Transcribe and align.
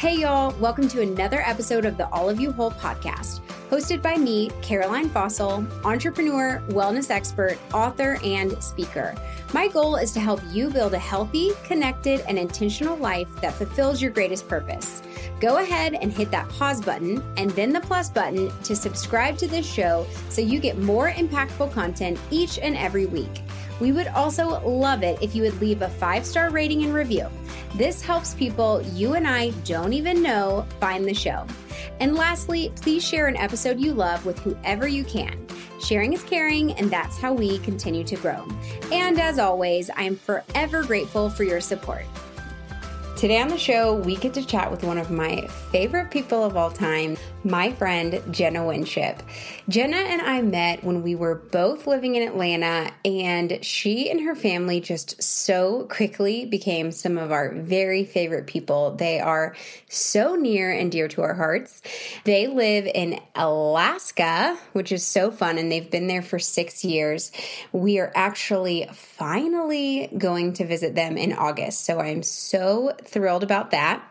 Hey, 0.00 0.20
y'all, 0.20 0.58
welcome 0.58 0.88
to 0.88 1.02
another 1.02 1.42
episode 1.42 1.84
of 1.84 1.98
the 1.98 2.08
All 2.08 2.30
of 2.30 2.40
You 2.40 2.52
Whole 2.52 2.70
podcast, 2.70 3.40
hosted 3.68 4.00
by 4.00 4.16
me, 4.16 4.50
Caroline 4.62 5.10
Fossil, 5.10 5.66
entrepreneur, 5.84 6.62
wellness 6.68 7.10
expert, 7.10 7.58
author, 7.74 8.18
and 8.24 8.50
speaker. 8.62 9.14
My 9.52 9.68
goal 9.68 9.96
is 9.96 10.12
to 10.12 10.20
help 10.20 10.40
you 10.52 10.70
build 10.70 10.94
a 10.94 10.98
healthy, 10.98 11.50
connected, 11.64 12.24
and 12.26 12.38
intentional 12.38 12.96
life 12.96 13.28
that 13.42 13.52
fulfills 13.52 14.00
your 14.00 14.10
greatest 14.10 14.48
purpose. 14.48 15.02
Go 15.38 15.58
ahead 15.58 15.92
and 15.92 16.10
hit 16.10 16.30
that 16.30 16.48
pause 16.48 16.80
button 16.80 17.22
and 17.36 17.50
then 17.50 17.70
the 17.70 17.80
plus 17.82 18.08
button 18.08 18.50
to 18.62 18.74
subscribe 18.74 19.36
to 19.36 19.46
this 19.46 19.70
show 19.70 20.06
so 20.30 20.40
you 20.40 20.60
get 20.60 20.78
more 20.78 21.10
impactful 21.10 21.72
content 21.72 22.18
each 22.30 22.58
and 22.58 22.74
every 22.74 23.04
week. 23.04 23.42
We 23.80 23.92
would 23.92 24.08
also 24.08 24.60
love 24.68 25.02
it 25.02 25.18
if 25.22 25.34
you 25.34 25.42
would 25.42 25.60
leave 25.60 25.82
a 25.82 25.88
five 25.88 26.26
star 26.26 26.50
rating 26.50 26.84
and 26.84 26.94
review. 26.94 27.26
This 27.74 28.02
helps 28.02 28.34
people 28.34 28.82
you 28.92 29.14
and 29.14 29.26
I 29.26 29.50
don't 29.64 29.92
even 29.92 30.22
know 30.22 30.66
find 30.80 31.04
the 31.04 31.14
show. 31.14 31.46
And 31.98 32.14
lastly, 32.14 32.72
please 32.76 33.06
share 33.06 33.26
an 33.26 33.36
episode 33.36 33.80
you 33.80 33.92
love 33.92 34.24
with 34.26 34.38
whoever 34.40 34.86
you 34.86 35.04
can. 35.04 35.46
Sharing 35.80 36.12
is 36.12 36.22
caring, 36.22 36.72
and 36.72 36.90
that's 36.90 37.18
how 37.18 37.32
we 37.32 37.58
continue 37.60 38.04
to 38.04 38.16
grow. 38.16 38.46
And 38.92 39.18
as 39.18 39.38
always, 39.38 39.88
I 39.90 40.02
am 40.02 40.16
forever 40.16 40.82
grateful 40.82 41.30
for 41.30 41.44
your 41.44 41.60
support. 41.60 42.04
Today 43.16 43.40
on 43.40 43.48
the 43.48 43.58
show, 43.58 43.94
we 43.94 44.16
get 44.16 44.32
to 44.34 44.44
chat 44.44 44.70
with 44.70 44.82
one 44.82 44.96
of 44.96 45.10
my 45.10 45.46
favorite 45.70 46.10
people 46.10 46.42
of 46.42 46.56
all 46.56 46.70
time, 46.70 47.16
my 47.42 47.72
friend 47.72 48.22
Jenna 48.30 48.66
Winship. 48.66 49.22
Jenna 49.68 49.96
and 49.96 50.20
I 50.20 50.42
met 50.42 50.84
when 50.84 51.02
we 51.02 51.14
were 51.14 51.36
both 51.36 51.86
living 51.86 52.16
in 52.16 52.26
Atlanta, 52.26 52.90
and 53.04 53.64
she 53.64 54.10
and 54.10 54.20
her 54.20 54.34
family 54.34 54.80
just 54.80 55.22
so 55.22 55.86
quickly 55.90 56.44
became 56.44 56.92
some 56.92 57.16
of 57.16 57.32
our 57.32 57.54
very 57.54 58.04
favorite 58.04 58.46
people. 58.46 58.94
They 58.96 59.20
are 59.20 59.56
so 59.88 60.34
near 60.34 60.70
and 60.70 60.92
dear 60.92 61.08
to 61.08 61.22
our 61.22 61.34
hearts. 61.34 61.80
They 62.24 62.46
live 62.46 62.86
in 62.86 63.20
Alaska, 63.34 64.58
which 64.72 64.92
is 64.92 65.06
so 65.06 65.30
fun, 65.30 65.56
and 65.56 65.72
they've 65.72 65.90
been 65.90 66.08
there 66.08 66.22
for 66.22 66.38
six 66.38 66.84
years. 66.84 67.32
We 67.72 67.98
are 67.98 68.12
actually 68.14 68.88
finally 68.92 70.10
going 70.18 70.52
to 70.54 70.66
visit 70.66 70.94
them 70.94 71.16
in 71.16 71.32
August, 71.32 71.84
so 71.84 72.00
I'm 72.00 72.22
so 72.22 72.92
thrilled 73.04 73.42
about 73.42 73.70
that. 73.70 74.02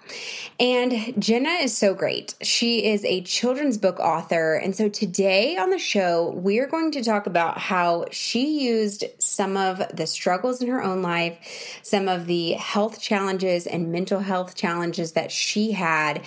And 0.60 1.22
Jenna 1.22 1.50
is 1.50 1.78
so 1.78 1.94
great. 1.94 2.34
She 2.42 2.86
is 2.86 3.06
a 3.06 3.19
children's 3.22 3.78
book 3.78 4.00
author. 4.00 4.56
And 4.56 4.76
so 4.76 4.90
today 4.90 5.58
on 5.58 5.70
the 5.70 5.80
show, 5.80 6.32
we 6.32 6.60
are 6.60 6.68
going 6.68 6.92
to 6.92 7.04
talk 7.04 7.28
about 7.28 7.58
how 7.58 8.06
she 8.12 8.66
used 8.66 9.06
some 9.20 9.58
of 9.58 9.82
the 9.94 10.08
struggles 10.08 10.62
in 10.62 10.68
her 10.68 10.84
own 10.84 11.02
life, 11.02 11.80
some 11.84 12.08
of 12.08 12.26
the 12.28 12.54
health 12.54 13.02
challenges 13.02 13.68
and 13.68 13.92
mental 13.92 14.20
health 14.20 14.56
challenges 14.56 15.14
that 15.14 15.32
she 15.32 15.72
had 15.72 16.22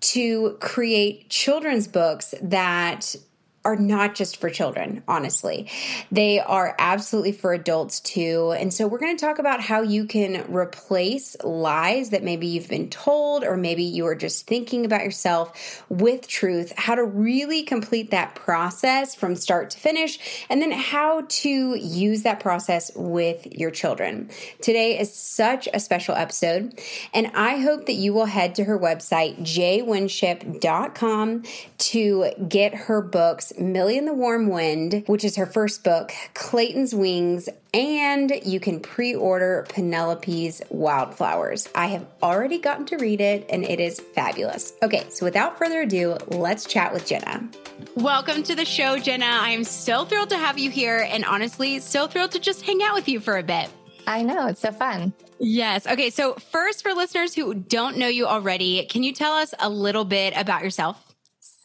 to 0.00 0.56
create 0.60 1.28
children's 1.30 1.88
books 1.88 2.34
that 2.42 3.16
are 3.64 3.76
not 3.76 4.14
just 4.14 4.36
for 4.36 4.50
children, 4.50 5.02
honestly. 5.08 5.70
They 6.12 6.38
are 6.38 6.74
absolutely 6.78 7.32
for 7.32 7.54
adults 7.54 8.00
too. 8.00 8.54
And 8.58 8.72
so 8.72 8.86
we're 8.86 8.98
going 8.98 9.16
to 9.16 9.24
talk 9.24 9.38
about 9.38 9.60
how 9.60 9.80
you 9.80 10.04
can 10.04 10.52
replace 10.52 11.36
lies 11.42 12.10
that 12.10 12.22
maybe 12.22 12.46
you've 12.46 12.68
been 12.68 12.90
told 12.90 13.42
or 13.42 13.56
maybe 13.56 13.82
you 13.82 14.06
are 14.06 14.14
just 14.14 14.46
thinking 14.46 14.84
about 14.84 15.02
yourself 15.02 15.82
with 15.88 16.28
truth, 16.28 16.72
how 16.76 16.94
to 16.94 17.04
really 17.04 17.62
complete 17.62 18.10
that 18.10 18.34
process 18.34 19.14
from 19.14 19.34
start 19.34 19.70
to 19.70 19.78
finish, 19.78 20.44
and 20.50 20.60
then 20.60 20.72
how 20.72 21.22
to 21.28 21.74
use 21.74 22.22
that 22.22 22.40
process 22.40 22.90
with 22.94 23.46
your 23.46 23.70
children. 23.70 24.28
Today 24.60 24.98
is 24.98 25.12
such 25.12 25.68
a 25.72 25.80
special 25.80 26.14
episode, 26.14 26.78
and 27.14 27.28
I 27.34 27.58
hope 27.58 27.86
that 27.86 27.94
you 27.94 28.12
will 28.12 28.26
head 28.26 28.54
to 28.56 28.64
her 28.64 28.78
website, 28.78 29.40
jwinship.com, 29.40 31.42
to 31.78 32.30
get 32.48 32.74
her 32.74 33.00
books 33.00 33.53
Millie 33.58 33.98
and 33.98 34.06
the 34.06 34.14
Warm 34.14 34.48
Wind, 34.48 35.04
which 35.06 35.24
is 35.24 35.36
her 35.36 35.46
first 35.46 35.84
book, 35.84 36.12
Clayton's 36.34 36.94
Wings, 36.94 37.48
and 37.72 38.32
you 38.44 38.60
can 38.60 38.80
pre 38.80 39.14
order 39.14 39.66
Penelope's 39.68 40.62
Wildflowers. 40.70 41.68
I 41.74 41.86
have 41.86 42.06
already 42.22 42.58
gotten 42.58 42.86
to 42.86 42.96
read 42.96 43.20
it 43.20 43.46
and 43.50 43.64
it 43.64 43.80
is 43.80 44.00
fabulous. 44.00 44.72
Okay, 44.82 45.06
so 45.10 45.24
without 45.24 45.58
further 45.58 45.82
ado, 45.82 46.16
let's 46.28 46.64
chat 46.64 46.92
with 46.92 47.06
Jenna. 47.06 47.48
Welcome 47.96 48.42
to 48.44 48.54
the 48.54 48.64
show, 48.64 48.98
Jenna. 48.98 49.26
I 49.26 49.50
am 49.50 49.64
so 49.64 50.04
thrilled 50.04 50.30
to 50.30 50.38
have 50.38 50.58
you 50.58 50.70
here 50.70 51.06
and 51.10 51.24
honestly, 51.24 51.80
so 51.80 52.06
thrilled 52.06 52.32
to 52.32 52.38
just 52.38 52.62
hang 52.62 52.82
out 52.82 52.94
with 52.94 53.08
you 53.08 53.20
for 53.20 53.36
a 53.36 53.42
bit. 53.42 53.70
I 54.06 54.22
know, 54.22 54.46
it's 54.48 54.60
so 54.60 54.72
fun. 54.72 55.12
Yes. 55.38 55.86
Okay. 55.86 56.10
So, 56.10 56.34
first, 56.34 56.82
for 56.82 56.92
listeners 56.92 57.34
who 57.34 57.54
don't 57.54 57.96
know 57.96 58.08
you 58.08 58.26
already, 58.26 58.84
can 58.86 59.02
you 59.02 59.12
tell 59.12 59.32
us 59.32 59.54
a 59.58 59.68
little 59.68 60.04
bit 60.04 60.34
about 60.36 60.62
yourself? 60.62 61.03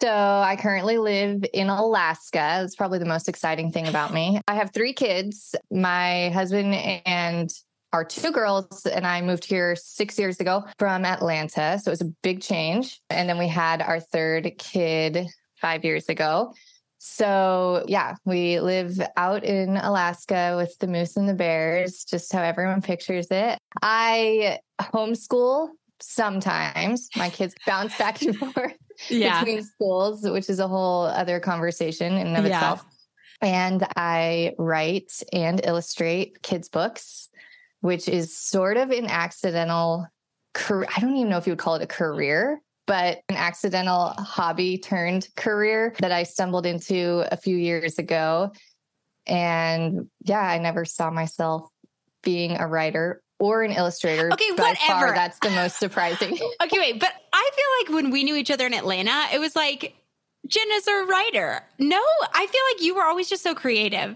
So 0.01 0.09
I 0.09 0.55
currently 0.55 0.97
live 0.97 1.43
in 1.53 1.67
Alaska. 1.67 2.61
It's 2.63 2.75
probably 2.75 2.99
the 2.99 3.05
most 3.05 3.27
exciting 3.27 3.71
thing 3.71 3.87
about 3.87 4.13
me. 4.13 4.39
I 4.47 4.55
have 4.55 4.71
three 4.71 4.93
kids. 4.93 5.55
My 5.69 6.29
husband 6.29 6.73
and 6.73 7.49
our 7.91 8.05
two 8.05 8.31
girls 8.31 8.85
and 8.85 9.05
I 9.05 9.21
moved 9.21 9.43
here 9.43 9.75
six 9.75 10.17
years 10.17 10.39
ago 10.39 10.63
from 10.77 11.03
Atlanta. 11.03 11.79
So 11.79 11.89
it 11.89 11.91
was 11.91 12.01
a 12.01 12.13
big 12.23 12.41
change. 12.41 13.01
And 13.09 13.27
then 13.27 13.37
we 13.37 13.49
had 13.49 13.81
our 13.81 13.99
third 13.99 14.49
kid 14.57 15.27
five 15.59 15.83
years 15.83 16.07
ago. 16.07 16.53
So, 16.99 17.83
yeah, 17.87 18.16
we 18.25 18.59
live 18.59 19.01
out 19.17 19.43
in 19.43 19.75
Alaska 19.77 20.55
with 20.57 20.77
the 20.79 20.87
moose 20.87 21.17
and 21.17 21.27
the 21.27 21.33
bears, 21.33 22.05
just 22.05 22.31
how 22.31 22.41
everyone 22.41 22.81
pictures 22.81 23.27
it. 23.31 23.57
I 23.81 24.59
homeschool 24.81 25.69
sometimes. 26.01 27.09
My 27.17 27.29
kids 27.29 27.55
bounce 27.66 27.97
back 27.97 28.21
and 28.21 28.37
forth 28.53 28.73
yeah. 29.07 29.43
between 29.43 29.63
schools, 29.63 30.27
which 30.27 30.49
is 30.49 30.59
a 30.59 30.67
whole 30.67 31.05
other 31.05 31.39
conversation 31.39 32.13
in 32.13 32.27
and 32.27 32.37
of 32.37 32.45
yeah. 32.45 32.57
itself. 32.57 32.85
And 33.41 33.85
I 33.95 34.55
write 34.57 35.23
and 35.31 35.61
illustrate 35.63 36.41
kids' 36.41 36.67
books, 36.67 37.29
which 37.81 38.07
is 38.09 38.35
sort 38.35 38.77
of 38.77 38.91
an 38.91 39.05
accidental 39.05 40.07
career. 40.53 40.89
I 40.95 40.99
don't 40.99 41.15
even 41.15 41.29
know 41.29 41.37
if 41.37 41.47
you 41.47 41.53
would 41.53 41.59
call 41.59 41.75
it 41.75 41.81
a 41.81 41.87
career, 41.87 42.61
but 42.85 43.21
an 43.29 43.35
accidental 43.35 44.09
hobby 44.17 44.77
turned 44.77 45.27
career 45.35 45.95
that 45.99 46.11
I 46.11 46.23
stumbled 46.23 46.66
into 46.66 47.25
a 47.31 47.37
few 47.37 47.55
years 47.55 47.99
ago. 47.99 48.51
And 49.25 50.09
yeah, 50.23 50.41
I 50.41 50.57
never 50.57 50.85
saw 50.85 51.09
myself 51.09 51.69
being 52.23 52.57
a 52.59 52.67
writer 52.67 53.21
or 53.39 53.63
an 53.63 53.72
illustrator. 53.72 54.29
Okay, 54.31 54.51
whatever. 54.51 54.77
Far, 54.77 55.16
that's 55.16 55.39
the 55.39 55.50
most 55.51 55.79
surprising. 55.79 56.33
okay, 56.61 56.77
wait, 56.77 57.00
but 57.00 57.11
I 57.33 57.50
feel 57.55 57.95
like 57.95 58.03
when 58.03 58.11
we 58.11 58.23
knew 58.23 58.35
each 58.35 58.51
other 58.51 58.66
in 58.66 58.73
Atlanta, 58.73 59.25
it 59.33 59.39
was 59.39 59.55
like 59.55 59.95
Jenna's 60.47 60.88
a 60.88 61.05
writer. 61.05 61.61
No, 61.78 62.01
I 62.33 62.45
feel 62.45 62.61
like 62.73 62.83
you 62.83 62.95
were 62.95 63.03
always 63.03 63.29
just 63.29 63.44
so 63.44 63.55
creative 63.55 64.16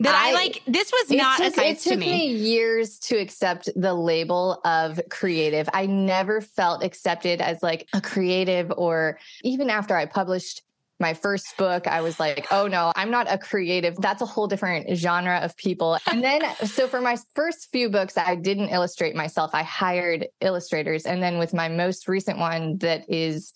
that 0.00 0.14
I, 0.14 0.30
I, 0.30 0.32
like 0.32 0.62
this 0.66 0.92
was 0.92 1.10
not 1.10 1.38
took, 1.38 1.46
a 1.48 1.50
science 1.52 1.84
to 1.84 1.96
me. 1.96 2.06
me 2.06 2.26
years 2.26 2.98
to 3.00 3.16
accept 3.16 3.68
the 3.76 3.94
label 3.94 4.60
of 4.64 5.00
creative. 5.08 5.68
I 5.72 5.86
never 5.86 6.40
felt 6.40 6.84
accepted 6.84 7.40
as 7.40 7.62
like 7.62 7.88
a 7.94 8.00
creative 8.00 8.70
or 8.76 9.18
even 9.42 9.70
after 9.70 9.96
I 9.96 10.04
published 10.04 10.62
my 10.98 11.14
first 11.14 11.56
book, 11.56 11.86
I 11.86 12.00
was 12.00 12.18
like, 12.18 12.46
oh 12.50 12.66
no, 12.66 12.92
I'm 12.96 13.10
not 13.10 13.30
a 13.30 13.36
creative. 13.36 13.96
That's 13.96 14.22
a 14.22 14.26
whole 14.26 14.46
different 14.46 14.96
genre 14.96 15.38
of 15.38 15.56
people. 15.56 15.98
And 16.06 16.24
then, 16.24 16.42
so 16.64 16.88
for 16.88 17.00
my 17.00 17.18
first 17.34 17.68
few 17.70 17.90
books, 17.90 18.16
I 18.16 18.34
didn't 18.34 18.70
illustrate 18.70 19.14
myself. 19.14 19.50
I 19.52 19.62
hired 19.62 20.28
illustrators. 20.40 21.04
And 21.04 21.22
then 21.22 21.38
with 21.38 21.52
my 21.52 21.68
most 21.68 22.08
recent 22.08 22.38
one 22.38 22.78
that 22.78 23.10
is 23.10 23.52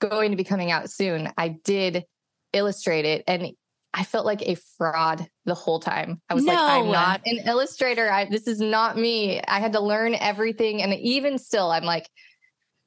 going 0.00 0.32
to 0.32 0.36
be 0.36 0.44
coming 0.44 0.70
out 0.72 0.90
soon, 0.90 1.30
I 1.38 1.48
did 1.62 2.04
illustrate 2.52 3.04
it. 3.04 3.22
And 3.28 3.52
I 3.92 4.04
felt 4.04 4.26
like 4.26 4.42
a 4.42 4.56
fraud 4.76 5.26
the 5.44 5.54
whole 5.54 5.80
time. 5.80 6.20
I 6.28 6.34
was 6.34 6.44
no. 6.44 6.52
like, 6.52 6.72
I'm 6.72 6.90
not 6.90 7.20
an 7.24 7.38
illustrator. 7.46 8.10
I, 8.10 8.24
this 8.24 8.46
is 8.46 8.60
not 8.60 8.96
me. 8.96 9.40
I 9.46 9.60
had 9.60 9.72
to 9.72 9.80
learn 9.80 10.14
everything. 10.14 10.82
And 10.82 10.92
even 10.94 11.38
still, 11.38 11.70
I'm 11.70 11.84
like, 11.84 12.08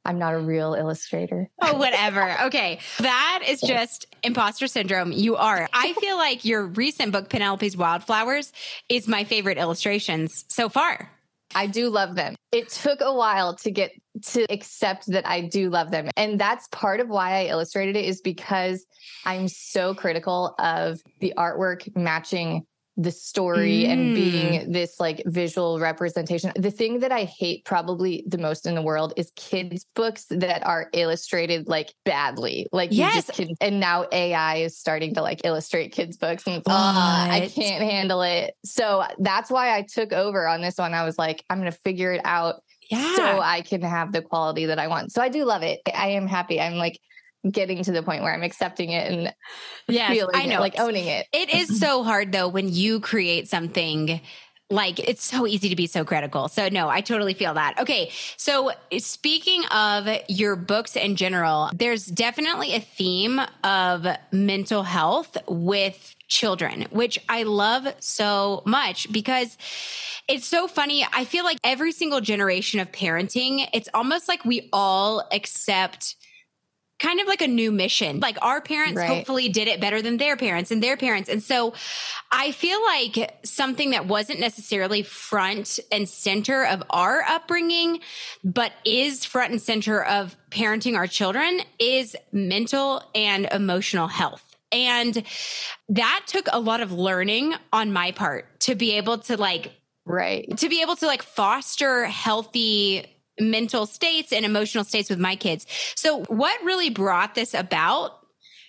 I'm 0.05 0.19
not 0.19 0.33
a 0.33 0.39
real 0.39 0.73
illustrator. 0.73 1.49
Oh, 1.61 1.77
whatever. 1.77 2.35
Okay. 2.43 2.79
That 2.99 3.43
is 3.47 3.61
just 3.61 4.05
imposter 4.23 4.67
syndrome. 4.67 5.11
You 5.11 5.37
are. 5.37 5.69
I 5.73 5.93
feel 5.93 6.17
like 6.17 6.43
your 6.43 6.67
recent 6.67 7.11
book, 7.11 7.29
Penelope's 7.29 7.77
Wildflowers, 7.77 8.51
is 8.89 9.07
my 9.07 9.23
favorite 9.23 9.57
illustrations 9.57 10.45
so 10.49 10.67
far. 10.67 11.09
I 11.55 11.67
do 11.67 11.89
love 11.89 12.15
them. 12.15 12.35
It 12.51 12.69
took 12.69 12.99
a 13.01 13.13
while 13.13 13.55
to 13.57 13.71
get 13.71 13.91
to 14.23 14.45
accept 14.49 15.07
that 15.07 15.27
I 15.27 15.41
do 15.41 15.69
love 15.69 15.91
them. 15.91 16.09
And 16.17 16.39
that's 16.39 16.67
part 16.71 16.99
of 16.99 17.09
why 17.09 17.41
I 17.41 17.45
illustrated 17.45 17.95
it 17.95 18.05
is 18.05 18.21
because 18.21 18.85
I'm 19.25 19.47
so 19.47 19.93
critical 19.93 20.55
of 20.59 21.01
the 21.19 21.33
artwork 21.37 21.95
matching 21.95 22.65
the 22.95 23.11
story 23.11 23.83
mm. 23.83 23.89
and 23.89 24.15
being 24.15 24.71
this 24.71 24.99
like 24.99 25.23
visual 25.25 25.79
representation. 25.79 26.51
The 26.55 26.71
thing 26.71 26.99
that 26.99 27.11
I 27.11 27.23
hate 27.23 27.65
probably 27.65 28.23
the 28.27 28.37
most 28.37 28.67
in 28.67 28.75
the 28.75 28.81
world 28.81 29.13
is 29.17 29.31
kids' 29.35 29.85
books 29.95 30.25
that 30.29 30.65
are 30.65 30.89
illustrated 30.93 31.67
like 31.67 31.93
badly. 32.05 32.67
Like 32.71 32.89
yes. 32.91 33.29
Can, 33.31 33.55
and 33.61 33.79
now 33.79 34.05
AI 34.11 34.57
is 34.57 34.77
starting 34.77 35.15
to 35.15 35.21
like 35.21 35.41
illustrate 35.43 35.91
kids' 35.91 36.17
books 36.17 36.45
and 36.45 36.57
uh, 36.57 36.61
I 36.67 37.51
can't 37.53 37.83
handle 37.83 38.21
it. 38.21 38.55
So 38.63 39.03
that's 39.19 39.49
why 39.49 39.75
I 39.75 39.81
took 39.81 40.13
over 40.13 40.47
on 40.47 40.61
this 40.61 40.77
one. 40.77 40.93
I 40.93 41.03
was 41.03 41.17
like, 41.17 41.43
I'm 41.49 41.57
gonna 41.57 41.71
figure 41.71 42.13
it 42.13 42.21
out 42.25 42.61
Yeah. 42.89 43.15
So 43.15 43.39
I 43.39 43.61
can 43.61 43.81
have 43.81 44.11
the 44.11 44.21
quality 44.21 44.67
that 44.67 44.77
I 44.77 44.87
want. 44.87 45.11
So 45.11 45.21
I 45.21 45.29
do 45.29 45.45
love 45.45 45.63
it. 45.63 45.81
I 45.93 46.09
am 46.09 46.27
happy. 46.27 46.61
I'm 46.61 46.75
like 46.75 46.99
getting 47.49 47.83
to 47.83 47.91
the 47.91 48.03
point 48.03 48.23
where 48.23 48.33
I'm 48.33 48.43
accepting 48.43 48.91
it 48.91 49.11
and 49.11 49.33
feeling 49.87 50.35
I 50.35 50.45
know. 50.45 50.57
It, 50.57 50.61
like 50.61 50.79
owning 50.79 51.07
it. 51.07 51.27
It 51.33 51.53
is 51.53 51.79
so 51.79 52.03
hard 52.03 52.31
though 52.31 52.47
when 52.47 52.69
you 52.69 52.99
create 52.99 53.47
something 53.47 54.21
like 54.69 54.99
it's 54.99 55.23
so 55.23 55.45
easy 55.45 55.69
to 55.69 55.75
be 55.75 55.87
so 55.87 56.03
critical. 56.03 56.47
So 56.47 56.67
no, 56.69 56.89
I 56.89 57.01
totally 57.01 57.33
feel 57.33 57.53
that. 57.53 57.79
Okay. 57.79 58.11
So 58.37 58.71
speaking 58.97 59.65
of 59.65 60.07
your 60.27 60.55
books 60.55 60.95
in 60.95 61.15
general, 61.15 61.69
there's 61.75 62.05
definitely 62.05 62.73
a 62.73 62.79
theme 62.79 63.39
of 63.63 64.07
mental 64.31 64.83
health 64.83 65.37
with 65.47 66.15
children, 66.27 66.87
which 66.89 67.19
I 67.29 67.43
love 67.43 67.87
so 67.99 68.63
much 68.65 69.11
because 69.11 69.57
it's 70.27 70.47
so 70.47 70.67
funny. 70.67 71.05
I 71.13 71.25
feel 71.25 71.43
like 71.43 71.57
every 71.63 71.91
single 71.91 72.21
generation 72.21 72.79
of 72.79 72.91
parenting, 72.91 73.67
it's 73.73 73.89
almost 73.93 74.27
like 74.27 74.43
we 74.43 74.69
all 74.73 75.27
accept 75.31 76.15
kind 76.99 77.19
of 77.19 77.27
like 77.27 77.41
a 77.41 77.47
new 77.47 77.71
mission. 77.71 78.19
Like 78.19 78.37
our 78.41 78.61
parents 78.61 78.97
right. 78.97 79.07
hopefully 79.07 79.49
did 79.49 79.67
it 79.67 79.81
better 79.81 80.01
than 80.01 80.17
their 80.17 80.37
parents 80.37 80.71
and 80.71 80.81
their 80.81 80.97
parents. 80.97 81.29
And 81.29 81.43
so 81.43 81.73
I 82.31 82.51
feel 82.51 82.81
like 82.83 83.39
something 83.43 83.91
that 83.91 84.07
wasn't 84.07 84.39
necessarily 84.39 85.03
front 85.03 85.79
and 85.91 86.07
center 86.07 86.65
of 86.65 86.83
our 86.89 87.21
upbringing, 87.21 87.99
but 88.43 88.71
is 88.85 89.25
front 89.25 89.51
and 89.51 89.61
center 89.61 90.03
of 90.03 90.35
parenting 90.49 90.95
our 90.95 91.07
children 91.07 91.61
is 91.79 92.15
mental 92.31 93.03
and 93.13 93.47
emotional 93.51 94.07
health. 94.07 94.43
And 94.71 95.23
that 95.89 96.23
took 96.25 96.47
a 96.51 96.59
lot 96.59 96.81
of 96.81 96.91
learning 96.91 97.53
on 97.71 97.93
my 97.93 98.11
part 98.11 98.59
to 98.61 98.75
be 98.75 98.93
able 98.93 99.19
to 99.19 99.37
like 99.37 99.71
right 100.05 100.57
to 100.57 100.67
be 100.67 100.81
able 100.81 100.95
to 100.97 101.05
like 101.05 101.21
foster 101.21 102.05
healthy 102.05 103.05
mental 103.39 103.85
states 103.85 104.31
and 104.31 104.45
emotional 104.45 104.83
states 104.83 105.09
with 105.09 105.19
my 105.19 105.35
kids. 105.35 105.65
So 105.95 106.23
what 106.25 106.63
really 106.63 106.89
brought 106.89 107.35
this 107.35 107.53
about 107.53 108.19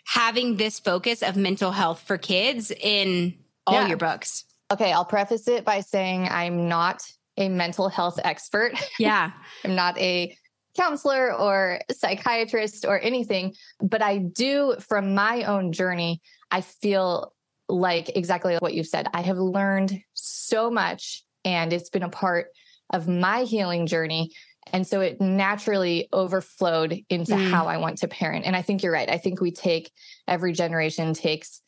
having 0.06 0.56
this 0.56 0.78
focus 0.78 1.22
of 1.22 1.37
mental 1.37 1.70
health 1.70 2.02
for 2.06 2.19
kids 2.19 2.70
in 2.70 3.34
all 3.66 3.75
yeah. 3.75 3.88
your 3.88 3.96
books? 3.96 4.44
Okay, 4.70 4.93
I'll 4.93 5.05
preface 5.05 5.49
it 5.49 5.64
by 5.64 5.81
saying 5.81 6.28
I'm 6.28 6.69
not 6.69 7.02
a 7.37 7.49
mental 7.49 7.88
health 7.88 8.19
expert. 8.22 8.72
Yeah. 8.99 9.32
I'm 9.64 9.75
not 9.75 9.99
a 9.99 10.37
counselor 10.76 11.32
or 11.32 11.81
psychiatrist 11.90 12.84
or 12.84 13.00
anything, 13.00 13.55
but 13.81 14.02
I 14.02 14.19
do 14.19 14.76
from 14.81 15.14
my 15.14 15.44
own 15.44 15.72
journey, 15.72 16.20
I 16.50 16.60
feel 16.60 17.32
like 17.69 18.17
exactly 18.17 18.56
what 18.56 18.75
you 18.75 18.84
said. 18.84 19.08
I 19.14 19.22
have 19.22 19.38
learned 19.38 20.00
so 20.14 20.70
much 20.70 21.25
and 21.44 21.72
it's 21.72 21.90
been 21.90 22.02
a 22.02 22.08
part 22.08 22.49
of 22.93 23.08
my 23.08 23.43
healing 23.43 23.87
journey. 23.87 24.32
And 24.72 24.87
so 24.87 25.00
it 25.00 25.20
naturally 25.20 26.08
overflowed 26.12 26.99
into 27.08 27.32
mm. 27.32 27.50
how 27.50 27.66
I 27.66 27.76
want 27.76 27.99
to 27.99 28.08
parent. 28.08 28.46
And 28.46 28.56
I 28.56 28.62
think 28.62 28.82
you're 28.82 28.93
right. 28.93 29.08
I 29.08 29.19
think 29.19 29.40
we 29.40 29.50
take 29.50 29.90
every 30.26 30.52
generation 30.52 31.14
takes 31.14 31.61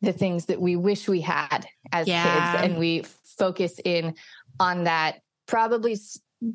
the 0.00 0.12
things 0.12 0.46
that 0.46 0.60
we 0.60 0.76
wish 0.76 1.08
we 1.08 1.20
had 1.20 1.66
as 1.92 2.06
yeah. 2.06 2.52
kids 2.52 2.64
and 2.64 2.78
we 2.78 3.04
focus 3.38 3.80
in 3.84 4.14
on 4.60 4.84
that 4.84 5.20
probably 5.46 5.98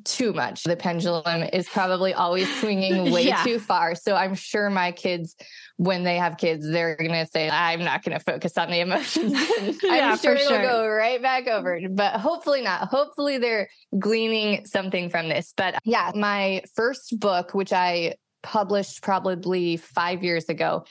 too 0.04 0.34
much. 0.34 0.64
The 0.64 0.76
pendulum 0.76 1.44
is 1.54 1.68
probably 1.68 2.14
always 2.14 2.48
swinging 2.60 3.12
way 3.12 3.28
yeah. 3.28 3.44
too 3.44 3.60
far. 3.60 3.96
So 3.96 4.16
I'm 4.16 4.36
sure 4.36 4.70
my 4.70 4.92
kids, 4.92 5.36
when 5.78 6.04
they 6.04 6.18
have 6.18 6.38
kids, 6.38 6.70
they're 6.70 6.96
going 6.96 7.12
to 7.12 7.26
say, 7.26 7.50
I'm 7.50 7.84
not 7.84 8.04
going 8.04 8.18
to 8.18 8.24
focus 8.24 8.58
on 8.58 8.70
the 8.70 8.80
emotions. 8.80 9.34
yeah, 9.84 10.12
I'm 10.12 10.18
sure 10.18 10.36
it'll 10.36 10.50
sure. 10.50 10.62
go 10.62 10.88
right 10.88 11.22
back 11.22 11.48
over, 11.48 11.80
but 11.90 12.20
hopefully 12.20 12.62
not. 12.62 12.88
Hopefully 12.90 13.38
they're 13.38 13.70
gleaning 13.98 14.66
something 14.66 15.10
from 15.10 15.30
this. 15.30 15.54
But 15.56 15.80
yeah, 15.84 16.12
my 16.16 16.64
first 16.76 17.20
book, 17.20 17.54
which 17.54 17.74
I 17.74 18.16
published 18.44 19.02
probably 19.02 19.78
five 19.78 20.24
years 20.24 20.50
ago, 20.50 20.86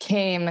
came 0.00 0.50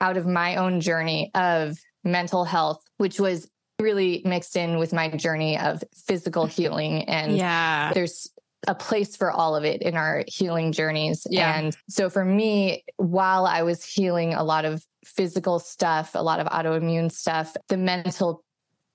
out 0.00 0.16
of 0.16 0.26
my 0.26 0.56
own 0.56 0.80
journey 0.80 1.30
of 1.34 1.76
mental 2.04 2.44
health, 2.44 2.82
which 2.98 3.18
was 3.18 3.50
really 3.80 4.22
mixed 4.24 4.56
in 4.56 4.78
with 4.78 4.92
my 4.92 5.08
journey 5.10 5.58
of 5.58 5.82
physical 5.94 6.46
healing. 6.46 7.04
And 7.04 7.36
yeah. 7.36 7.92
there's 7.92 8.30
a 8.66 8.74
place 8.74 9.16
for 9.16 9.30
all 9.30 9.54
of 9.54 9.64
it 9.64 9.82
in 9.82 9.96
our 9.96 10.24
healing 10.26 10.72
journeys. 10.72 11.26
Yeah. 11.30 11.58
And 11.58 11.76
so 11.88 12.10
for 12.10 12.24
me, 12.24 12.84
while 12.96 13.46
I 13.46 13.62
was 13.62 13.84
healing 13.84 14.34
a 14.34 14.42
lot 14.42 14.64
of 14.64 14.84
physical 15.04 15.58
stuff, 15.58 16.14
a 16.14 16.22
lot 16.22 16.40
of 16.40 16.46
autoimmune 16.48 17.12
stuff, 17.12 17.54
the 17.68 17.76
mental 17.76 18.42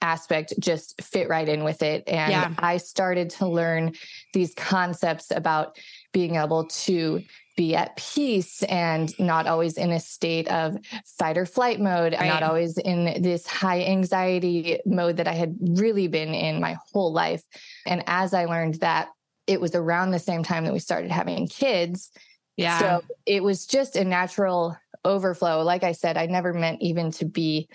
aspect 0.01 0.53
just 0.59 1.01
fit 1.01 1.29
right 1.29 1.47
in 1.47 1.63
with 1.63 1.81
it. 1.83 2.03
And 2.07 2.31
yeah. 2.31 2.53
I 2.57 2.77
started 2.77 3.29
to 3.31 3.47
learn 3.47 3.93
these 4.33 4.53
concepts 4.55 5.31
about 5.31 5.77
being 6.11 6.35
able 6.35 6.65
to 6.65 7.21
be 7.55 7.75
at 7.75 7.95
peace 7.95 8.63
and 8.63 9.17
not 9.19 9.47
always 9.47 9.77
in 9.77 9.91
a 9.91 9.99
state 9.99 10.47
of 10.49 10.77
fight 11.17 11.37
or 11.37 11.45
flight 11.45 11.79
mode, 11.79 12.13
right. 12.13 12.27
not 12.27 12.43
always 12.43 12.77
in 12.77 13.21
this 13.21 13.45
high 13.45 13.83
anxiety 13.83 14.79
mode 14.85 15.17
that 15.17 15.27
I 15.27 15.33
had 15.33 15.55
really 15.61 16.07
been 16.07 16.33
in 16.33 16.61
my 16.61 16.77
whole 16.91 17.11
life. 17.11 17.43
And 17.85 18.03
as 18.07 18.33
I 18.33 18.45
learned 18.45 18.75
that, 18.75 19.09
it 19.47 19.59
was 19.59 19.75
around 19.75 20.11
the 20.11 20.19
same 20.19 20.43
time 20.43 20.65
that 20.65 20.73
we 20.73 20.79
started 20.79 21.11
having 21.11 21.47
kids. 21.47 22.11
Yeah. 22.57 22.79
So 22.79 23.01
it 23.25 23.43
was 23.43 23.65
just 23.65 23.95
a 23.95 24.03
natural 24.03 24.77
overflow. 25.03 25.63
Like 25.63 25.83
I 25.83 25.91
said, 25.93 26.17
I 26.17 26.27
never 26.27 26.53
meant 26.53 26.81
even 26.81 27.11
to 27.13 27.25
be 27.25 27.67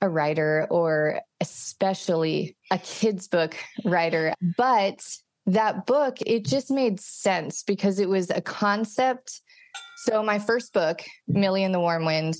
a 0.00 0.08
writer 0.08 0.66
or 0.70 1.20
especially 1.40 2.56
a 2.70 2.78
kids 2.78 3.28
book 3.28 3.56
writer, 3.84 4.34
but 4.56 5.00
that 5.46 5.86
book, 5.86 6.18
it 6.24 6.44
just 6.44 6.70
made 6.70 7.00
sense 7.00 7.62
because 7.62 7.98
it 7.98 8.08
was 8.08 8.30
a 8.30 8.40
concept. 8.40 9.40
So, 9.98 10.22
my 10.22 10.38
first 10.38 10.72
book, 10.72 11.02
Millie 11.28 11.64
and 11.64 11.74
the 11.74 11.80
Warm 11.80 12.04
Wind, 12.04 12.36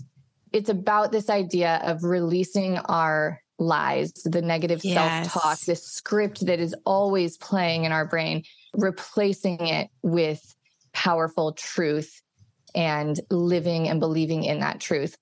it's 0.53 0.69
about 0.69 1.13
this 1.13 1.31
idea 1.31 1.81
of 1.85 2.03
releasing 2.03 2.79
our 2.79 3.41
lies, 3.59 4.13
the 4.25 4.43
negative 4.43 4.85
yes. 4.85 5.33
self 5.33 5.43
talk, 5.43 5.59
the 5.61 5.77
script 5.77 6.47
that 6.47 6.61
is 6.61 6.75
always 6.85 7.37
playing 7.39 7.85
in 7.85 7.93
our 7.93 8.07
brain, 8.07 8.43
replacing 8.75 9.67
it 9.67 9.89
with 10.03 10.55
powerful 10.93 11.53
truth 11.53 12.23
and 12.75 13.21
living 13.31 13.89
and 13.89 14.01
believing 14.01 14.45
in 14.45 14.61
that 14.61 14.81
truth. 14.81 15.17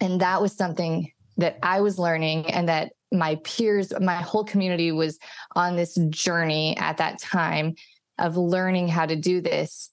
And 0.00 0.20
that 0.20 0.40
was 0.40 0.56
something 0.56 1.10
that 1.38 1.58
I 1.62 1.80
was 1.80 1.98
learning 1.98 2.46
and 2.46 2.68
that 2.68 2.92
my 3.12 3.36
peers, 3.36 3.92
my 4.00 4.16
whole 4.16 4.44
community 4.44 4.92
was 4.92 5.18
on 5.54 5.76
this 5.76 5.94
journey 6.10 6.76
at 6.76 6.98
that 6.98 7.18
time 7.18 7.74
of 8.18 8.36
learning 8.36 8.88
how 8.88 9.06
to 9.06 9.16
do 9.16 9.40
this. 9.40 9.90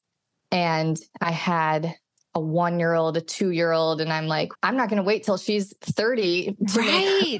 And 0.52 1.00
I 1.22 1.32
had 1.32 1.96
a 2.34 2.40
one 2.40 2.80
year 2.80 2.94
old, 2.94 3.18
a 3.18 3.22
two 3.22 3.52
year 3.52 3.72
old, 3.72 4.02
and 4.02 4.12
I'm 4.12 4.28
like, 4.28 4.50
I'm 4.62 4.76
not 4.76 4.90
going 4.90 4.98
to 4.98 5.04
wait 5.04 5.24
till 5.24 5.38
she's 5.38 5.74
30 5.82 6.58
to 6.74 6.80
right. 6.80 7.40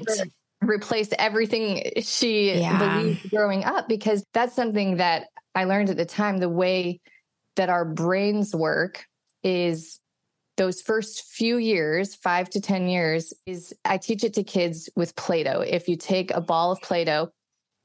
replace 0.62 1.10
everything 1.18 1.92
she 2.00 2.54
yeah. 2.54 2.78
believed 2.78 3.30
growing 3.30 3.64
up, 3.64 3.88
because 3.88 4.24
that's 4.32 4.56
something 4.56 4.96
that 4.96 5.26
I 5.54 5.64
learned 5.64 5.90
at 5.90 5.96
the 5.96 6.06
time. 6.06 6.38
The 6.38 6.48
way 6.48 7.00
that 7.56 7.68
our 7.68 7.84
brains 7.84 8.54
work 8.54 9.04
is 9.42 10.00
those 10.56 10.80
first 10.80 11.24
few 11.26 11.58
years, 11.58 12.14
five 12.14 12.48
to 12.50 12.60
10 12.60 12.88
years, 12.88 13.32
is 13.44 13.74
I 13.84 13.98
teach 13.98 14.24
it 14.24 14.34
to 14.34 14.42
kids 14.42 14.88
with 14.96 15.16
Play 15.16 15.44
Doh. 15.44 15.60
If 15.60 15.88
you 15.88 15.96
take 15.96 16.30
a 16.30 16.40
ball 16.40 16.72
of 16.72 16.80
Play 16.80 17.04
Doh 17.04 17.30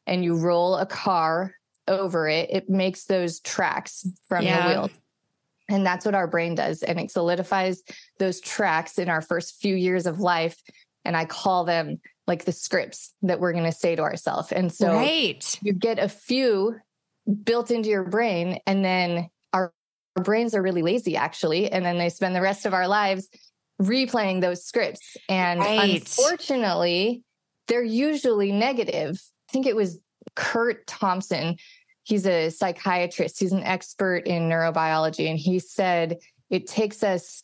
and 0.08 0.24
you 0.24 0.38
roll 0.38 0.76
a 0.76 0.86
car 0.86 1.54
over 1.88 2.28
it, 2.28 2.50
it 2.52 2.70
makes 2.70 3.06
those 3.06 3.40
tracks 3.42 4.08
from 4.28 4.46
yeah. 4.46 4.62
the 4.62 4.70
wheels. 4.70 4.92
And 5.70 5.86
that's 5.86 6.06
what 6.06 6.16
our 6.16 6.28
brain 6.28 6.56
does. 6.56 6.84
And 6.84 7.00
it 7.00 7.12
solidifies 7.12 7.82
those 8.20 8.42
tracks 8.42 8.98
in 8.98 9.10
our 9.10 9.22
first 9.22 9.62
few 9.62 9.76
years 9.76 10.06
of 10.06 10.20
life. 10.20 10.62
And 11.06 11.16
I 11.16 11.26
call 11.26 11.64
them 11.64 12.00
like 12.28 12.46
the 12.46 12.52
scripts 12.52 13.14
that 13.24 13.40
we're 13.40 13.54
going 13.54 13.66
to 13.66 13.72
say 13.72 13.96
to 13.96 14.02
ourselves. 14.02 14.52
And 14.52 14.72
so 14.72 14.94
right. 14.94 15.60
you 15.62 15.74
get 15.74 16.00
a 16.00 16.10
few 16.10 16.76
built 17.44 17.72
into 17.72 17.90
your 17.90 18.04
brain, 18.04 18.60
and 18.66 18.84
then 18.84 19.30
our 20.16 20.24
brains 20.24 20.54
are 20.54 20.62
really 20.62 20.82
lazy 20.82 21.16
actually 21.16 21.72
and 21.72 21.86
then 21.86 21.98
they 21.98 22.10
spend 22.10 22.36
the 22.36 22.42
rest 22.42 22.66
of 22.66 22.74
our 22.74 22.88
lives 22.88 23.30
replaying 23.82 24.42
those 24.42 24.64
scripts. 24.64 25.18
And 25.30 25.60
right. 25.60 26.02
unfortunately 26.02 27.24
they're 27.68 27.84
usually 27.84 28.52
negative. 28.52 29.22
I 29.50 29.52
think 29.52 29.66
it 29.66 29.76
was 29.76 30.00
Curt 30.36 30.86
Thompson. 30.88 31.58
He's 32.04 32.26
a 32.26 32.50
psychiatrist. 32.50 33.40
He's 33.40 33.52
an 33.52 33.64
expert 33.64 34.28
in 34.28 34.50
neurobiology 34.50 35.30
and 35.30 35.40
he 35.40 35.60
said 35.60 36.18
it 36.50 36.68
takes 36.68 37.04
us 37.04 37.44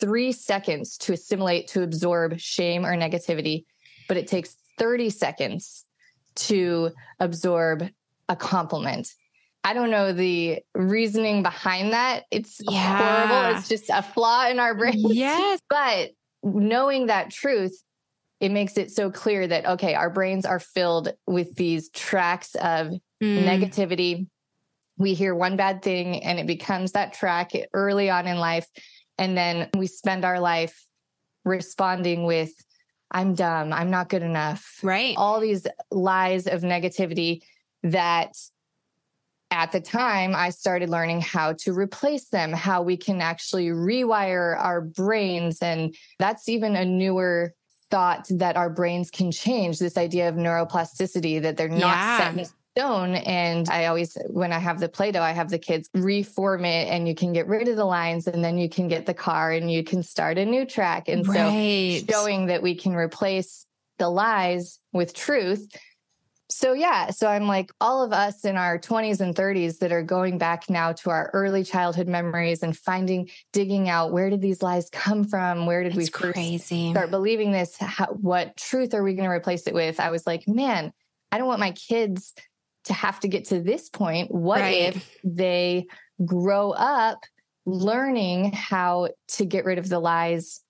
three 0.00 0.32
seconds 0.32 0.96
to 0.98 1.12
assimilate 1.12 1.68
to 1.68 1.82
absorb 1.82 2.38
shame 2.38 2.84
or 2.84 2.96
negativity 2.96 3.64
but 4.08 4.16
it 4.16 4.26
takes 4.26 4.56
30 4.78 5.10
seconds 5.10 5.84
to 6.34 6.90
absorb 7.20 7.88
a 8.28 8.36
compliment 8.36 9.08
I 9.64 9.74
don't 9.74 9.90
know 9.90 10.12
the 10.12 10.60
reasoning 10.74 11.42
behind 11.42 11.92
that. 11.92 12.24
It's 12.30 12.60
yeah. 12.60 12.96
horrible. 12.96 13.58
It's 13.58 13.68
just 13.68 13.90
a 13.90 14.02
flaw 14.02 14.48
in 14.48 14.58
our 14.58 14.74
brain. 14.74 14.94
Yes. 14.96 15.60
but 15.70 16.10
knowing 16.42 17.06
that 17.06 17.30
truth, 17.30 17.80
it 18.40 18.50
makes 18.50 18.76
it 18.76 18.90
so 18.90 19.10
clear 19.10 19.46
that, 19.46 19.66
okay, 19.66 19.94
our 19.94 20.10
brains 20.10 20.44
are 20.44 20.58
filled 20.58 21.12
with 21.28 21.54
these 21.54 21.90
tracks 21.90 22.56
of 22.56 22.88
mm. 23.22 23.44
negativity. 23.44 24.26
We 24.96 25.14
hear 25.14 25.34
one 25.34 25.56
bad 25.56 25.82
thing 25.82 26.22
and 26.24 26.40
it 26.40 26.46
becomes 26.46 26.92
that 26.92 27.12
track 27.12 27.52
early 27.72 28.10
on 28.10 28.26
in 28.26 28.38
life. 28.38 28.66
And 29.16 29.36
then 29.36 29.70
we 29.76 29.86
spend 29.86 30.24
our 30.24 30.40
life 30.40 30.84
responding 31.44 32.24
with, 32.24 32.52
I'm 33.12 33.34
dumb. 33.34 33.72
I'm 33.72 33.90
not 33.90 34.08
good 34.08 34.22
enough. 34.22 34.80
Right. 34.82 35.14
All 35.16 35.38
these 35.38 35.66
lies 35.92 36.48
of 36.48 36.62
negativity 36.62 37.42
that 37.84 38.32
at 39.52 39.70
the 39.70 39.80
time 39.80 40.34
I 40.34 40.48
started 40.48 40.88
learning 40.88 41.20
how 41.20 41.52
to 41.52 41.74
replace 41.74 42.30
them, 42.30 42.52
how 42.52 42.82
we 42.82 42.96
can 42.96 43.20
actually 43.20 43.68
rewire 43.68 44.58
our 44.58 44.80
brains. 44.80 45.58
And 45.60 45.94
that's 46.18 46.48
even 46.48 46.74
a 46.74 46.86
newer 46.86 47.52
thought 47.90 48.26
that 48.30 48.56
our 48.56 48.70
brains 48.70 49.10
can 49.10 49.30
change 49.30 49.78
this 49.78 49.98
idea 49.98 50.30
of 50.30 50.36
neuroplasticity, 50.36 51.42
that 51.42 51.58
they're 51.58 51.68
not 51.68 51.80
yeah. 51.80 52.18
set 52.18 52.38
in 52.38 52.46
stone. 52.74 53.14
And 53.16 53.68
I 53.68 53.86
always, 53.86 54.16
when 54.30 54.54
I 54.54 54.58
have 54.58 54.80
the 54.80 54.88
Play 54.88 55.12
Doh, 55.12 55.20
I 55.20 55.32
have 55.32 55.50
the 55.50 55.58
kids 55.58 55.90
reform 55.92 56.64
it 56.64 56.88
and 56.88 57.06
you 57.06 57.14
can 57.14 57.34
get 57.34 57.46
rid 57.46 57.68
of 57.68 57.76
the 57.76 57.84
lines 57.84 58.26
and 58.26 58.42
then 58.42 58.56
you 58.56 58.70
can 58.70 58.88
get 58.88 59.04
the 59.04 59.12
car 59.12 59.52
and 59.52 59.70
you 59.70 59.84
can 59.84 60.02
start 60.02 60.38
a 60.38 60.46
new 60.46 60.64
track. 60.64 61.08
And 61.08 61.28
right. 61.28 62.00
so 62.00 62.10
showing 62.10 62.46
that 62.46 62.62
we 62.62 62.74
can 62.74 62.94
replace 62.94 63.66
the 63.98 64.08
lies 64.08 64.78
with 64.94 65.12
truth 65.12 65.68
so 66.48 66.72
yeah 66.72 67.10
so 67.10 67.26
i'm 67.26 67.46
like 67.46 67.70
all 67.80 68.02
of 68.02 68.12
us 68.12 68.44
in 68.44 68.56
our 68.56 68.78
20s 68.78 69.20
and 69.20 69.34
30s 69.34 69.78
that 69.78 69.92
are 69.92 70.02
going 70.02 70.38
back 70.38 70.68
now 70.68 70.92
to 70.92 71.10
our 71.10 71.30
early 71.32 71.64
childhood 71.64 72.08
memories 72.08 72.62
and 72.62 72.76
finding 72.76 73.28
digging 73.52 73.88
out 73.88 74.12
where 74.12 74.28
did 74.28 74.40
these 74.40 74.62
lies 74.62 74.88
come 74.90 75.24
from 75.24 75.66
where 75.66 75.82
did 75.82 75.96
it's 75.96 75.96
we 75.96 76.32
crazy. 76.32 76.90
start 76.90 77.10
believing 77.10 77.52
this 77.52 77.76
How, 77.78 78.06
what 78.06 78.56
truth 78.56 78.92
are 78.92 79.02
we 79.02 79.14
going 79.14 79.28
to 79.28 79.34
replace 79.34 79.66
it 79.66 79.74
with 79.74 79.98
i 79.98 80.10
was 80.10 80.26
like 80.26 80.46
man 80.46 80.92
i 81.30 81.38
don't 81.38 81.46
want 81.48 81.60
my 81.60 81.72
kids 81.72 82.34
to 82.84 82.92
have 82.92 83.20
to 83.20 83.28
get 83.28 83.46
to 83.46 83.60
this 83.60 83.88
point 83.88 84.30
what 84.30 84.60
right. 84.60 84.94
if 84.94 85.16
they 85.24 85.86
grow 86.24 86.72
up 86.72 87.18
learning 87.64 88.52
how 88.52 89.08
to 89.28 89.44
get 89.44 89.64
rid 89.64 89.78
of 89.78 89.88
the 89.88 90.00
lies 90.00 90.60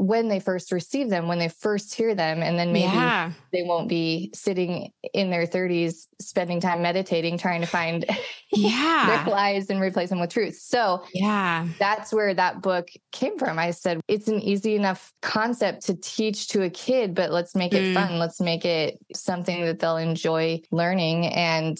when 0.00 0.28
they 0.28 0.40
first 0.40 0.72
receive 0.72 1.10
them, 1.10 1.28
when 1.28 1.38
they 1.38 1.50
first 1.50 1.94
hear 1.94 2.14
them, 2.14 2.42
and 2.42 2.58
then 2.58 2.72
maybe 2.72 2.86
yeah. 2.86 3.32
they 3.52 3.62
won't 3.62 3.86
be 3.86 4.30
sitting 4.32 4.90
in 5.12 5.28
their 5.28 5.46
30s 5.46 6.06
spending 6.18 6.58
time 6.58 6.80
meditating, 6.80 7.36
trying 7.36 7.60
to 7.60 7.66
find 7.66 8.06
yeah. 8.50 9.24
their 9.24 9.30
lies 9.30 9.68
and 9.68 9.78
replace 9.78 10.08
them 10.08 10.18
with 10.18 10.30
truth. 10.30 10.56
So 10.56 11.04
yeah, 11.12 11.68
that's 11.78 12.14
where 12.14 12.32
that 12.32 12.62
book 12.62 12.88
came 13.12 13.38
from. 13.38 13.58
I 13.58 13.72
said 13.72 14.00
it's 14.08 14.26
an 14.26 14.40
easy 14.40 14.74
enough 14.74 15.12
concept 15.20 15.84
to 15.88 15.94
teach 15.94 16.48
to 16.48 16.62
a 16.62 16.70
kid, 16.70 17.14
but 17.14 17.30
let's 17.30 17.54
make 17.54 17.74
it 17.74 17.84
mm. 17.84 17.92
fun. 17.92 18.18
Let's 18.18 18.40
make 18.40 18.64
it 18.64 18.98
something 19.14 19.66
that 19.66 19.80
they'll 19.80 19.98
enjoy 19.98 20.62
learning. 20.70 21.26
And 21.26 21.78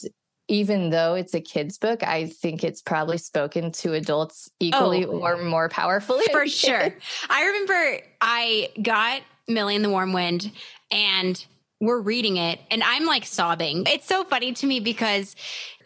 even 0.49 0.91
though 0.91 1.15
it's 1.15 1.33
a 1.33 1.41
kid's 1.41 1.79
book, 1.79 2.03
I 2.03 2.27
think 2.27 2.65
it's 2.65 2.83
probably 2.83 3.17
spoken 3.17 3.73
to 3.73 3.95
adults 3.95 4.51
equally 4.61 5.07
oh, 5.07 5.21
or 5.21 5.43
more 5.43 5.71
powerfully. 5.71 6.25
For 6.33 6.47
sure. 6.47 6.95
I 7.31 7.45
remember 7.47 8.01
I 8.21 8.71
got 8.81 9.23
Millie 9.49 9.77
in 9.77 9.83
the 9.83 9.91
Warm 9.91 10.13
Wind 10.13 10.51
and 10.91 11.45
we're 11.81 12.01
reading 12.01 12.37
it 12.37 12.61
and 12.71 12.83
I'm 12.83 13.07
like 13.07 13.25
sobbing. 13.25 13.85
It's 13.87 14.07
so 14.07 14.25
funny 14.25 14.53
to 14.53 14.67
me 14.67 14.81
because 14.81 15.35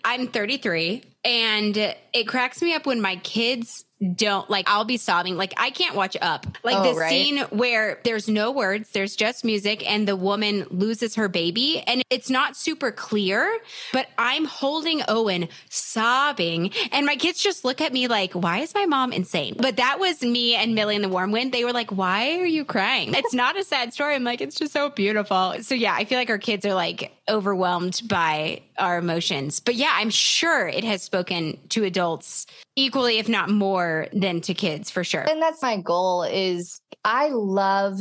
I'm 0.05 0.29
33 0.29 1.03
and 1.25 1.76
it 2.12 2.28
cracks 2.28 2.61
me 2.61 2.75
up 2.75 2.87
when 2.87 3.00
my 3.00 3.16
kids 3.16 3.85
don't 4.12 4.50
like 4.50 4.69
I'll 4.69 4.85
be 4.85 4.97
sobbing. 4.97 5.37
Like 5.37 5.54
I 5.57 5.71
can't 5.71 5.95
watch 5.95 6.16
up. 6.21 6.47
Like 6.62 6.76
oh, 6.76 6.93
the 6.93 6.99
right? 6.99 7.09
scene 7.09 7.38
where 7.50 8.00
there's 8.04 8.28
no 8.28 8.50
words, 8.50 8.90
there's 8.90 9.16
just 9.16 9.45
music 9.45 9.88
and 9.88 10.07
the 10.07 10.16
woman 10.16 10.66
loses 10.71 11.14
her 11.14 11.28
baby 11.28 11.83
and 11.87 12.02
it's 12.11 12.28
not 12.28 12.57
super 12.57 12.90
clear, 12.90 13.59
but 13.93 14.07
I'm 14.19 14.45
holding 14.45 15.02
Owen 15.09 15.49
sobbing 15.71 16.73
and 16.93 17.07
my 17.07 17.16
kids 17.16 17.43
just 17.43 17.64
look 17.64 17.81
at 17.81 17.93
me 17.93 18.09
like, 18.09 18.33
"Why 18.33 18.59
is 18.59 18.75
my 18.75 18.87
mom 18.87 19.12
insane?" 19.12 19.57
But 19.59 19.76
that 19.76 19.99
was 19.99 20.23
me 20.23 20.54
and 20.54 20.75
Millie 20.75 20.97
in 20.97 21.02
the 21.02 21.09
Warm 21.09 21.31
Wind. 21.33 21.52
They 21.52 21.64
were 21.64 21.73
like, 21.73 21.90
"Why 21.90 22.38
are 22.38 22.47
you 22.47 22.64
crying?" 22.64 23.14
It's 23.14 23.35
not 23.35 23.59
a 23.59 23.64
sad 23.64 23.95
story. 23.95 24.14
I'm 24.14 24.25
like, 24.25 24.40
"It's 24.40 24.57
just 24.57 24.73
so 24.73 24.90
beautiful." 24.90 25.54
So 25.62 25.75
yeah, 25.75 25.95
I 25.95 26.04
feel 26.04 26.19
like 26.19 26.31
our 26.31 26.38
kids 26.38 26.66
are 26.66 26.75
like 26.75 27.12
overwhelmed 27.28 28.02
by 28.07 28.61
our 28.78 28.99
emotions. 28.99 29.61
But 29.61 29.76
yeah, 29.76 29.93
I'm 29.95 30.11
sure 30.11 30.69
it 30.69 30.85
has 30.85 31.02
spoken 31.14 31.56
to 31.68 31.85
adults 31.85 32.44
equally 32.75 33.18
if 33.18 33.28
not 33.28 33.49
more 33.49 34.09
than 34.12 34.40
to 34.40 34.52
kids 34.52 34.90
for 34.90 35.04
sure. 35.04 35.21
And 35.21 35.40
that's 35.40 35.62
my 35.62 35.76
goal 35.76 36.25
is 36.25 36.80
I 37.04 37.28
love 37.28 38.00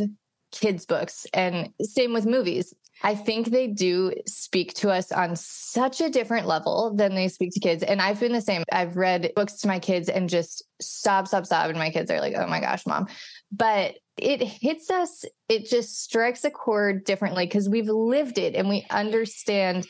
kids 0.51 0.87
books 0.87 1.27
and 1.31 1.69
same 1.79 2.13
with 2.13 2.25
movies. 2.25 2.73
I 3.03 3.13
think 3.13 3.47
they 3.47 3.67
do 3.67 4.13
speak 4.25 4.73
to 4.75 4.89
us 4.89 5.11
on 5.11 5.35
such 5.35 6.01
a 6.01 6.09
different 6.09 6.47
level 6.47 6.95
than 6.95 7.13
they 7.13 7.27
speak 7.27 7.51
to 7.53 7.59
kids. 7.59 7.83
And 7.83 8.01
I've 8.01 8.19
been 8.19 8.31
the 8.31 8.41
same. 8.41 8.63
I've 8.71 8.95
read 8.95 9.31
books 9.35 9.57
to 9.57 9.67
my 9.67 9.77
kids 9.77 10.09
and 10.09 10.27
just 10.27 10.63
sob, 10.81 11.27
sob, 11.27 11.45
sob. 11.45 11.69
And 11.69 11.77
my 11.77 11.91
kids 11.91 12.09
are 12.09 12.19
like, 12.19 12.33
oh 12.35 12.47
my 12.47 12.61
gosh, 12.61 12.87
mom. 12.87 13.07
But 13.51 13.97
it 14.17 14.41
hits 14.41 14.89
us, 14.89 15.23
it 15.49 15.69
just 15.69 16.01
strikes 16.01 16.45
a 16.45 16.49
chord 16.49 17.03
differently 17.03 17.45
because 17.45 17.69
we've 17.69 17.89
lived 17.89 18.39
it 18.39 18.55
and 18.55 18.69
we 18.69 18.87
understand 18.89 19.85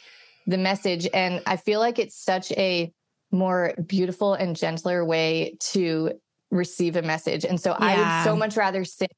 the 0.46 0.58
message. 0.58 1.08
And 1.14 1.42
I 1.46 1.56
feel 1.56 1.80
like 1.80 2.00
it's 2.00 2.22
such 2.22 2.52
a 2.52 2.92
more 3.34 3.74
beautiful 3.86 4.34
and 4.34 4.56
gentler 4.56 5.04
way 5.04 5.58
to 5.60 6.14
receive 6.54 6.96
a 6.96 7.02
message. 7.02 7.44
And 7.44 7.60
so 7.60 7.72
yeah. 7.72 7.78
I 7.80 7.98
would 7.98 8.24
so 8.24 8.36
much 8.36 8.56
rather 8.56 8.86
sit 8.86 9.12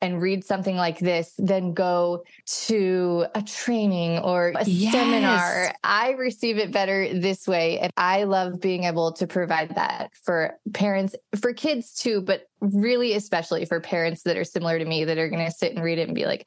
and 0.00 0.20
read 0.20 0.44
something 0.44 0.76
like 0.76 0.98
this 0.98 1.32
than 1.38 1.72
go 1.72 2.22
to 2.66 3.26
a 3.34 3.42
training 3.42 4.18
or 4.18 4.52
a 4.54 4.64
yes. 4.64 4.92
seminar. 4.92 5.74
I 5.82 6.10
receive 6.10 6.58
it 6.58 6.70
better 6.70 7.18
this 7.18 7.48
way. 7.48 7.78
And 7.78 7.92
I 7.96 8.24
love 8.24 8.60
being 8.60 8.84
able 8.84 9.12
to 9.14 9.26
provide 9.26 9.74
that 9.74 10.10
for 10.22 10.58
parents, 10.74 11.16
for 11.40 11.52
kids 11.54 11.94
too, 11.94 12.20
but 12.20 12.42
really 12.60 13.14
especially 13.14 13.64
for 13.64 13.80
parents 13.80 14.22
that 14.24 14.36
are 14.36 14.44
similar 14.44 14.78
to 14.78 14.84
me 14.84 15.04
that 15.04 15.18
are 15.18 15.28
going 15.30 15.44
to 15.44 15.50
sit 15.50 15.74
and 15.74 15.82
read 15.82 15.98
it 15.98 16.08
and 16.08 16.14
be 16.14 16.26
like, 16.26 16.46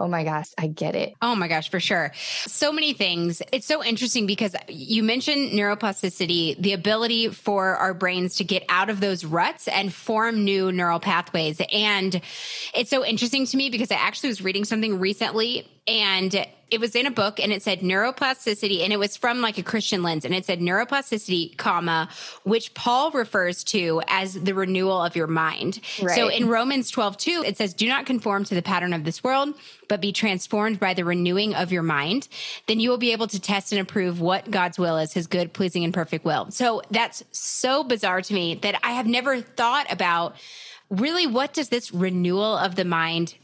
Oh 0.00 0.08
my 0.08 0.24
gosh, 0.24 0.48
I 0.58 0.66
get 0.66 0.96
it. 0.96 1.14
Oh 1.22 1.36
my 1.36 1.46
gosh, 1.46 1.70
for 1.70 1.78
sure. 1.78 2.10
So 2.16 2.72
many 2.72 2.94
things. 2.94 3.40
It's 3.52 3.66
so 3.66 3.82
interesting 3.82 4.26
because 4.26 4.56
you 4.68 5.04
mentioned 5.04 5.52
neuroplasticity, 5.52 6.60
the 6.60 6.72
ability 6.72 7.28
for 7.28 7.76
our 7.76 7.94
brains 7.94 8.36
to 8.36 8.44
get 8.44 8.64
out 8.68 8.90
of 8.90 8.98
those 8.98 9.24
ruts 9.24 9.68
and 9.68 9.94
form 9.94 10.44
new 10.44 10.72
neural 10.72 10.98
pathways. 10.98 11.60
And 11.72 12.20
it's 12.74 12.90
so 12.90 13.04
interesting 13.04 13.46
to 13.46 13.56
me 13.56 13.70
because 13.70 13.92
I 13.92 13.96
actually 13.96 14.30
was 14.30 14.42
reading 14.42 14.64
something 14.64 14.98
recently 14.98 15.68
and 15.86 16.46
it 16.70 16.80
was 16.80 16.96
in 16.96 17.06
a 17.06 17.10
book 17.10 17.38
and 17.38 17.52
it 17.52 17.62
said 17.62 17.80
neuroplasticity 17.80 18.82
and 18.82 18.92
it 18.92 18.98
was 18.98 19.16
from 19.16 19.40
like 19.40 19.58
a 19.58 19.62
Christian 19.62 20.02
lens 20.02 20.24
and 20.24 20.34
it 20.34 20.44
said 20.44 20.60
neuroplasticity, 20.60 21.56
comma, 21.56 22.08
which 22.42 22.74
Paul 22.74 23.10
refers 23.12 23.62
to 23.64 24.02
as 24.08 24.34
the 24.34 24.54
renewal 24.54 25.00
of 25.00 25.14
your 25.14 25.26
mind. 25.26 25.80
Right. 26.02 26.16
So 26.16 26.28
in 26.28 26.48
Romans 26.48 26.90
12, 26.90 27.16
2, 27.16 27.44
it 27.46 27.56
says, 27.58 27.74
do 27.74 27.86
not 27.86 28.06
conform 28.06 28.44
to 28.44 28.54
the 28.54 28.62
pattern 28.62 28.92
of 28.92 29.04
this 29.04 29.22
world, 29.22 29.54
but 29.88 30.00
be 30.00 30.10
transformed 30.10 30.80
by 30.80 30.94
the 30.94 31.04
renewing 31.04 31.54
of 31.54 31.70
your 31.70 31.82
mind. 31.82 32.28
Then 32.66 32.80
you 32.80 32.90
will 32.90 32.98
be 32.98 33.12
able 33.12 33.28
to 33.28 33.38
test 33.38 33.70
and 33.70 33.80
approve 33.80 34.20
what 34.20 34.50
God's 34.50 34.78
will 34.78 34.96
is, 34.96 35.12
his 35.12 35.26
good, 35.26 35.52
pleasing, 35.52 35.84
and 35.84 35.92
perfect 35.92 36.24
will. 36.24 36.50
So 36.50 36.82
that's 36.90 37.22
so 37.30 37.84
bizarre 37.84 38.22
to 38.22 38.34
me 38.34 38.54
that 38.56 38.80
I 38.82 38.92
have 38.92 39.06
never 39.06 39.40
thought 39.42 39.92
about 39.92 40.34
really 40.90 41.26
what 41.26 41.52
does 41.52 41.68
this 41.68 41.92
renewal 41.92 42.56
of 42.56 42.74
the 42.74 42.84
mind 42.84 43.34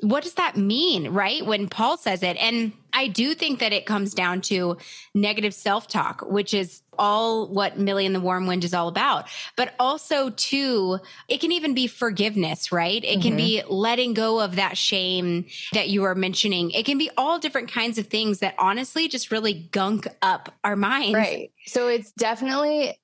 what 0.00 0.24
does 0.24 0.34
that 0.34 0.56
mean, 0.56 1.10
right? 1.10 1.46
When 1.46 1.68
Paul 1.68 1.96
says 1.96 2.24
it. 2.24 2.36
And 2.38 2.72
I 2.92 3.06
do 3.06 3.34
think 3.34 3.60
that 3.60 3.72
it 3.72 3.86
comes 3.86 4.14
down 4.14 4.40
to 4.42 4.78
negative 5.14 5.54
self 5.54 5.86
talk, 5.86 6.22
which 6.22 6.52
is 6.52 6.82
all 6.98 7.46
what 7.46 7.78
Millie 7.78 8.04
and 8.04 8.14
the 8.14 8.20
Warm 8.20 8.48
Wind 8.48 8.64
is 8.64 8.74
all 8.74 8.88
about. 8.88 9.28
But 9.54 9.74
also, 9.78 10.30
too, 10.30 10.98
it 11.28 11.40
can 11.40 11.52
even 11.52 11.72
be 11.72 11.86
forgiveness, 11.86 12.72
right? 12.72 13.02
It 13.04 13.06
mm-hmm. 13.06 13.20
can 13.20 13.36
be 13.36 13.60
mm-hmm. 13.62 13.72
letting 13.72 14.14
go 14.14 14.40
of 14.40 14.56
that 14.56 14.76
shame 14.76 15.46
that 15.72 15.88
you 15.88 16.02
are 16.02 16.16
mentioning. 16.16 16.72
It 16.72 16.84
can 16.84 16.98
be 16.98 17.10
all 17.16 17.38
different 17.38 17.70
kinds 17.70 17.96
of 17.96 18.08
things 18.08 18.40
that 18.40 18.56
honestly 18.58 19.06
just 19.06 19.30
really 19.30 19.68
gunk 19.70 20.08
up 20.20 20.52
our 20.64 20.74
minds. 20.74 21.14
Right. 21.14 21.52
So 21.66 21.86
it's 21.86 22.10
definitely 22.12 22.98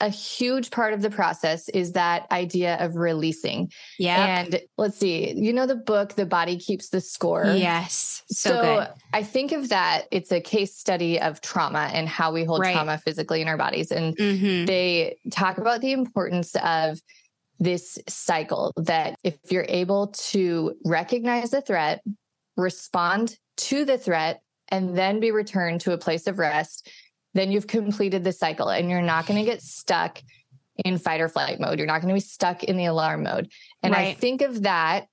a 0.00 0.08
huge 0.08 0.70
part 0.70 0.92
of 0.92 1.00
the 1.00 1.10
process 1.10 1.68
is 1.70 1.92
that 1.92 2.26
idea 2.30 2.76
of 2.76 2.96
releasing. 2.96 3.70
Yeah. 3.98 4.40
And 4.40 4.60
let's 4.76 4.98
see, 4.98 5.32
you 5.32 5.52
know, 5.52 5.66
the 5.66 5.76
book, 5.76 6.14
The 6.14 6.26
Body 6.26 6.58
Keeps 6.58 6.90
the 6.90 7.00
Score. 7.00 7.46
Yes. 7.46 8.22
So, 8.28 8.50
so 8.50 8.86
I 9.14 9.22
think 9.22 9.52
of 9.52 9.70
that, 9.70 10.04
it's 10.10 10.32
a 10.32 10.40
case 10.40 10.76
study 10.76 11.18
of 11.18 11.40
trauma 11.40 11.90
and 11.92 12.08
how 12.08 12.32
we 12.32 12.44
hold 12.44 12.60
right. 12.60 12.74
trauma 12.74 12.98
physically 12.98 13.40
in 13.40 13.48
our 13.48 13.56
bodies. 13.56 13.90
And 13.90 14.16
mm-hmm. 14.16 14.66
they 14.66 15.16
talk 15.30 15.56
about 15.58 15.80
the 15.80 15.92
importance 15.92 16.54
of 16.56 17.00
this 17.58 17.98
cycle 18.06 18.72
that 18.76 19.16
if 19.24 19.36
you're 19.50 19.66
able 19.66 20.08
to 20.08 20.74
recognize 20.84 21.50
the 21.50 21.62
threat, 21.62 22.02
respond 22.56 23.38
to 23.56 23.86
the 23.86 23.96
threat, 23.96 24.42
and 24.68 24.98
then 24.98 25.20
be 25.20 25.30
returned 25.30 25.80
to 25.80 25.92
a 25.92 25.98
place 25.98 26.26
of 26.26 26.38
rest, 26.38 26.90
then 27.36 27.52
you've 27.52 27.66
completed 27.66 28.24
the 28.24 28.32
cycle 28.32 28.68
and 28.68 28.90
you're 28.90 29.02
not 29.02 29.26
going 29.26 29.38
to 29.38 29.50
get 29.50 29.62
stuck 29.62 30.22
in 30.84 30.98
fight 30.98 31.20
or 31.20 31.28
flight 31.28 31.60
mode. 31.60 31.78
You're 31.78 31.86
not 31.86 32.00
going 32.00 32.08
to 32.08 32.14
be 32.14 32.20
stuck 32.20 32.64
in 32.64 32.76
the 32.76 32.86
alarm 32.86 33.22
mode. 33.22 33.50
And 33.82 33.92
right. 33.92 34.08
I 34.08 34.14
think 34.14 34.42
of 34.42 34.62
that 34.62 35.06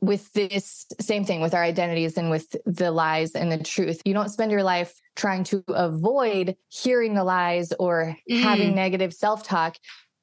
with 0.00 0.32
this 0.32 0.86
same 1.00 1.24
thing 1.24 1.40
with 1.40 1.54
our 1.54 1.62
identities 1.62 2.18
and 2.18 2.28
with 2.28 2.56
the 2.66 2.90
lies 2.90 3.32
and 3.32 3.52
the 3.52 3.62
truth. 3.62 4.02
You 4.04 4.14
don't 4.14 4.30
spend 4.30 4.50
your 4.50 4.64
life 4.64 5.00
trying 5.14 5.44
to 5.44 5.62
avoid 5.68 6.56
hearing 6.68 7.14
the 7.14 7.22
lies 7.22 7.72
or 7.78 8.16
mm. 8.28 8.42
having 8.42 8.74
negative 8.74 9.14
self 9.14 9.44
talk. 9.44 9.76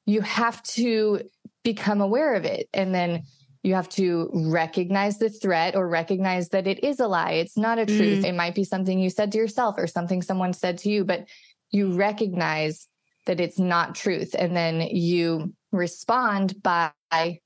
You 0.04 0.20
have 0.20 0.62
to 0.64 1.22
become 1.64 2.00
aware 2.00 2.34
of 2.34 2.44
it. 2.44 2.68
And 2.74 2.94
then 2.94 3.22
you 3.62 3.74
have 3.74 3.88
to 3.90 4.30
recognize 4.32 5.18
the 5.18 5.28
threat 5.28 5.76
or 5.76 5.86
recognize 5.88 6.48
that 6.50 6.66
it 6.66 6.82
is 6.82 7.00
a 7.00 7.06
lie. 7.06 7.32
It's 7.32 7.58
not 7.58 7.78
a 7.78 7.86
truth. 7.86 8.24
Mm. 8.24 8.28
It 8.28 8.34
might 8.34 8.54
be 8.54 8.64
something 8.64 8.98
you 8.98 9.10
said 9.10 9.32
to 9.32 9.38
yourself 9.38 9.74
or 9.76 9.86
something 9.86 10.22
someone 10.22 10.52
said 10.52 10.78
to 10.78 10.90
you, 10.90 11.04
but 11.04 11.28
you 11.70 11.92
recognize 11.92 12.88
that 13.26 13.38
it's 13.38 13.58
not 13.58 13.94
truth. 13.94 14.34
And 14.36 14.56
then 14.56 14.80
you 14.80 15.52
respond 15.72 16.62
by 16.62 16.90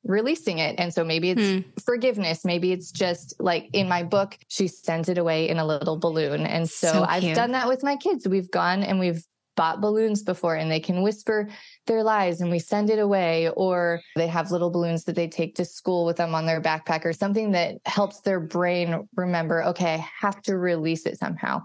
releasing 0.05 0.59
it. 0.59 0.77
And 0.79 0.95
so 0.95 1.05
maybe 1.05 1.31
it's 1.31 1.43
mm. 1.43 1.65
forgiveness. 1.85 2.45
Maybe 2.45 2.73
it's 2.73 2.93
just 2.93 3.35
like 3.41 3.69
in 3.73 3.89
my 3.89 4.03
book, 4.05 4.39
she 4.49 4.69
sends 4.69 5.09
it 5.09 5.19
away 5.19 5.49
in 5.49 5.59
a 5.59 5.67
little 5.67 5.99
balloon. 5.99 6.47
And 6.47 6.71
so, 6.71 6.93
so 6.93 7.07
I've 7.09 7.35
done 7.35 7.53
that 7.53 7.69
with 7.69 7.83
my 7.83 7.97
kids. 7.97 8.27
We've 8.29 8.51
gone 8.51 8.83
and 8.85 9.01
we've 9.01 9.23
bought 9.57 9.81
balloons 9.81 10.23
before 10.23 10.55
and 10.55 10.71
they 10.71 10.81
can 10.81 11.03
whisper 11.03 11.49
their 11.87 12.03
lies 12.03 12.41
and 12.41 12.51
we 12.51 12.59
send 12.59 12.91
it 12.91 12.99
away 12.99 13.49
or 13.51 14.01
they 14.17 14.27
have 14.27 14.51
little 14.51 14.71
balloons 14.71 15.05
that 15.05 15.15
they 15.15 15.29
take 15.29 15.55
to 15.57 15.65
school 15.65 16.05
with 16.05 16.17
them 16.17 16.35
on 16.35 16.47
their 16.47 16.61
backpack 16.61 17.05
or 17.05 17.13
something 17.13 17.53
that 17.53 17.77
helps 17.87 18.21
their 18.21 18.41
brain 18.41 19.07
remember 19.17 19.63
okay 19.65 19.95
i 19.95 20.09
have 20.21 20.41
to 20.43 20.57
release 20.57 21.07
it 21.07 21.19
somehow. 21.19 21.63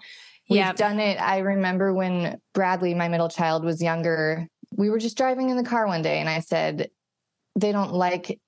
We've 0.50 0.58
yep. 0.58 0.78
done 0.78 1.00
it. 1.00 1.22
I 1.22 1.40
remember 1.40 1.94
when 1.94 2.40
bradley 2.54 2.94
my 2.94 3.08
middle 3.08 3.30
child 3.30 3.64
was 3.64 3.82
younger 3.82 4.48
we 4.76 4.90
were 4.90 5.00
just 5.00 5.18
driving 5.18 5.50
in 5.50 5.58
the 5.58 5.64
car 5.64 5.88
one 5.88 6.02
day 6.02 6.20
and 6.20 6.30
i 6.30 6.40
said 6.40 6.90
they 7.56 7.72
don't 7.72 7.94
like 7.94 8.40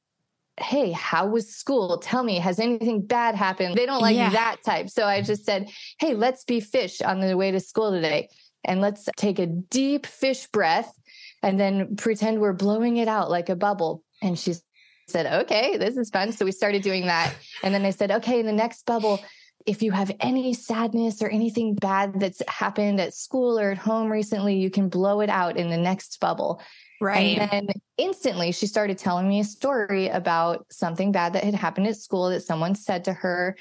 hey 0.60 0.92
how 0.92 1.28
was 1.28 1.56
school? 1.56 1.98
Tell 1.98 2.24
me 2.24 2.38
has 2.38 2.60
anything 2.60 3.02
bad 3.02 3.36
happened? 3.36 3.76
They 3.76 3.86
don't 3.86 4.02
like 4.02 4.16
yeah. 4.16 4.30
that 4.30 4.58
type. 4.64 4.90
So 4.90 5.06
i 5.06 5.22
just 5.22 5.46
said 5.46 5.70
hey 6.00 6.14
let's 6.14 6.44
be 6.44 6.60
fish 6.60 7.02
on 7.02 7.20
the 7.20 7.38
way 7.38 7.52
to 7.52 7.60
school 7.60 7.92
today 7.92 8.30
and 8.64 8.82
let's 8.82 9.08
take 9.18 9.40
a 9.40 9.48
deep 9.48 10.06
fish 10.06 10.48
breath 10.48 10.94
and 11.44 11.60
then 11.60 11.96
pretend 11.96 12.40
we're 12.40 12.54
blowing 12.54 12.98
it 12.98 13.08
out 13.08 13.30
like 13.30 13.50
a 13.50 13.56
bubble. 13.56 14.04
And 14.22 14.38
she 14.38 14.54
said, 15.08 15.42
okay, 15.42 15.78
this 15.78 15.98
is 15.98 16.10
fun. 16.10 16.32
So 16.32 16.46
we 16.46 16.52
started 16.52 16.84
doing 16.84 17.06
that. 17.08 17.34
And 17.64 17.74
then 17.74 17.86
I 17.86 17.92
said, 17.92 18.10
okay, 18.12 18.40
in 18.40 18.48
the 18.48 18.52
next 18.52 18.86
bubble, 18.88 19.20
if 19.68 19.84
you 19.84 19.92
have 19.92 20.12
any 20.20 20.54
sadness 20.54 21.22
or 21.22 21.30
anything 21.30 21.76
bad 21.76 22.20
that's 22.20 22.42
happened 22.48 23.00
at 23.00 23.14
school 23.14 23.60
or 23.60 23.72
at 23.72 23.78
home 23.78 24.12
recently, 24.12 24.56
you 24.56 24.72
can 24.72 24.90
blow 24.90 25.22
it 25.22 25.30
out 25.30 25.58
in 25.58 25.70
the 25.70 25.78
next 25.78 26.20
bubble. 26.20 26.62
Right. 27.00 27.38
And 27.38 27.52
then 27.52 27.68
instantly 27.98 28.52
she 28.52 28.68
started 28.68 28.98
telling 28.98 29.28
me 29.28 29.40
a 29.40 29.44
story 29.44 30.08
about 30.10 30.66
something 30.72 31.12
bad 31.12 31.34
that 31.34 31.44
had 31.44 31.56
happened 31.56 31.88
at 31.88 31.98
school 31.98 32.30
that 32.30 32.42
someone 32.44 32.76
said 32.76 33.06
to 33.06 33.14
her. 33.14 33.58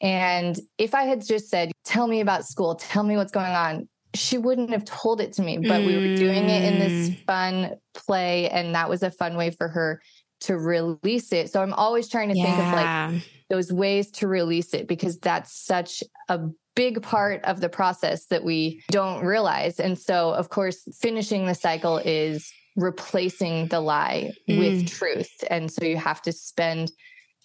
And 0.00 0.58
if 0.78 0.94
I 0.94 1.04
had 1.04 1.24
just 1.24 1.48
said, 1.48 1.72
Tell 1.84 2.06
me 2.06 2.20
about 2.20 2.46
school, 2.46 2.74
tell 2.74 3.02
me 3.02 3.16
what's 3.16 3.32
going 3.32 3.52
on, 3.52 3.88
she 4.14 4.38
wouldn't 4.38 4.70
have 4.70 4.84
told 4.84 5.20
it 5.20 5.32
to 5.34 5.42
me, 5.42 5.58
but 5.58 5.80
mm. 5.80 5.86
we 5.86 5.96
were 5.96 6.16
doing 6.16 6.48
it 6.50 6.72
in 6.72 6.78
this 6.78 7.10
mm. 7.10 7.24
fun 7.24 7.76
play. 7.94 8.48
And 8.50 8.74
that 8.74 8.88
was 8.88 9.02
a 9.02 9.10
fun 9.10 9.36
way 9.36 9.50
for 9.50 9.68
her 9.68 10.02
to 10.42 10.58
release 10.58 11.32
it. 11.32 11.50
So 11.50 11.62
I'm 11.62 11.72
always 11.72 12.08
trying 12.08 12.28
to 12.28 12.36
yeah. 12.36 12.44
think 12.44 12.58
of 12.58 12.72
like 12.74 13.28
those 13.48 13.72
ways 13.72 14.10
to 14.12 14.28
release 14.28 14.74
it 14.74 14.86
because 14.86 15.18
that's 15.18 15.54
such 15.54 16.02
a 16.28 16.40
big 16.74 17.02
part 17.02 17.44
of 17.44 17.60
the 17.60 17.68
process 17.68 18.26
that 18.26 18.44
we 18.44 18.82
don't 18.90 19.24
realize. 19.24 19.78
And 19.78 19.98
so, 19.98 20.32
of 20.32 20.48
course, 20.48 20.82
finishing 21.00 21.46
the 21.46 21.54
cycle 21.54 21.98
is 21.98 22.50
replacing 22.76 23.68
the 23.68 23.80
lie 23.80 24.32
mm. 24.48 24.58
with 24.58 24.88
truth. 24.90 25.32
And 25.48 25.70
so 25.70 25.84
you 25.84 25.96
have 25.96 26.22
to 26.22 26.32
spend 26.32 26.90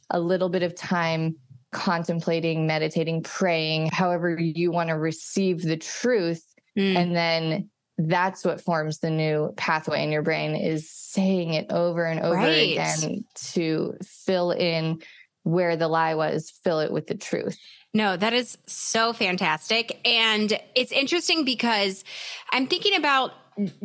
a 0.10 0.20
little 0.20 0.50
bit 0.50 0.64
of 0.64 0.76
time 0.76 1.36
contemplating, 1.72 2.66
meditating, 2.66 3.24
praying, 3.24 3.90
however 3.92 4.38
you 4.40 4.72
want 4.72 4.90
to 4.90 4.98
receive 4.98 5.62
the 5.62 5.78
truth 5.78 6.44
Mm. 6.78 6.96
And 6.96 7.16
then 7.16 7.70
that's 7.98 8.46
what 8.46 8.62
forms 8.62 9.00
the 9.00 9.10
new 9.10 9.54
pathway 9.58 10.04
in 10.04 10.12
your 10.12 10.22
brain 10.22 10.56
is 10.56 10.90
saying 10.90 11.54
it 11.54 11.72
over 11.72 12.06
and 12.06 12.20
over 12.20 12.36
right. 12.36 12.74
again 12.74 13.26
to 13.54 13.96
fill 14.04 14.52
in 14.52 15.02
where 15.44 15.76
the 15.76 15.88
lie 15.88 16.14
was, 16.14 16.52
fill 16.64 16.82
it 16.82 16.92
with 16.92 17.08
the 17.08 17.16
truth. 17.16 17.58
No, 17.94 18.16
that 18.16 18.34
is 18.34 18.58
so 18.68 19.14
fantastic. 19.14 20.00
And 20.06 20.60
it's 20.76 20.92
interesting 20.92 21.46
because 21.46 22.04
I'm 22.52 22.68
thinking 22.68 22.96
about 22.96 23.32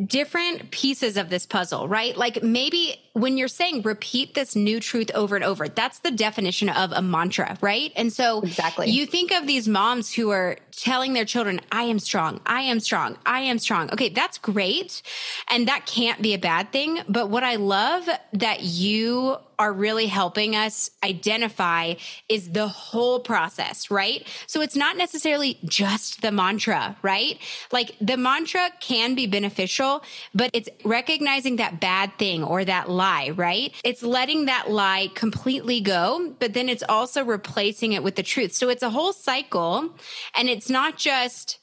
different 0.05 0.69
pieces 0.69 1.17
of 1.17 1.29
this 1.29 1.45
puzzle, 1.47 1.87
right? 1.87 2.15
Like 2.15 2.43
maybe 2.43 3.02
when 3.13 3.37
you're 3.37 3.47
saying 3.47 3.83
repeat 3.83 4.33
this 4.33 4.55
new 4.55 4.79
truth 4.79 5.11
over 5.13 5.35
and 5.35 5.45
over, 5.45 5.67
that's 5.67 5.99
the 5.99 6.09
definition 6.09 6.67
of 6.67 6.91
a 6.91 7.01
mantra, 7.01 7.57
right? 7.61 7.91
And 7.95 8.11
so 8.11 8.41
exactly. 8.41 8.89
you 8.89 9.05
think 9.05 9.31
of 9.31 9.45
these 9.45 9.67
moms 9.67 10.11
who 10.11 10.31
are 10.31 10.57
telling 10.71 11.13
their 11.13 11.25
children, 11.25 11.61
I 11.71 11.83
am 11.83 11.99
strong, 11.99 12.39
I 12.45 12.61
am 12.61 12.79
strong, 12.79 13.17
I 13.25 13.41
am 13.41 13.59
strong. 13.59 13.91
Okay, 13.91 14.09
that's 14.09 14.39
great. 14.39 15.03
And 15.49 15.67
that 15.67 15.85
can't 15.85 16.21
be 16.21 16.33
a 16.33 16.39
bad 16.39 16.71
thing. 16.71 17.01
But 17.07 17.29
what 17.29 17.43
I 17.43 17.55
love 17.55 18.09
that 18.33 18.63
you 18.63 19.37
are 19.59 19.71
really 19.71 20.07
helping 20.07 20.55
us 20.55 20.89
identify 21.03 21.93
is 22.27 22.49
the 22.51 22.67
whole 22.67 23.19
process, 23.19 23.91
right? 23.91 24.27
So 24.47 24.61
it's 24.61 24.75
not 24.75 24.97
necessarily 24.97 25.59
just 25.63 26.21
the 26.21 26.31
mantra, 26.31 26.97
right? 27.01 27.37
Like 27.71 27.95
the 28.01 28.17
mantra 28.17 28.69
can 28.79 29.15
be 29.15 29.27
beneficial, 29.27 30.03
but 30.33 30.49
it's 30.53 30.69
recognizing 30.83 31.57
that 31.57 31.79
bad 31.79 32.17
thing 32.17 32.43
or 32.43 32.65
that 32.65 32.89
lie, 32.89 33.02
right? 33.35 33.73
It's 33.83 34.03
letting 34.03 34.45
that 34.45 34.69
lie 34.69 35.09
completely 35.15 35.81
go, 35.81 36.33
but 36.39 36.53
then 36.53 36.69
it's 36.69 36.83
also 36.87 37.23
replacing 37.23 37.93
it 37.93 38.03
with 38.03 38.15
the 38.15 38.23
truth. 38.23 38.53
So 38.53 38.69
it's 38.69 38.83
a 38.83 38.89
whole 38.89 39.13
cycle 39.13 39.89
and 40.35 40.49
it's 40.49 40.69
not 40.69 40.97
just 40.97 41.59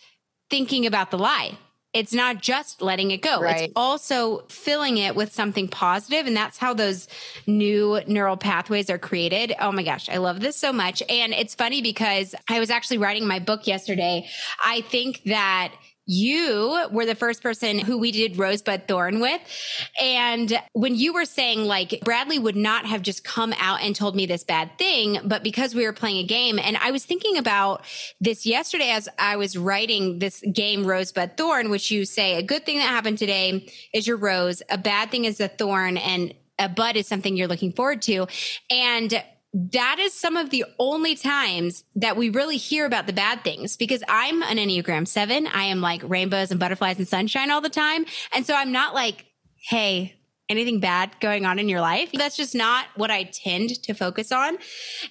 thinking 0.50 0.86
about 0.86 1.10
the 1.10 1.18
lie 1.18 1.56
it's 1.92 2.12
not 2.12 2.40
just 2.40 2.82
letting 2.82 3.10
it 3.10 3.20
go. 3.20 3.40
Right. 3.40 3.62
It's 3.62 3.72
also 3.74 4.44
filling 4.48 4.98
it 4.98 5.16
with 5.16 5.32
something 5.32 5.66
positive, 5.66 6.26
And 6.26 6.36
that's 6.36 6.58
how 6.58 6.72
those 6.72 7.08
new 7.46 8.00
neural 8.06 8.36
pathways 8.36 8.90
are 8.90 8.98
created. 8.98 9.54
Oh 9.60 9.72
my 9.72 9.82
gosh, 9.82 10.08
I 10.08 10.18
love 10.18 10.40
this 10.40 10.56
so 10.56 10.72
much. 10.72 11.02
And 11.08 11.32
it's 11.32 11.54
funny 11.54 11.82
because 11.82 12.34
I 12.48 12.60
was 12.60 12.70
actually 12.70 12.98
writing 12.98 13.26
my 13.26 13.40
book 13.40 13.66
yesterday. 13.66 14.28
I 14.64 14.82
think 14.82 15.22
that 15.24 15.74
you 16.10 16.88
were 16.90 17.06
the 17.06 17.14
first 17.14 17.40
person 17.40 17.78
who 17.78 17.96
we 17.96 18.10
did 18.10 18.36
Rosebud 18.36 18.88
Thorn 18.88 19.20
with. 19.20 19.40
And 20.02 20.60
when 20.72 20.96
you 20.96 21.12
were 21.12 21.24
saying 21.24 21.60
like 21.66 22.00
Bradley 22.04 22.40
would 22.40 22.56
not 22.56 22.84
have 22.84 23.02
just 23.02 23.22
come 23.22 23.54
out 23.60 23.80
and 23.80 23.94
told 23.94 24.16
me 24.16 24.26
this 24.26 24.42
bad 24.42 24.76
thing, 24.76 25.20
but 25.24 25.44
because 25.44 25.72
we 25.72 25.86
were 25.86 25.92
playing 25.92 26.16
a 26.16 26.24
game, 26.26 26.58
and 26.58 26.76
I 26.78 26.90
was 26.90 27.04
thinking 27.04 27.36
about 27.36 27.84
this 28.20 28.44
yesterday 28.44 28.90
as 28.90 29.08
I 29.20 29.36
was 29.36 29.56
writing 29.56 30.18
this 30.18 30.42
game 30.52 30.84
Rosebud 30.84 31.36
Thorn, 31.36 31.70
which 31.70 31.92
you 31.92 32.04
say 32.04 32.34
a 32.34 32.42
good 32.42 32.66
thing 32.66 32.78
that 32.78 32.88
happened 32.88 33.18
today 33.18 33.68
is 33.94 34.08
your 34.08 34.16
rose, 34.16 34.64
a 34.68 34.78
bad 34.78 35.12
thing 35.12 35.26
is 35.26 35.38
a 35.38 35.46
thorn, 35.46 35.96
and 35.96 36.34
a 36.58 36.68
bud 36.68 36.96
is 36.96 37.06
something 37.06 37.36
you're 37.36 37.46
looking 37.46 37.72
forward 37.72 38.02
to. 38.02 38.26
And 38.68 39.22
that 39.52 39.98
is 39.98 40.14
some 40.14 40.36
of 40.36 40.50
the 40.50 40.64
only 40.78 41.16
times 41.16 41.84
that 41.96 42.16
we 42.16 42.30
really 42.30 42.56
hear 42.56 42.86
about 42.86 43.06
the 43.06 43.12
bad 43.12 43.42
things 43.42 43.76
because 43.76 44.02
I'm 44.08 44.42
an 44.42 44.58
Enneagram 44.58 45.08
seven. 45.08 45.46
I 45.48 45.64
am 45.64 45.80
like 45.80 46.02
rainbows 46.04 46.50
and 46.50 46.60
butterflies 46.60 46.98
and 46.98 47.08
sunshine 47.08 47.50
all 47.50 47.60
the 47.60 47.68
time. 47.68 48.06
And 48.32 48.46
so 48.46 48.54
I'm 48.54 48.70
not 48.70 48.94
like, 48.94 49.26
hey, 49.56 50.20
anything 50.48 50.80
bad 50.80 51.12
going 51.20 51.46
on 51.46 51.58
in 51.58 51.68
your 51.68 51.80
life. 51.80 52.10
That's 52.12 52.36
just 52.36 52.54
not 52.54 52.86
what 52.96 53.10
I 53.10 53.24
tend 53.24 53.82
to 53.84 53.94
focus 53.94 54.30
on. 54.32 54.58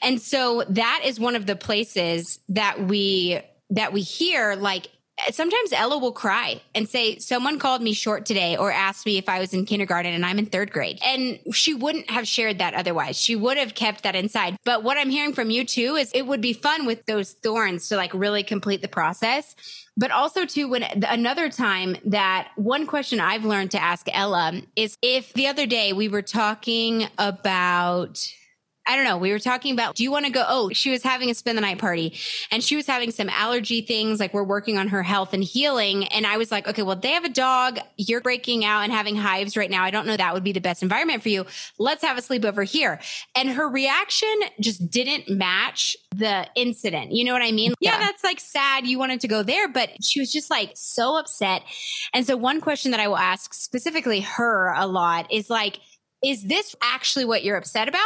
And 0.02 0.21
so 0.21 0.63
that 0.69 1.02
is 1.06 1.19
one 1.19 1.36
of 1.36 1.45
the 1.45 1.56
places 1.56 2.39
that 2.49 2.82
we 2.82 3.41
that 3.71 3.93
we 3.93 4.02
hear 4.02 4.56
like 4.56 4.88
sometimes 5.32 5.73
Ella 5.73 5.97
will 5.97 6.12
cry 6.12 6.62
and 6.73 6.88
say, 6.88 7.17
Someone 7.19 7.60
called 7.60 7.82
me 7.82 7.93
short 7.93 8.25
today 8.25 8.58
or 8.58 8.71
asked 8.71 9.05
me 9.05 9.17
if 9.17 9.29
I 9.29 9.39
was 9.39 9.53
in 9.53 9.65
kindergarten 9.65 10.13
and 10.13 10.25
I'm 10.25 10.39
in 10.39 10.45
third 10.45 10.71
grade. 10.71 10.99
And 11.03 11.39
she 11.53 11.73
wouldn't 11.73 12.10
have 12.10 12.27
shared 12.27 12.60
that 12.60 12.73
otherwise. 12.73 13.17
She 13.19 13.36
would 13.36 13.58
have 13.58 13.75
kept 13.75 14.03
that 14.03 14.15
inside. 14.15 14.58
But 14.65 14.84
what 14.84 14.97
I'm 14.97 15.10
hearing 15.10 15.34
from 15.34 15.49
you 15.49 15.65
too 15.65 15.95
is 15.95 16.12
it 16.13 16.27
would 16.27 16.41
be 16.41 16.53
fun 16.53 16.86
with 16.86 17.05
those 17.05 17.34
thorns 17.34 17.89
to 17.89 17.95
like 17.95 18.13
really 18.13 18.43
complete 18.43 18.82
the 18.82 18.88
process. 18.88 19.55
But 19.97 20.12
also, 20.12 20.45
too, 20.45 20.69
when 20.69 20.84
another 20.84 21.49
time 21.49 21.97
that 22.05 22.51
one 22.55 22.88
question 22.88 23.19
I've 23.19 23.43
learned 23.43 23.71
to 23.71 23.82
ask 23.82 24.08
Ella 24.13 24.62
is 24.77 24.97
if 25.01 25.34
the 25.34 25.47
other 25.47 25.65
day 25.65 25.91
we 25.91 26.08
were 26.08 26.21
talking 26.21 27.08
about 27.17 28.25
I 28.89 28.95
don't 28.95 29.06
know. 29.06 29.17
We 29.17 29.32
were 29.32 29.38
talking 29.38 29.71
about, 29.71 29.93
do 29.93 30.02
you 30.02 30.10
want 30.10 30.25
to 30.25 30.32
go? 30.32 30.43
Oh, 30.47 30.71
she 30.73 30.89
was 30.89 31.04
having 31.04 31.30
a 31.30 31.36
spend 31.36 31.60
the 31.60 31.62
night 31.62 31.78
party 31.78 32.17
and 32.49 32.63
she 32.63 32.75
was 32.75 32.88
having 32.88 33.12
some 33.12 33.30
allergy 33.30 33.82
things. 33.82 34.19
Like 34.19 34.34
we're 34.34 34.43
working 34.43 34.80
on 34.80 34.88
her 34.88 35.04
health 35.04 35.32
and 35.32 35.43
healing. 35.43 36.06
And 36.06 36.25
I 36.25 36.38
was 36.38 36.52
like, 36.52 36.67
okay, 36.67 36.82
well, 36.82 36.95
they 36.95 37.12
have 37.12 37.23
a 37.23 37.30
dog. 37.30 37.78
You're 37.97 38.19
breaking 38.19 38.65
out 38.65 38.82
and 38.82 38.91
having 38.91 39.15
hives 39.15 39.56
right 39.56 39.69
now. 39.69 39.84
I 39.84 39.91
don't 39.91 40.08
know 40.08 40.17
that 40.17 40.34
would 40.34 40.43
be 40.43 40.54
the 40.54 40.60
best 40.60 40.82
environment 40.82 41.21
for 41.21 41.30
you. 41.30 41.45
Let's 41.78 42.04
have 42.04 42.17
a 42.17 42.21
sleepover 42.21 42.67
here. 42.67 42.99
And 43.36 43.49
her 43.49 43.69
reaction 43.69 44.34
just 44.60 44.89
didn't 44.89 45.30
match 45.30 45.95
the 46.10 46.47
incident. 46.56 47.12
You 47.12 47.25
know 47.25 47.34
what 47.34 47.43
I 47.43 47.52
mean? 47.52 47.75
Yeah, 47.80 47.91
yeah 47.91 47.99
that's 47.99 48.23
like 48.23 48.39
sad. 48.39 48.88
You 48.88 48.97
wanted 48.97 49.21
to 49.21 49.28
go 49.28 49.43
there, 49.43 49.67
but 49.67 50.04
she 50.04 50.19
was 50.19 50.34
just 50.34 50.49
like 50.49 50.71
so 50.73 51.15
upset. 51.15 51.62
And 52.12 52.25
so 52.25 52.36
one 52.36 52.60
question 52.60 52.89
that 52.89 52.99
I 52.99 53.08
will 53.08 53.19
ask 53.19 53.54
specifically 53.54 54.21
her 54.21 54.73
a 54.75 54.88
lot 54.88 55.32
is 55.32 55.47
like, 55.47 55.80
is 56.23 56.43
this 56.45 56.75
actually 56.82 57.25
what 57.25 57.43
you're 57.43 57.56
upset 57.56 57.88
about? 57.88 58.02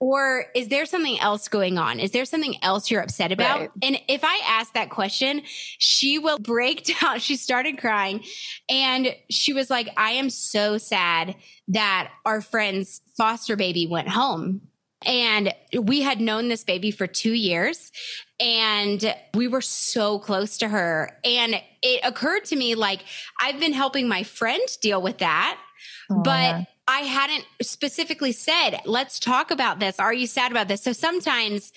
Or 0.00 0.44
is 0.54 0.68
there 0.68 0.86
something 0.86 1.18
else 1.18 1.48
going 1.48 1.76
on? 1.76 1.98
Is 1.98 2.12
there 2.12 2.24
something 2.24 2.54
else 2.62 2.90
you're 2.90 3.02
upset 3.02 3.32
about? 3.32 3.60
Right. 3.60 3.70
And 3.82 4.00
if 4.06 4.22
I 4.22 4.40
ask 4.46 4.72
that 4.74 4.90
question, 4.90 5.42
she 5.44 6.18
will 6.18 6.38
break 6.38 6.84
down. 7.00 7.18
She 7.18 7.36
started 7.36 7.78
crying 7.78 8.24
and 8.68 9.14
she 9.28 9.52
was 9.52 9.70
like, 9.70 9.88
I 9.96 10.12
am 10.12 10.30
so 10.30 10.78
sad 10.78 11.34
that 11.68 12.10
our 12.24 12.40
friend's 12.40 13.00
foster 13.16 13.56
baby 13.56 13.86
went 13.88 14.08
home. 14.08 14.62
And 15.04 15.52
we 15.80 16.02
had 16.02 16.20
known 16.20 16.48
this 16.48 16.64
baby 16.64 16.90
for 16.90 17.06
two 17.06 17.32
years 17.32 17.92
and 18.40 19.14
we 19.34 19.46
were 19.46 19.60
so 19.60 20.18
close 20.18 20.58
to 20.58 20.68
her. 20.68 21.18
And 21.24 21.60
it 21.82 22.00
occurred 22.04 22.44
to 22.46 22.56
me 22.56 22.74
like, 22.74 23.04
I've 23.40 23.60
been 23.60 23.72
helping 23.72 24.08
my 24.08 24.22
friend 24.22 24.62
deal 24.80 25.02
with 25.02 25.18
that. 25.18 25.58
But. 26.08 26.66
I 26.88 27.00
hadn't 27.00 27.44
specifically 27.60 28.32
said, 28.32 28.80
let's 28.86 29.20
talk 29.20 29.50
about 29.50 29.78
this. 29.78 30.00
Are 30.00 30.14
you 30.14 30.26
sad 30.26 30.50
about 30.50 30.68
this? 30.68 30.82
So 30.82 30.92
sometimes 30.92 31.70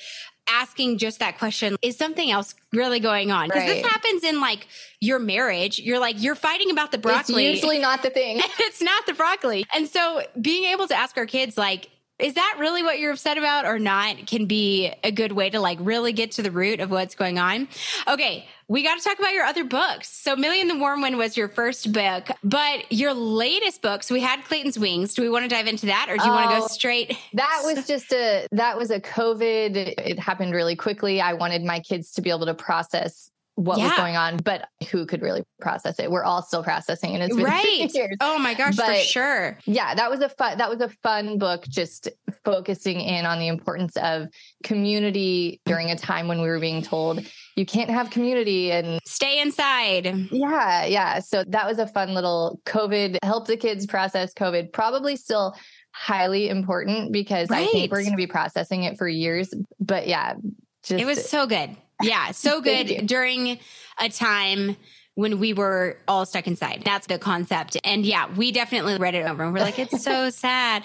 asking 0.49 0.97
just 0.97 1.19
that 1.19 1.37
question 1.37 1.75
is 1.81 1.97
something 1.97 2.31
else 2.31 2.55
really 2.73 2.99
going 2.99 3.29
on 3.29 3.47
because 3.47 3.63
Right. 3.63 3.75
this 3.83 3.85
happens 3.85 4.23
in 4.23 4.41
like 4.41 4.67
your 4.99 5.19
marriage 5.19 5.79
you're 5.79 5.99
like 5.99 6.15
you're 6.21 6.35
fighting 6.35 6.71
about 6.71 6.91
the 6.91 6.97
broccoli 6.97 7.45
It's 7.45 7.57
usually 7.61 7.77
not 7.79 8.01
the 8.01 8.09
thing. 8.09 8.39
it's 8.59 8.81
not 8.81 9.05
the 9.05 9.13
broccoli 9.13 9.65
and 9.73 9.87
so 9.87 10.23
being 10.41 10.65
able 10.65 10.87
to 10.87 10.95
ask 10.95 11.15
our 11.15 11.27
kids 11.27 11.57
like 11.59 11.89
is 12.21 12.33
that 12.35 12.55
really 12.59 12.83
what 12.83 12.99
you're 12.99 13.11
upset 13.11 13.37
about 13.37 13.65
or 13.65 13.79
not 13.79 14.27
can 14.27 14.45
be 14.45 14.93
a 15.03 15.11
good 15.11 15.31
way 15.31 15.49
to 15.49 15.59
like 15.59 15.77
really 15.81 16.13
get 16.13 16.31
to 16.31 16.41
the 16.41 16.51
root 16.51 16.79
of 16.79 16.91
what's 16.91 17.15
going 17.15 17.39
on 17.39 17.67
okay 18.07 18.45
we 18.67 18.83
got 18.83 18.97
to 18.97 19.03
talk 19.03 19.19
about 19.19 19.33
your 19.33 19.43
other 19.43 19.63
books 19.63 20.07
so 20.09 20.35
millie 20.35 20.61
and 20.61 20.69
the 20.69 20.77
warm 20.77 21.01
wind 21.01 21.17
was 21.17 21.35
your 21.35 21.47
first 21.47 21.91
book 21.91 22.29
but 22.43 22.89
your 22.91 23.13
latest 23.13 23.81
book 23.81 24.03
so 24.03 24.13
we 24.13 24.21
had 24.21 24.43
clayton's 24.45 24.77
wings 24.77 25.13
do 25.13 25.21
we 25.21 25.29
want 25.29 25.43
to 25.43 25.49
dive 25.49 25.67
into 25.67 25.87
that 25.87 26.07
or 26.09 26.17
do 26.17 26.23
you 26.23 26.29
want 26.29 26.49
to 26.49 26.57
go 26.57 26.63
Oh, 26.63 26.67
straight 26.67 27.17
That 27.33 27.61
was 27.63 27.87
just 27.87 28.11
a 28.13 28.47
that 28.51 28.77
was 28.77 28.91
a 28.91 28.99
COVID. 28.99 29.75
It 29.75 30.19
happened 30.19 30.53
really 30.53 30.75
quickly. 30.75 31.21
I 31.21 31.33
wanted 31.33 31.63
my 31.63 31.79
kids 31.79 32.11
to 32.13 32.21
be 32.21 32.29
able 32.29 32.45
to 32.45 32.53
process 32.53 33.30
what 33.63 33.79
was 33.79 33.91
going 33.93 34.15
on, 34.15 34.37
but 34.37 34.67
who 34.89 35.05
could 35.05 35.21
really 35.21 35.43
process 35.59 35.99
it? 35.99 36.09
We're 36.09 36.23
all 36.23 36.41
still 36.41 36.63
processing 36.63 37.13
it. 37.13 37.21
It's 37.21 37.35
been 37.35 37.45
right 37.45 37.93
years. 37.93 38.17
oh 38.21 38.39
my 38.39 38.53
gosh 38.53 38.75
for 38.75 38.93
sure 38.95 39.57
Yeah, 39.65 39.95
that 39.95 40.09
was 40.09 40.21
a 40.21 40.29
fun 40.29 40.57
that 40.57 40.69
was 40.69 40.81
a 40.81 40.89
fun 41.03 41.37
book 41.37 41.65
just 41.67 42.09
focusing 42.43 42.99
in 42.99 43.25
on 43.25 43.39
the 43.39 43.47
importance 43.47 43.95
of 43.97 44.27
community 44.63 45.61
during 45.65 45.91
a 45.91 45.95
time 45.95 46.27
when 46.27 46.41
we 46.41 46.47
were 46.47 46.59
being 46.59 46.81
told 46.81 47.23
you 47.55 47.65
can't 47.65 47.89
have 47.89 48.09
community 48.09 48.71
and 48.71 48.99
stay 49.05 49.41
inside 49.41 50.07
yeah, 50.31 50.85
yeah. 50.85 51.19
So 51.19 51.43
that 51.47 51.67
was 51.67 51.79
a 51.79 51.87
fun 51.87 52.13
little 52.13 52.59
COVID 52.65 53.17
help 53.23 53.47
the 53.47 53.57
kids 53.57 53.85
process 53.85 54.33
COVID. 54.33 54.73
Probably 54.73 55.15
still 55.15 55.55
highly 55.93 56.49
important 56.49 57.11
because 57.11 57.51
I 57.51 57.65
think 57.67 57.91
we're 57.91 58.01
going 58.01 58.11
to 58.11 58.17
be 58.17 58.27
processing 58.27 58.83
it 58.83 58.97
for 58.97 59.07
years. 59.07 59.53
But 59.79 60.07
yeah, 60.07 60.35
just 60.83 61.01
It 61.01 61.05
was 61.05 61.29
so 61.29 61.45
good. 61.45 61.75
Yeah, 62.01 62.31
so 62.31 62.61
good 62.61 63.05
during 63.07 63.59
a 63.99 64.09
time 64.09 64.75
when 65.15 65.39
we 65.39 65.51
were 65.53 65.97
all 66.07 66.25
stuck 66.25 66.47
inside. 66.47 66.81
That's 66.85 67.05
the 67.05 67.19
concept. 67.19 67.75
And 67.83 68.05
yeah, 68.05 68.33
we 68.33 68.51
definitely 68.53 68.97
read 68.97 69.13
it 69.13 69.27
over 69.27 69.43
and 69.43 69.53
we're 69.53 69.59
like, 69.59 69.77
it's 69.77 70.01
so 70.03 70.29
sad 70.45 70.83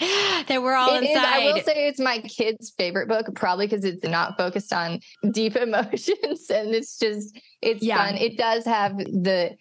that 0.48 0.62
we're 0.62 0.74
all 0.74 0.96
It 0.96 1.04
is. 1.04 1.10
inside. 1.10 1.24
I 1.24 1.44
will 1.52 1.60
say 1.62 1.86
it's 1.88 2.00
my 2.00 2.18
kid's 2.18 2.70
favorite 2.76 3.08
book, 3.08 3.26
probably 3.36 3.66
because 3.68 3.84
it's 3.84 4.02
not 4.02 4.36
focused 4.36 4.72
on 4.72 4.98
deep 5.30 5.54
emotions 5.54 6.50
and 6.50 6.74
it's 6.74 6.98
just 6.98 7.38
it's 7.62 7.82
Yeah. 7.84 7.98
fun. 8.04 8.16
It 8.16 8.36
does 8.36 8.64
have 8.64 8.98
the 8.98 9.56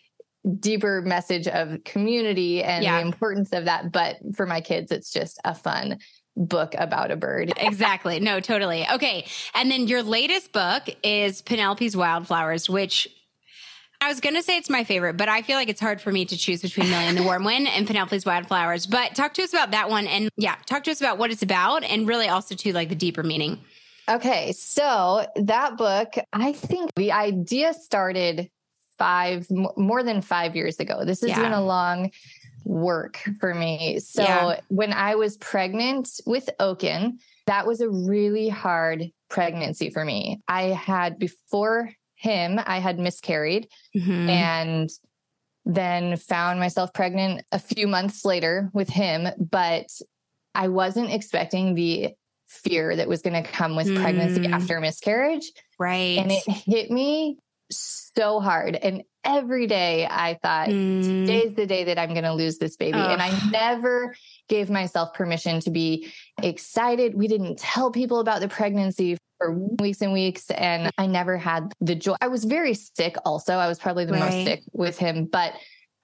deeper 0.59 1.01
message 1.03 1.47
of 1.47 1.83
community 1.85 2.63
and 2.63 2.83
Yeah. 2.83 2.99
the 2.99 3.05
importance 3.05 3.51
of 3.53 3.65
that, 3.65 3.91
but 3.91 4.17
for 4.35 4.45
my 4.47 4.61
kids, 4.61 4.91
it's 4.91 5.11
just 5.11 5.39
a 5.45 5.53
fun 5.53 5.99
book 6.37 6.75
about 6.77 7.11
a 7.11 7.15
bird. 7.15 7.53
exactly. 7.57 8.19
No, 8.19 8.39
totally. 8.39 8.85
Okay. 8.93 9.25
And 9.53 9.71
then 9.71 9.87
your 9.87 10.03
latest 10.03 10.51
book 10.51 10.83
is 11.03 11.41
Penelope's 11.41 11.95
Wildflowers, 11.95 12.69
which 12.69 13.07
I 14.01 14.09
was 14.09 14.19
going 14.19 14.35
to 14.35 14.43
say 14.43 14.57
it's 14.57 14.69
my 14.69 14.83
favorite, 14.83 15.15
but 15.17 15.29
I 15.29 15.41
feel 15.41 15.55
like 15.55 15.69
it's 15.69 15.79
hard 15.79 16.01
for 16.01 16.11
me 16.11 16.25
to 16.25 16.37
choose 16.37 16.61
between 16.61 16.89
Millie 16.89 17.05
and 17.05 17.17
the 17.17 17.23
Warm 17.23 17.43
Wind 17.43 17.67
and 17.67 17.87
Penelope's 17.87 18.25
Wildflowers. 18.25 18.85
But 18.85 19.15
talk 19.15 19.33
to 19.35 19.43
us 19.43 19.53
about 19.53 19.71
that 19.71 19.89
one. 19.89 20.05
And 20.07 20.29
yeah, 20.37 20.55
talk 20.65 20.83
to 20.83 20.91
us 20.91 20.99
about 21.01 21.17
what 21.17 21.31
it's 21.31 21.41
about 21.41 21.83
and 21.83 22.07
really 22.07 22.27
also 22.27 22.55
to 22.55 22.73
like 22.73 22.89
the 22.89 22.95
deeper 22.95 23.23
meaning. 23.23 23.59
Okay, 24.07 24.51
so 24.51 25.25
that 25.35 25.77
book, 25.77 26.13
I 26.31 26.51
think 26.51 26.91
the 26.95 27.11
idea 27.13 27.73
started 27.73 28.51
five 28.99 29.47
more 29.49 30.03
than 30.03 30.21
five 30.21 30.55
years 30.55 30.79
ago. 30.79 31.03
This 31.05 31.21
has 31.21 31.31
Yeah. 31.31 31.41
been 31.41 31.53
a 31.53 31.63
long 31.63 32.11
work 32.65 33.21
for 33.39 33.53
me. 33.53 33.99
So 33.99 34.23
Yeah. 34.23 34.59
when 34.67 34.91
I 34.91 35.15
was 35.15 35.37
pregnant 35.37 36.09
with 36.25 36.49
Oaken, 36.59 37.19
that 37.47 37.65
was 37.65 37.79
a 37.79 37.89
really 37.89 38.49
hard 38.49 39.11
pregnancy 39.29 39.89
for 39.89 40.03
me. 40.03 40.41
I 40.47 40.63
had 40.63 41.17
before 41.17 41.91
him, 42.15 42.59
I 42.65 42.79
had 42.79 42.97
miscarried 42.99 43.67
Mhm. 43.95 44.29
and 44.29 44.89
then 45.65 46.15
found 46.17 46.59
myself 46.59 46.93
pregnant 46.93 47.43
a 47.51 47.59
few 47.59 47.87
months 47.87 48.23
later 48.23 48.69
with 48.73 48.87
him 48.87 49.27
but 49.49 49.87
i 50.53 50.67
wasn't 50.67 51.11
expecting 51.11 51.73
the 51.73 52.09
fear 52.47 52.95
that 52.95 53.07
was 53.07 53.23
going 53.23 53.43
to 53.43 53.49
come 53.49 53.75
with 53.75 53.87
pregnancy 53.95 54.41
Mm. 54.41 54.53
after 54.53 54.79
miscarriage 54.79 55.51
right. 55.79 56.19
and 56.19 56.31
it 56.31 56.43
hit 56.47 56.91
me 56.91 57.39
so 57.71 58.04
hard. 58.17 58.75
And 58.75 59.03
every 59.23 59.65
day 59.65 60.07
i 60.09 60.37
thought 60.43 60.69
Mm. 60.69 61.25
today's 61.25 61.55
the 61.55 61.65
day 61.65 61.85
that 61.85 61.97
i'm 61.97 62.09
going 62.13 62.23
to 62.23 62.33
lose 62.33 62.57
this 62.59 62.77
baby. 62.77 62.99
And 62.99 63.21
i 63.21 63.31
never 63.49 64.15
gave 64.47 64.69
myself 64.69 65.13
permission 65.13 65.59
to 65.61 65.71
be 65.71 66.11
excited. 66.43 67.15
We 67.15 67.27
didn't 67.27 67.57
tell 67.57 67.91
people 67.91 68.19
about 68.19 68.39
the 68.41 68.47
pregnancy 68.47 69.17
for 69.39 69.51
weeks 69.79 70.01
and 70.01 70.13
weeks 70.13 70.49
and 70.51 70.91
i 70.97 71.07
never 71.07 71.37
had 71.37 71.73
the 71.81 71.95
joy. 71.95 72.15
I 72.21 72.27
was 72.27 72.45
very 72.45 72.73
sick 72.75 73.15
also. 73.25 73.53
I 73.55 73.67
was 73.67 73.79
probably 73.79 74.05
the 74.05 74.13
most 74.13 74.43
sick 74.43 74.61
with 74.71 74.97
him 74.97 75.25
but 75.25 75.53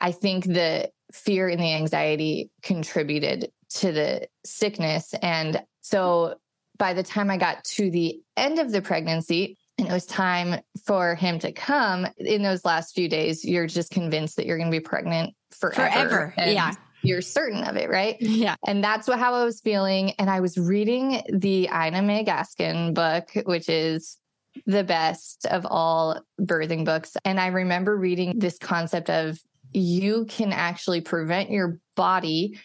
i 0.02 0.12
think 0.12 0.46
the 0.46 0.90
fear 1.14 1.48
and 1.48 1.62
the 1.62 1.74
anxiety 1.74 2.50
contributed 2.64 3.52
to 3.76 3.92
the 3.92 4.28
sickness. 4.46 5.14
And 5.22 5.62
so 5.82 6.36
by 6.78 6.94
the 6.94 7.04
time 7.04 7.30
i 7.30 7.38
got 7.38 7.64
to 7.66 7.92
the 7.92 8.20
end 8.36 8.58
of 8.60 8.72
the 8.72 8.82
pregnancy 8.82 9.58
it 9.92 9.94
was 9.94 10.06
time 10.06 10.62
for 10.86 11.16
him 11.16 11.38
to 11.40 11.52
come 11.52 12.08
in 12.18 12.42
those 12.42 12.64
last 12.66 12.96
few 12.96 13.10
days 13.10 13.44
you're 13.44 13.68
just 13.68 13.92
convinced 13.92 14.38
that 14.38 14.46
you're 14.46 14.58
going 14.58 14.72
to 14.72 14.76
be 14.76 14.80
pregnant 14.80 15.36
forever 15.52 15.74
Forever. 15.92 16.34
And 16.38 16.52
Yeah. 16.54 16.72
you're 17.04 17.22
certain 17.22 17.64
of 17.64 17.76
it 17.76 17.90
right 17.90 18.16
Yeah. 18.22 18.56
and 18.66 18.84
that's 18.84 19.08
what 19.08 19.20
how 19.20 19.34
I 19.34 19.44
was 19.44 19.60
feeling. 19.60 20.12
And 20.18 20.30
I 20.30 20.40
was 20.40 20.58
reading 20.58 21.22
the 21.34 21.68
Ina 21.74 22.02
May 22.04 22.24
Gaskin 22.24 22.94
book, 22.94 23.30
which 23.46 23.68
is 23.70 24.18
the 24.66 24.84
best 24.84 25.46
of 25.48 25.66
all 25.70 26.22
birthing 26.40 26.86
books. 26.86 27.16
And 27.26 27.40
I 27.40 27.48
remember 27.48 27.98
reading 27.98 28.40
this 28.40 28.58
concept 28.58 29.10
of 29.10 29.40
you 29.74 30.26
can 30.26 30.52
actually 30.54 31.02
prevent 31.02 31.50
your 31.50 31.80
body 31.96 32.60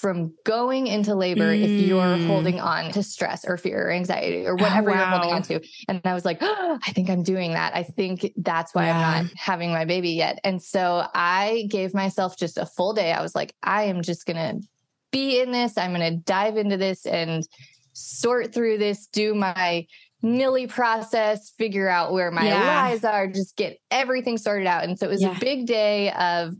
from 0.00 0.34
going 0.44 0.86
into 0.86 1.14
labor 1.14 1.52
if 1.52 1.70
you're 1.70 2.16
Mm. 2.18 2.26
holding 2.26 2.60
on 2.60 2.92
to 2.92 3.02
stress 3.02 3.44
or 3.46 3.56
fear 3.56 3.88
or 3.88 3.90
anxiety 3.90 4.46
or 4.46 4.54
whatever 4.54 4.90
you're 4.90 4.98
holding 5.06 5.32
on 5.32 5.42
to. 5.44 5.60
And 5.88 6.00
I 6.04 6.12
was 6.12 6.24
like, 6.24 6.38
oh, 6.42 6.78
I 6.86 6.92
think 6.92 7.08
I'm 7.08 7.22
doing 7.22 7.52
that. 7.54 7.74
I 7.74 7.82
think 7.82 8.30
that's 8.36 8.74
why 8.74 8.86
Yeah. 8.86 8.98
I'm 8.98 9.24
not 9.24 9.32
having 9.36 9.70
my 9.72 9.84
baby 9.86 10.10
yet. 10.10 10.38
And 10.44 10.62
so 10.62 11.06
I 11.14 11.66
gave 11.70 11.94
myself 11.94 12.36
just 12.36 12.58
a 12.58 12.66
full 12.66 12.92
day. 12.92 13.12
I 13.12 13.22
was 13.22 13.34
like, 13.34 13.54
I 13.62 13.84
am 13.84 14.02
just 14.02 14.26
going 14.26 14.36
to 14.36 14.66
be 15.12 15.40
in 15.40 15.50
this. 15.50 15.78
I'm 15.78 15.94
going 15.94 16.12
to 16.12 16.18
dive 16.18 16.58
into 16.58 16.76
this 16.76 17.06
and 17.06 17.46
sort 17.94 18.52
through 18.52 18.76
this, 18.76 19.06
do 19.06 19.34
my 19.34 19.86
Millie 20.22 20.66
process, 20.66 21.50
figure 21.56 21.88
out 21.88 22.12
where 22.12 22.30
my 22.30 22.48
Yeah. 22.48 22.66
lies 22.66 23.02
are, 23.04 23.26
just 23.28 23.56
get 23.56 23.78
everything 23.90 24.36
sorted 24.36 24.66
out. 24.66 24.84
And 24.84 24.98
so 24.98 25.06
it 25.06 25.10
was 25.10 25.22
Yeah. 25.22 25.36
a 25.36 25.40
big 25.40 25.66
day 25.66 26.10
of 26.12 26.54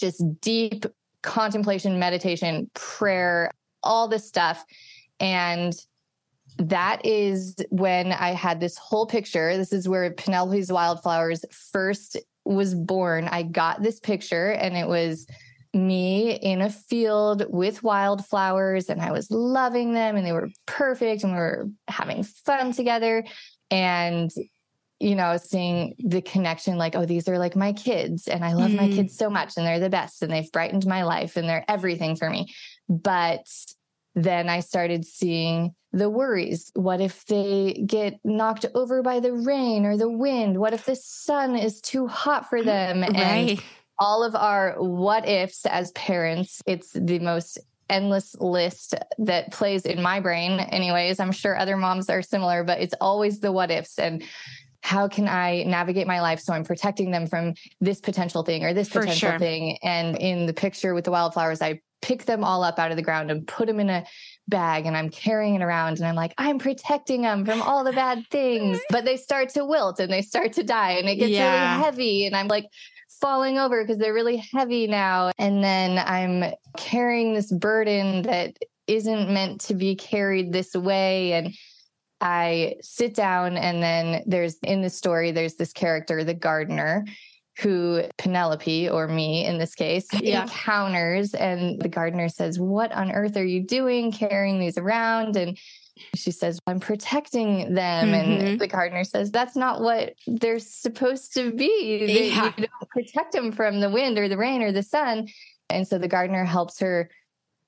just 0.00 0.22
deep 0.40 0.84
contemplation, 1.26 1.98
meditation, 1.98 2.70
prayer, 2.72 3.50
all 3.82 4.08
this 4.08 4.26
stuff. 4.26 4.64
And 5.20 5.74
that 6.58 7.04
is 7.04 7.56
when 7.70 8.12
I 8.12 8.30
had 8.30 8.60
this 8.60 8.78
whole 8.78 9.06
picture. 9.06 9.56
This 9.56 9.72
is 9.72 9.88
where 9.88 10.10
Penelope's 10.12 10.72
Wildflowers 10.72 11.44
first 11.50 12.16
was 12.44 12.74
born. 12.74 13.28
I 13.28 13.42
got 13.42 13.82
this 13.82 14.00
picture 14.00 14.52
and 14.52 14.76
it 14.76 14.88
was 14.88 15.26
me 15.74 16.32
in 16.32 16.62
a 16.62 16.70
field 16.70 17.44
with 17.50 17.82
wildflowers 17.82 18.88
and 18.88 19.02
I 19.02 19.10
was 19.10 19.30
loving 19.30 19.92
them 19.92 20.16
and 20.16 20.24
they 20.24 20.32
were 20.32 20.48
perfect 20.64 21.24
and 21.24 21.32
we 21.32 21.38
were 21.38 21.68
having 21.88 22.22
fun 22.22 22.72
together. 22.72 23.24
And, 23.70 24.30
you 24.98 25.14
know, 25.14 25.36
seeing 25.36 25.94
the 25.98 26.22
connection 26.22 26.78
like, 26.78 26.96
oh, 26.96 27.04
these 27.04 27.28
are 27.28 27.38
like 27.38 27.54
my 27.54 27.72
kids 27.72 28.28
and 28.28 28.44
I 28.44 28.54
love 28.54 28.72
my 28.72 28.88
Mm. 28.88 28.96
kids 28.96 29.16
so 29.16 29.28
much 29.28 29.56
and 29.56 29.66
they're 29.66 29.78
the 29.80 29.90
best 29.90 30.22
and 30.22 30.32
they've 30.32 30.50
brightened 30.52 30.86
my 30.86 31.02
life 31.02 31.36
and 31.36 31.48
they're 31.48 31.64
everything 31.68 32.16
for 32.16 32.30
me. 32.30 32.54
But 32.88 33.46
then 34.14 34.48
I 34.48 34.60
started 34.60 35.04
seeing 35.04 35.74
the 35.92 36.08
worries. 36.08 36.70
What 36.74 37.00
if 37.02 37.26
they 37.26 37.84
get 37.86 38.18
knocked 38.24 38.64
over 38.74 39.02
by 39.02 39.20
the 39.20 39.32
rain 39.34 39.84
or 39.84 39.96
the 39.98 40.10
wind? 40.10 40.58
What 40.58 40.72
if 40.72 40.86
the 40.86 40.96
sun 40.96 41.56
is 41.56 41.80
too 41.80 42.06
hot 42.06 42.48
for 42.48 42.62
them? 42.62 43.02
And 43.14 43.16
Right. 43.16 43.62
all 43.98 44.22
of 44.24 44.34
our 44.34 44.74
what 44.78 45.28
ifs 45.28 45.66
as 45.66 45.90
parents, 45.92 46.62
it's 46.66 46.92
the 46.92 47.18
most 47.18 47.58
endless 47.88 48.34
list 48.40 48.94
that 49.18 49.52
plays 49.52 49.86
in 49.86 50.02
my 50.02 50.20
brain, 50.20 50.58
anyways. 50.58 51.20
I'm 51.20 51.32
sure 51.32 51.56
other 51.56 51.76
moms 51.76 52.10
are 52.10 52.22
similar, 52.22 52.64
but 52.64 52.80
it's 52.80 52.94
always 53.00 53.40
the 53.40 53.52
what 53.52 53.70
ifs 53.70 53.98
and 53.98 54.22
how 54.86 55.08
can 55.08 55.26
I 55.26 55.64
navigate 55.64 56.06
my 56.06 56.20
life 56.20 56.38
so 56.38 56.52
I'm 56.52 56.62
protecting 56.62 57.10
them 57.10 57.26
from 57.26 57.54
this 57.80 57.98
potential 57.98 58.44
thing 58.44 58.64
or 58.64 58.72
this 58.72 58.88
potential 58.88 59.30
sure. 59.30 59.38
thing? 59.40 59.78
And 59.82 60.16
in 60.16 60.46
the 60.46 60.52
picture 60.52 60.94
with 60.94 61.04
the 61.04 61.10
wildflowers, 61.10 61.60
I 61.60 61.80
pick 62.02 62.24
them 62.24 62.44
all 62.44 62.62
up 62.62 62.78
out 62.78 62.92
of 62.92 62.96
the 62.96 63.02
ground 63.02 63.32
and 63.32 63.48
put 63.48 63.66
them 63.66 63.80
in 63.80 63.90
a 63.90 64.06
bag 64.46 64.86
and 64.86 64.96
I'm 64.96 65.10
carrying 65.10 65.56
it 65.56 65.62
around 65.62 65.96
and 65.96 66.06
I'm 66.06 66.14
like, 66.14 66.34
I'm 66.38 66.60
protecting 66.60 67.22
them 67.22 67.44
from 67.44 67.62
all 67.62 67.82
the 67.82 67.92
bad 67.92 68.26
things. 68.30 68.78
But 68.88 69.04
they 69.04 69.16
start 69.16 69.48
to 69.54 69.64
wilt 69.64 69.98
and 69.98 70.12
they 70.12 70.22
start 70.22 70.52
to 70.52 70.62
die 70.62 70.92
and 70.92 71.08
it 71.08 71.16
gets 71.16 71.32
yeah. 71.32 71.72
really 71.72 71.84
heavy. 71.84 72.26
And 72.26 72.36
I'm 72.36 72.46
like, 72.46 72.66
falling 73.20 73.58
over 73.58 73.82
because 73.82 73.98
they're 73.98 74.14
really 74.14 74.36
heavy 74.52 74.86
now. 74.86 75.32
And 75.38 75.64
then 75.64 75.98
I'm 75.98 76.52
carrying 76.76 77.34
this 77.34 77.50
burden 77.50 78.22
that 78.22 78.56
isn't 78.86 79.32
meant 79.32 79.62
to 79.62 79.74
be 79.74 79.96
carried 79.96 80.52
this 80.52 80.74
way. 80.74 81.32
And 81.32 81.54
I 82.20 82.76
sit 82.80 83.14
down, 83.14 83.56
and 83.56 83.82
then 83.82 84.22
there's 84.26 84.56
in 84.62 84.82
the 84.82 84.90
story, 84.90 85.32
there's 85.32 85.54
this 85.54 85.72
character, 85.72 86.24
the 86.24 86.34
gardener, 86.34 87.04
who 87.60 88.02
Penelope, 88.18 88.88
or 88.90 89.08
me 89.08 89.46
in 89.46 89.58
this 89.58 89.74
case, 89.74 90.06
yeah. 90.12 90.42
encounters. 90.42 91.34
And 91.34 91.80
the 91.80 91.88
gardener 91.88 92.28
says, 92.28 92.58
What 92.58 92.92
on 92.92 93.12
earth 93.12 93.36
are 93.36 93.44
you 93.44 93.62
doing 93.62 94.12
carrying 94.12 94.58
these 94.58 94.78
around? 94.78 95.36
And 95.36 95.58
she 96.14 96.30
says, 96.30 96.58
I'm 96.66 96.80
protecting 96.80 97.74
them. 97.74 98.08
Mm-hmm. 98.08 98.46
And 98.46 98.60
the 98.60 98.66
gardener 98.66 99.04
says, 99.04 99.30
That's 99.30 99.56
not 99.56 99.80
what 99.80 100.14
they're 100.26 100.58
supposed 100.58 101.34
to 101.34 101.52
be. 101.52 102.30
Yeah. 102.30 102.52
You 102.56 102.66
don't 102.66 102.90
protect 102.90 103.32
them 103.32 103.52
from 103.52 103.80
the 103.80 103.90
wind 103.90 104.18
or 104.18 104.28
the 104.28 104.36
rain 104.36 104.62
or 104.62 104.72
the 104.72 104.82
sun. 104.82 105.28
And 105.70 105.88
so 105.88 105.98
the 105.98 106.08
gardener 106.08 106.44
helps 106.44 106.78
her 106.80 107.10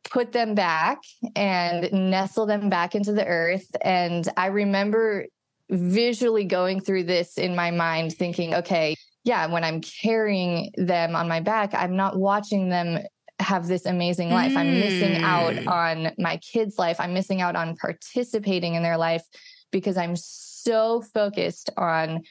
put 0.04 0.32
them 0.32 0.54
back 0.54 0.98
and 1.36 1.92
nestle 1.92 2.46
them 2.46 2.68
back 2.68 2.94
into 2.94 3.12
the 3.12 3.26
earth. 3.26 3.66
And 3.82 4.26
I 4.36 4.46
remember 4.46 5.26
visually 5.70 6.44
going 6.44 6.80
through 6.80 7.04
this 7.04 7.36
in 7.36 7.54
my 7.54 7.70
mind, 7.70 8.14
thinking, 8.14 8.54
okay, 8.54 8.96
yeah, 9.24 9.46
when 9.46 9.64
I'm 9.64 9.80
carrying 9.80 10.72
them 10.76 11.14
on 11.14 11.28
my 11.28 11.40
back, 11.40 11.74
I'm 11.74 11.96
not 11.96 12.16
watching 12.16 12.70
them 12.70 13.00
have 13.40 13.66
this 13.66 13.86
amazing 13.86 14.30
life. 14.30 14.52
Mm. 14.52 14.56
I'm 14.56 14.80
missing 14.80 15.16
out 15.22 15.54
mm. 15.54 15.68
on 15.68 16.12
my 16.18 16.38
kids' 16.38 16.78
life. 16.78 16.98
I'm 16.98 17.14
missing 17.14 17.40
out 17.40 17.54
on 17.54 17.76
participating 17.76 18.74
in 18.74 18.82
their 18.82 18.96
life 18.96 19.22
because 19.70 19.96
I'm 19.96 20.16
so 20.16 21.02
focused 21.02 21.70
on 21.76 22.22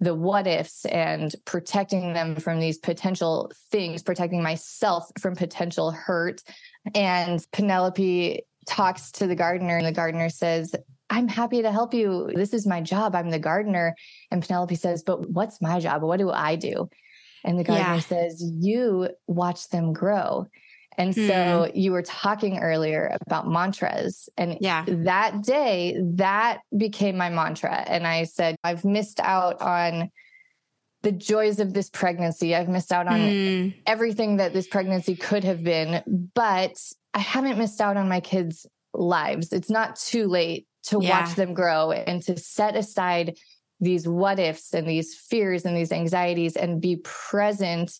the 0.00 0.14
what 0.14 0.46
ifs 0.46 0.84
and 0.86 1.34
protecting 1.44 2.12
them 2.12 2.36
from 2.36 2.60
these 2.60 2.78
potential 2.78 3.50
things, 3.70 4.02
protecting 4.02 4.42
myself 4.42 5.10
from 5.20 5.34
potential 5.34 5.90
hurt. 5.90 6.42
And 6.94 7.44
Penelope 7.52 8.42
talks 8.66 9.10
to 9.12 9.26
the 9.26 9.36
gardener, 9.36 9.76
and 9.76 9.86
the 9.86 9.92
gardener 9.92 10.28
says, 10.28 10.74
I'm 11.08 11.28
happy 11.28 11.62
to 11.62 11.70
help 11.70 11.94
you. 11.94 12.30
This 12.34 12.52
is 12.52 12.66
my 12.66 12.80
job. 12.80 13.14
I'm 13.14 13.30
the 13.30 13.38
gardener. 13.38 13.94
And 14.30 14.42
Penelope 14.42 14.74
says, 14.74 15.02
But 15.02 15.30
what's 15.30 15.60
my 15.60 15.78
job? 15.78 16.02
What 16.02 16.18
do 16.18 16.30
I 16.30 16.56
do? 16.56 16.88
And 17.44 17.58
the 17.58 17.64
gardener 17.64 17.94
yeah. 17.94 18.00
says, 18.00 18.42
You 18.42 19.10
watch 19.26 19.68
them 19.68 19.92
grow. 19.92 20.46
And 20.98 21.14
so 21.14 21.20
mm. 21.22 21.70
you 21.74 21.92
were 21.92 22.02
talking 22.02 22.58
earlier 22.58 23.16
about 23.26 23.48
mantras. 23.48 24.28
And 24.38 24.56
yeah. 24.60 24.84
that 24.88 25.42
day, 25.42 26.00
that 26.14 26.60
became 26.76 27.18
my 27.18 27.28
mantra. 27.28 27.84
And 27.86 28.06
I 28.06 28.24
said, 28.24 28.56
I've 28.64 28.84
missed 28.84 29.20
out 29.20 29.60
on 29.60 30.10
the 31.06 31.12
joys 31.12 31.60
of 31.60 31.72
this 31.72 31.88
pregnancy. 31.88 32.52
I've 32.56 32.68
missed 32.68 32.90
out 32.90 33.06
on 33.06 33.20
mm. 33.20 33.74
everything 33.86 34.38
that 34.38 34.52
this 34.52 34.66
pregnancy 34.66 35.14
could 35.14 35.44
have 35.44 35.62
been, 35.62 36.02
but 36.34 36.76
I 37.14 37.20
haven't 37.20 37.58
missed 37.58 37.80
out 37.80 37.96
on 37.96 38.08
my 38.08 38.18
kids' 38.18 38.66
lives. 38.92 39.52
It's 39.52 39.70
not 39.70 39.94
too 39.94 40.26
late 40.26 40.66
to 40.86 40.98
yeah. 41.00 41.20
watch 41.20 41.36
them 41.36 41.54
grow 41.54 41.92
and 41.92 42.20
to 42.24 42.36
set 42.36 42.74
aside 42.74 43.36
these 43.78 44.08
what 44.08 44.40
ifs 44.40 44.74
and 44.74 44.88
these 44.88 45.14
fears 45.14 45.64
and 45.64 45.76
these 45.76 45.92
anxieties 45.92 46.56
and 46.56 46.80
be 46.80 46.96
present 46.96 47.92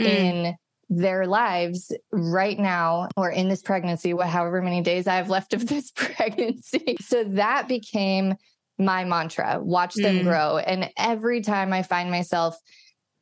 mm. 0.00 0.06
in 0.06 0.54
their 0.88 1.26
lives 1.26 1.90
right 2.12 2.60
now 2.60 3.08
or 3.16 3.30
in 3.30 3.48
this 3.48 3.62
pregnancy, 3.62 4.12
however 4.12 4.62
many 4.62 4.80
days 4.80 5.08
I 5.08 5.16
have 5.16 5.28
left 5.28 5.54
of 5.54 5.66
this 5.66 5.90
pregnancy. 5.96 6.98
So 7.00 7.24
that 7.24 7.66
became 7.66 8.36
my 8.78 9.04
mantra 9.04 9.60
watch 9.60 9.94
them 9.94 10.20
mm. 10.20 10.22
grow. 10.24 10.58
And 10.58 10.90
every 10.96 11.40
time 11.40 11.72
I 11.72 11.82
find 11.82 12.10
myself 12.10 12.56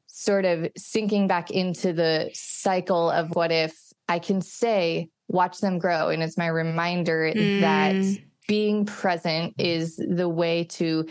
sort 0.07 0.45
of 0.45 0.69
sinking 0.77 1.27
back 1.27 1.51
into 1.51 1.93
the 1.93 2.31
cycle 2.35 3.11
of 3.11 3.35
what 3.35 3.51
if 3.51 3.75
I 4.09 4.19
can 4.19 4.41
say, 4.41 5.09
watch 5.29 5.59
them 5.59 5.79
grow. 5.79 6.09
And 6.09 6.23
it's 6.23 6.39
my 6.39 6.49
reminder 6.49 7.33
mm. 7.35 7.61
that 7.61 8.23
being 8.49 8.85
present 8.87 9.55
is 9.59 9.97
the 9.97 10.29
way 10.29 10.65
to 10.65 11.07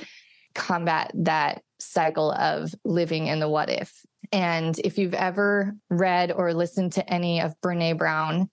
combat 0.53 1.11
that 1.15 1.63
cycle 1.79 2.31
of 2.31 2.73
living 2.83 3.27
in 3.27 3.39
the 3.39 3.49
what 3.49 3.69
if. 3.69 4.05
And 4.31 4.77
if 4.79 4.97
you've 4.97 5.13
ever 5.13 5.75
read 5.89 6.31
or 6.31 6.53
listened 6.53 6.93
to 6.93 7.13
any 7.13 7.41
of 7.41 7.55
Brene 7.61 7.97
Brown, 7.97 8.49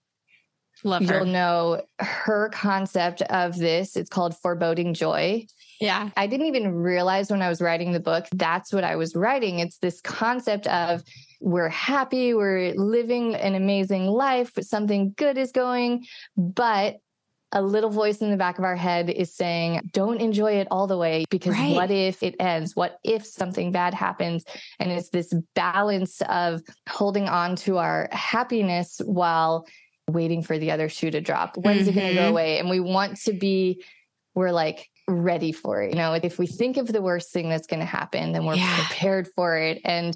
Love 0.83 1.05
her. 1.07 1.17
You'll 1.17 1.25
know 1.25 1.81
her 1.99 2.49
concept 2.49 3.21
of 3.23 3.57
this. 3.57 3.95
It's 3.95 4.09
called 4.09 4.37
foreboding 4.37 4.93
joy. 4.93 5.45
Yeah. 5.79 6.09
I 6.17 6.27
didn't 6.27 6.47
even 6.47 6.73
realize 6.75 7.31
when 7.31 7.41
I 7.41 7.49
was 7.49 7.61
writing 7.61 7.93
the 7.93 7.99
book, 7.99 8.27
that's 8.33 8.73
what 8.73 8.83
I 8.83 8.95
was 8.95 9.15
writing. 9.15 9.59
It's 9.59 9.77
this 9.77 10.01
concept 10.01 10.67
of 10.67 11.03
we're 11.39 11.69
happy, 11.69 12.33
we're 12.33 12.73
living 12.75 13.35
an 13.35 13.55
amazing 13.55 14.07
life, 14.07 14.51
something 14.61 15.13
good 15.15 15.37
is 15.37 15.51
going, 15.51 16.05
but 16.35 16.97
a 17.51 17.61
little 17.61 17.89
voice 17.89 18.21
in 18.21 18.29
the 18.29 18.37
back 18.37 18.59
of 18.59 18.63
our 18.63 18.75
head 18.75 19.09
is 19.09 19.33
saying, 19.33 19.89
don't 19.91 20.21
enjoy 20.21 20.53
it 20.53 20.67
all 20.69 20.85
the 20.85 20.97
way 20.97 21.25
because 21.29 21.55
right. 21.55 21.73
what 21.73 21.89
if 21.89 22.21
it 22.21 22.35
ends? 22.39 22.75
What 22.75 22.99
if 23.03 23.25
something 23.25 23.71
bad 23.71 23.93
happens? 23.93 24.45
And 24.79 24.91
it's 24.91 25.09
this 25.09 25.33
balance 25.55 26.21
of 26.29 26.61
holding 26.87 27.27
on 27.27 27.55
to 27.57 27.77
our 27.77 28.07
happiness 28.11 29.01
while 29.03 29.65
waiting 30.07 30.43
for 30.43 30.59
the 30.59 30.71
other 30.71 30.89
shoe 30.89 31.09
to 31.09 31.21
drop. 31.21 31.57
When's 31.57 31.87
mm-hmm. 31.87 31.97
it 31.97 32.01
going 32.01 32.15
to 32.15 32.21
go 32.21 32.29
away? 32.29 32.59
And 32.59 32.69
we 32.69 32.79
want 32.79 33.17
to 33.21 33.33
be, 33.33 33.83
we're 34.35 34.51
like, 34.51 34.87
ready 35.09 35.51
for 35.51 35.81
it. 35.81 35.91
You 35.91 35.95
know, 35.97 36.13
if 36.13 36.37
we 36.37 36.47
think 36.47 36.77
of 36.77 36.87
the 36.87 37.01
worst 37.01 37.31
thing 37.31 37.49
that's 37.49 37.67
going 37.67 37.79
to 37.79 37.85
happen, 37.85 38.31
then 38.31 38.45
we're 38.45 38.55
yeah. 38.55 38.85
prepared 38.85 39.27
for 39.35 39.57
it. 39.57 39.81
And 39.83 40.15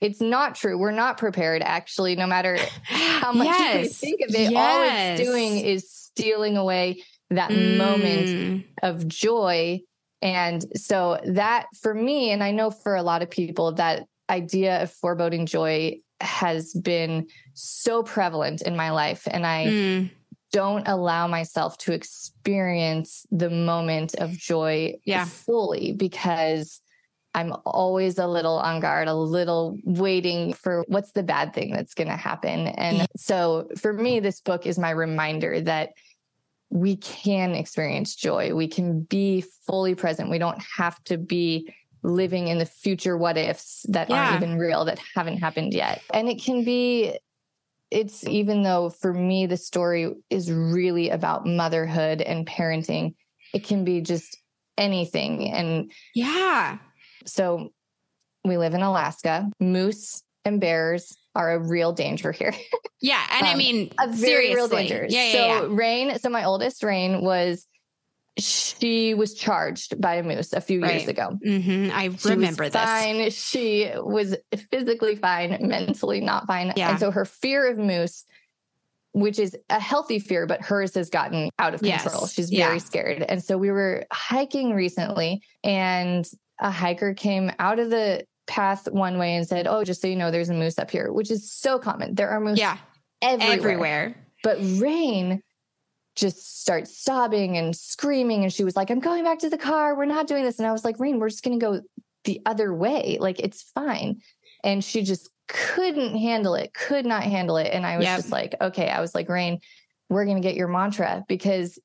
it's 0.00 0.20
not 0.20 0.56
true. 0.56 0.76
We're 0.76 0.90
not 0.90 1.16
prepared, 1.16 1.62
actually, 1.62 2.16
no 2.16 2.26
matter 2.26 2.58
how 2.84 3.32
much 3.32 3.46
yes. 3.46 3.82
we 3.82 3.88
think 3.88 4.20
of 4.22 4.34
it. 4.34 4.50
Yes. 4.50 4.54
All 4.56 4.82
it's 4.82 5.30
doing 5.30 5.58
is 5.58 5.90
stealing 5.90 6.56
away 6.56 7.04
that 7.30 7.50
mm. 7.50 7.76
moment 7.76 8.66
of 8.82 9.06
joy. 9.06 9.80
And 10.20 10.64
so, 10.76 11.20
that 11.24 11.66
for 11.80 11.94
me, 11.94 12.30
and 12.30 12.42
I 12.42 12.50
know 12.50 12.70
for 12.70 12.96
a 12.96 13.02
lot 13.02 13.22
of 13.22 13.30
people, 13.30 13.72
that 13.72 14.06
idea 14.28 14.82
of 14.82 14.92
foreboding 14.92 15.46
joy 15.46 15.98
has 16.20 16.72
been 16.74 17.26
so 17.54 18.02
prevalent 18.02 18.62
in 18.62 18.76
my 18.76 18.90
life. 18.90 19.26
And 19.30 19.46
I 19.46 19.66
mm. 19.66 20.10
Don't 20.52 20.86
allow 20.86 21.26
myself 21.26 21.78
to 21.78 21.92
experience 21.92 23.26
the 23.30 23.50
moment 23.50 24.14
of 24.16 24.30
joy 24.30 24.94
yeah. 25.04 25.24
fully 25.24 25.92
because 25.92 26.80
I'm 27.34 27.54
always 27.64 28.18
a 28.18 28.26
little 28.26 28.58
on 28.58 28.80
guard, 28.80 29.08
a 29.08 29.14
little 29.14 29.78
waiting 29.84 30.52
for 30.52 30.84
what's 30.86 31.12
the 31.12 31.22
bad 31.22 31.54
thing 31.54 31.72
that's 31.72 31.94
going 31.94 32.08
to 32.08 32.16
happen. 32.16 32.68
And 32.68 33.06
so 33.16 33.68
for 33.78 33.92
me, 33.92 34.20
this 34.20 34.40
book 34.40 34.66
is 34.66 34.78
my 34.78 34.90
reminder 34.90 35.60
that 35.62 35.94
we 36.68 36.96
can 36.96 37.54
experience 37.54 38.14
joy. 38.14 38.54
We 38.54 38.68
can 38.68 39.02
be 39.02 39.44
fully 39.66 39.94
present. 39.94 40.30
We 40.30 40.38
don't 40.38 40.62
have 40.76 41.02
to 41.04 41.16
be 41.16 41.72
living 42.02 42.48
in 42.48 42.58
the 42.58 42.66
future 42.66 43.16
what 43.16 43.38
ifs 43.38 43.86
that 43.88 44.10
yeah. 44.10 44.30
aren't 44.30 44.42
even 44.42 44.58
real, 44.58 44.84
that 44.84 44.98
haven't 45.14 45.38
happened 45.38 45.72
yet. 45.72 46.02
And 46.12 46.28
it 46.28 46.42
can 46.42 46.64
be, 46.64 47.16
it's 47.92 48.26
even 48.26 48.62
though 48.62 48.88
for 48.88 49.12
me, 49.12 49.46
the 49.46 49.56
story 49.56 50.12
is 50.30 50.50
really 50.50 51.10
about 51.10 51.46
motherhood 51.46 52.22
and 52.22 52.46
parenting, 52.46 53.14
it 53.52 53.64
can 53.64 53.84
be 53.84 54.00
just 54.00 54.38
anything. 54.78 55.50
And 55.50 55.92
yeah. 56.14 56.78
So 57.26 57.68
we 58.44 58.56
live 58.56 58.74
in 58.74 58.82
Alaska. 58.82 59.50
Moose 59.60 60.22
and 60.44 60.60
bears 60.60 61.16
are 61.34 61.52
a 61.52 61.58
real 61.58 61.92
danger 61.92 62.32
here. 62.32 62.54
Yeah. 63.00 63.20
And 63.32 63.46
um, 63.48 63.52
I 63.52 63.56
mean, 63.56 63.90
a 63.98 64.06
very 64.06 64.16
seriously. 64.16 64.54
real 64.54 64.68
danger. 64.68 65.06
Yeah, 65.08 65.24
yeah, 65.24 65.32
so 65.32 65.38
yeah. 65.38 65.66
Rain, 65.70 66.18
so 66.18 66.30
my 66.30 66.44
oldest 66.44 66.84
Rain 66.84 67.20
was 67.20 67.66
she 68.38 69.14
was 69.14 69.34
charged 69.34 70.00
by 70.00 70.14
a 70.14 70.22
moose 70.22 70.52
a 70.52 70.60
few 70.60 70.82
right. 70.82 70.94
years 70.94 71.08
ago. 71.08 71.38
Mm-hmm. 71.44 71.90
I 71.92 72.08
she 72.16 72.28
remember 72.30 72.68
this. 72.68 72.82
Fine. 72.82 73.30
She 73.30 73.90
was 73.94 74.36
physically 74.70 75.16
fine, 75.16 75.56
mentally 75.60 76.20
not 76.20 76.46
fine. 76.46 76.72
Yeah. 76.76 76.90
And 76.90 77.00
so 77.00 77.10
her 77.10 77.24
fear 77.24 77.70
of 77.70 77.78
moose, 77.78 78.24
which 79.12 79.38
is 79.38 79.56
a 79.68 79.78
healthy 79.78 80.18
fear, 80.18 80.46
but 80.46 80.62
hers 80.62 80.94
has 80.94 81.10
gotten 81.10 81.50
out 81.58 81.74
of 81.74 81.80
control. 81.80 82.22
Yes. 82.22 82.32
She's 82.32 82.50
very 82.50 82.74
yeah. 82.74 82.78
scared. 82.78 83.22
And 83.22 83.44
so 83.44 83.58
we 83.58 83.70
were 83.70 84.06
hiking 84.10 84.74
recently 84.74 85.42
and 85.62 86.26
a 86.58 86.70
hiker 86.70 87.12
came 87.12 87.52
out 87.58 87.78
of 87.78 87.90
the 87.90 88.24
path 88.46 88.88
one 88.90 89.18
way 89.18 89.34
and 89.34 89.46
said, 89.46 89.66
Oh, 89.66 89.84
just 89.84 90.00
so 90.00 90.08
you 90.08 90.16
know, 90.16 90.30
there's 90.30 90.48
a 90.48 90.54
moose 90.54 90.78
up 90.78 90.90
here, 90.90 91.12
which 91.12 91.30
is 91.30 91.52
so 91.52 91.78
common. 91.78 92.14
There 92.14 92.30
are 92.30 92.40
moose 92.40 92.58
yeah. 92.58 92.78
everywhere. 93.20 93.56
everywhere. 93.56 94.16
But 94.42 94.58
Rain 94.80 95.42
just 96.14 96.60
starts 96.60 96.98
sobbing 97.02 97.56
and 97.56 97.74
screaming. 97.74 98.42
And 98.42 98.52
she 98.52 98.64
was 98.64 98.76
like, 98.76 98.90
I'm 98.90 99.00
going 99.00 99.24
back 99.24 99.38
to 99.40 99.50
the 99.50 99.58
car. 99.58 99.96
We're 99.96 100.04
not 100.04 100.26
doing 100.26 100.44
this. 100.44 100.58
And 100.58 100.66
I 100.66 100.72
was 100.72 100.84
like, 100.84 100.98
Rain, 100.98 101.18
we're 101.18 101.30
just 101.30 101.44
going 101.44 101.58
to 101.58 101.64
go 101.64 101.80
the 102.24 102.40
other 102.46 102.74
way. 102.74 103.18
Like, 103.20 103.40
it's 103.40 103.62
fine. 103.62 104.20
And 104.62 104.84
she 104.84 105.02
just 105.02 105.30
couldn't 105.48 106.16
handle 106.16 106.54
it, 106.54 106.72
could 106.74 107.06
not 107.06 107.24
handle 107.24 107.56
it. 107.56 107.70
And 107.72 107.84
I 107.86 107.96
was 107.96 108.04
yep. 108.04 108.18
just 108.18 108.30
like, 108.30 108.54
okay, 108.60 108.88
I 108.88 109.00
was 109.00 109.14
like, 109.14 109.28
Rain, 109.28 109.60
we're 110.08 110.24
going 110.24 110.40
to 110.40 110.46
get 110.46 110.56
your 110.56 110.68
mantra 110.68 111.24
because 111.28 111.78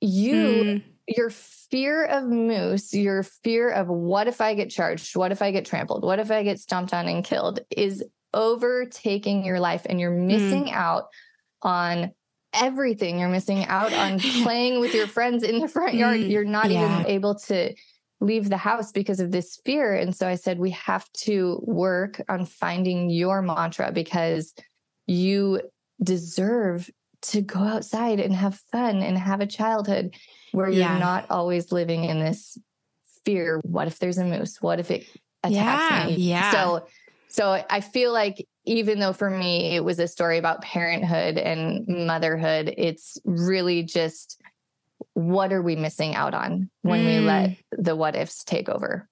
you, 0.00 0.34
mm. 0.34 0.82
your 1.06 1.30
fear 1.30 2.04
of 2.04 2.24
moose, 2.24 2.92
your 2.94 3.22
fear 3.22 3.70
of 3.70 3.88
what 3.88 4.28
if 4.28 4.40
I 4.40 4.54
get 4.54 4.70
charged? 4.70 5.16
What 5.16 5.32
if 5.32 5.42
I 5.42 5.52
get 5.52 5.64
trampled? 5.64 6.04
What 6.04 6.18
if 6.18 6.30
I 6.30 6.42
get 6.42 6.58
stomped 6.58 6.92
on 6.92 7.08
and 7.08 7.24
killed 7.24 7.60
is 7.70 8.04
overtaking 8.34 9.44
your 9.44 9.60
life 9.60 9.86
and 9.88 9.98
you're 10.00 10.10
missing 10.10 10.66
mm. 10.66 10.72
out 10.72 11.06
on 11.62 12.12
everything. 12.52 13.18
You're 13.18 13.28
missing 13.28 13.64
out 13.66 13.92
on 13.92 14.18
playing 14.42 14.80
with 14.80 14.94
your 14.94 15.06
friends 15.06 15.42
in 15.42 15.60
the 15.60 15.68
front 15.68 15.94
yard. 15.94 16.20
Mm, 16.20 16.30
you're 16.30 16.44
not 16.44 16.70
yeah. 16.70 17.00
even 17.00 17.06
able 17.06 17.34
to 17.36 17.74
leave 18.20 18.48
the 18.48 18.56
house 18.56 18.92
because 18.92 19.20
of 19.20 19.30
this 19.30 19.60
fear. 19.64 19.94
And 19.94 20.14
so 20.14 20.26
I 20.26 20.34
said, 20.34 20.58
we 20.58 20.70
have 20.70 21.10
to 21.18 21.60
work 21.62 22.20
on 22.28 22.46
finding 22.46 23.10
your 23.10 23.42
mantra 23.42 23.92
because 23.92 24.54
you 25.06 25.60
deserve 26.02 26.90
to 27.20 27.42
go 27.42 27.60
outside 27.60 28.20
and 28.20 28.34
have 28.34 28.60
fun 28.72 29.02
and 29.02 29.16
have 29.18 29.40
a 29.40 29.46
childhood 29.46 30.14
where 30.52 30.68
yeah. 30.68 30.90
you're 30.90 31.00
not 31.00 31.26
always 31.30 31.72
living 31.72 32.04
in 32.04 32.18
this 32.18 32.58
fear. 33.24 33.60
What 33.62 33.88
if 33.88 33.98
there's 33.98 34.18
a 34.18 34.24
moose? 34.24 34.60
What 34.60 34.80
if 34.80 34.90
it 34.90 35.06
attacks 35.42 35.54
yeah, 35.54 36.06
me? 36.06 36.14
Yeah. 36.16 36.50
So 36.50 36.86
so 37.28 37.62
I 37.68 37.80
feel 37.80 38.12
like 38.12 38.46
even 38.64 38.98
though 38.98 39.12
for 39.12 39.30
me 39.30 39.76
it 39.76 39.84
was 39.84 39.98
a 39.98 40.08
story 40.08 40.38
about 40.38 40.62
parenthood 40.62 41.38
and 41.38 42.06
motherhood, 42.06 42.72
it's 42.76 43.18
really 43.24 43.82
just 43.82 44.40
what 45.14 45.52
are 45.52 45.62
we 45.62 45.76
missing 45.76 46.14
out 46.14 46.34
on 46.34 46.70
when 46.82 47.00
mm. 47.00 47.06
we 47.06 47.18
let 47.20 47.56
the 47.72 47.96
what 47.96 48.16
ifs 48.16 48.44
take 48.44 48.68
over? 48.68 49.08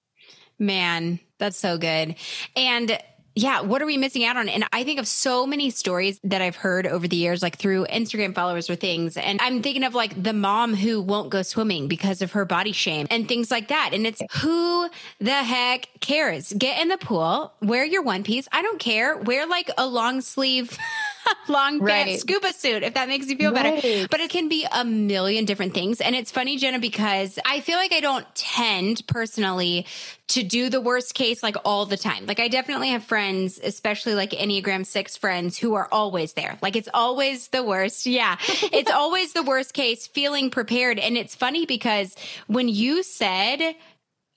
Man, 0.59 1.19
that's 1.37 1.57
so 1.57 1.77
good. 1.77 2.15
And 2.55 2.97
yeah, 3.37 3.61
what 3.61 3.83
are 3.83 3.85
we 3.85 3.97
missing 3.97 4.25
out 4.25 4.35
on? 4.35 4.49
And 4.49 4.65
I 4.73 4.83
think 4.83 4.99
of 4.99 5.07
so 5.07 5.45
many 5.45 5.69
stories 5.69 6.19
that 6.23 6.41
I've 6.41 6.55
heard 6.55 6.87
over 6.87 7.07
the 7.07 7.15
years, 7.15 7.43
like 7.43 7.55
through 7.55 7.85
Instagram 7.85 8.33
followers 8.33 8.67
or 8.67 8.75
things. 8.75 9.15
And 9.15 9.39
I'm 9.43 9.61
thinking 9.61 9.83
of 9.83 9.93
like 9.93 10.21
the 10.21 10.33
mom 10.33 10.73
who 10.73 11.01
won't 11.01 11.29
go 11.29 11.43
swimming 11.43 11.87
because 11.87 12.23
of 12.23 12.31
her 12.31 12.45
body 12.45 12.71
shame 12.71 13.05
and 13.11 13.27
things 13.27 13.51
like 13.51 13.67
that. 13.67 13.91
And 13.93 14.07
it's 14.07 14.23
who 14.41 14.89
the 15.19 15.35
heck 15.35 15.87
cares? 15.99 16.51
Get 16.51 16.81
in 16.81 16.87
the 16.87 16.97
pool, 16.97 17.53
wear 17.61 17.85
your 17.85 18.01
one 18.01 18.23
piece. 18.23 18.47
I 18.51 18.63
don't 18.63 18.79
care. 18.79 19.15
Wear 19.15 19.45
like 19.45 19.69
a 19.77 19.85
long 19.85 20.21
sleeve. 20.21 20.75
long 21.47 21.79
right. 21.79 22.05
pants 22.05 22.21
scuba 22.21 22.53
suit 22.53 22.83
if 22.83 22.93
that 22.93 23.07
makes 23.07 23.27
you 23.27 23.37
feel 23.37 23.53
right. 23.53 23.81
better. 23.81 24.07
But 24.09 24.19
it 24.19 24.29
can 24.29 24.49
be 24.49 24.65
a 24.71 24.83
million 24.85 25.45
different 25.45 25.73
things. 25.73 26.01
And 26.01 26.15
it's 26.15 26.31
funny, 26.31 26.57
Jenna, 26.57 26.79
because 26.79 27.39
I 27.45 27.61
feel 27.61 27.77
like 27.77 27.93
I 27.93 27.99
don't 27.99 28.25
tend 28.35 29.05
personally 29.07 29.85
to 30.29 30.43
do 30.43 30.69
the 30.69 30.81
worst 30.81 31.13
case 31.13 31.41
like 31.41 31.55
all 31.63 31.85
the 31.85 31.97
time. 31.97 32.25
Like 32.25 32.39
I 32.39 32.49
definitely 32.49 32.89
have 32.89 33.03
friends, 33.03 33.59
especially 33.63 34.13
like 34.13 34.31
Enneagram 34.31 34.85
6 34.85 35.17
friends 35.17 35.57
who 35.57 35.75
are 35.75 35.87
always 35.91 36.33
there. 36.33 36.57
Like 36.61 36.75
it's 36.75 36.89
always 36.93 37.47
the 37.49 37.63
worst. 37.63 38.05
Yeah. 38.05 38.37
it's 38.47 38.91
always 38.91 39.33
the 39.33 39.43
worst 39.43 39.73
case 39.73 40.07
feeling 40.07 40.49
prepared. 40.49 40.99
And 40.99 41.17
it's 41.17 41.35
funny 41.35 41.65
because 41.65 42.15
when 42.47 42.67
you 42.67 43.03
said 43.03 43.75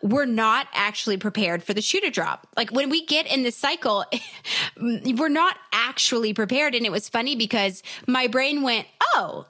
we're 0.02 0.26
not 0.26 0.66
actually 0.72 1.16
prepared 1.16 1.62
for 1.62 1.74
the 1.74 1.82
shoe 1.82 2.00
to 2.00 2.10
drop. 2.10 2.46
Like 2.56 2.70
when 2.70 2.88
we 2.88 3.04
get 3.04 3.26
in 3.26 3.42
this 3.42 3.56
cycle, 3.56 4.04
we're 4.80 5.28
not 5.28 5.56
actually 5.72 6.32
prepared. 6.32 6.74
And 6.74 6.86
it 6.86 6.92
was 6.92 7.08
funny 7.08 7.36
because 7.36 7.82
my 8.06 8.26
brain 8.26 8.62
went, 8.62 8.86
Oh, 9.14 9.46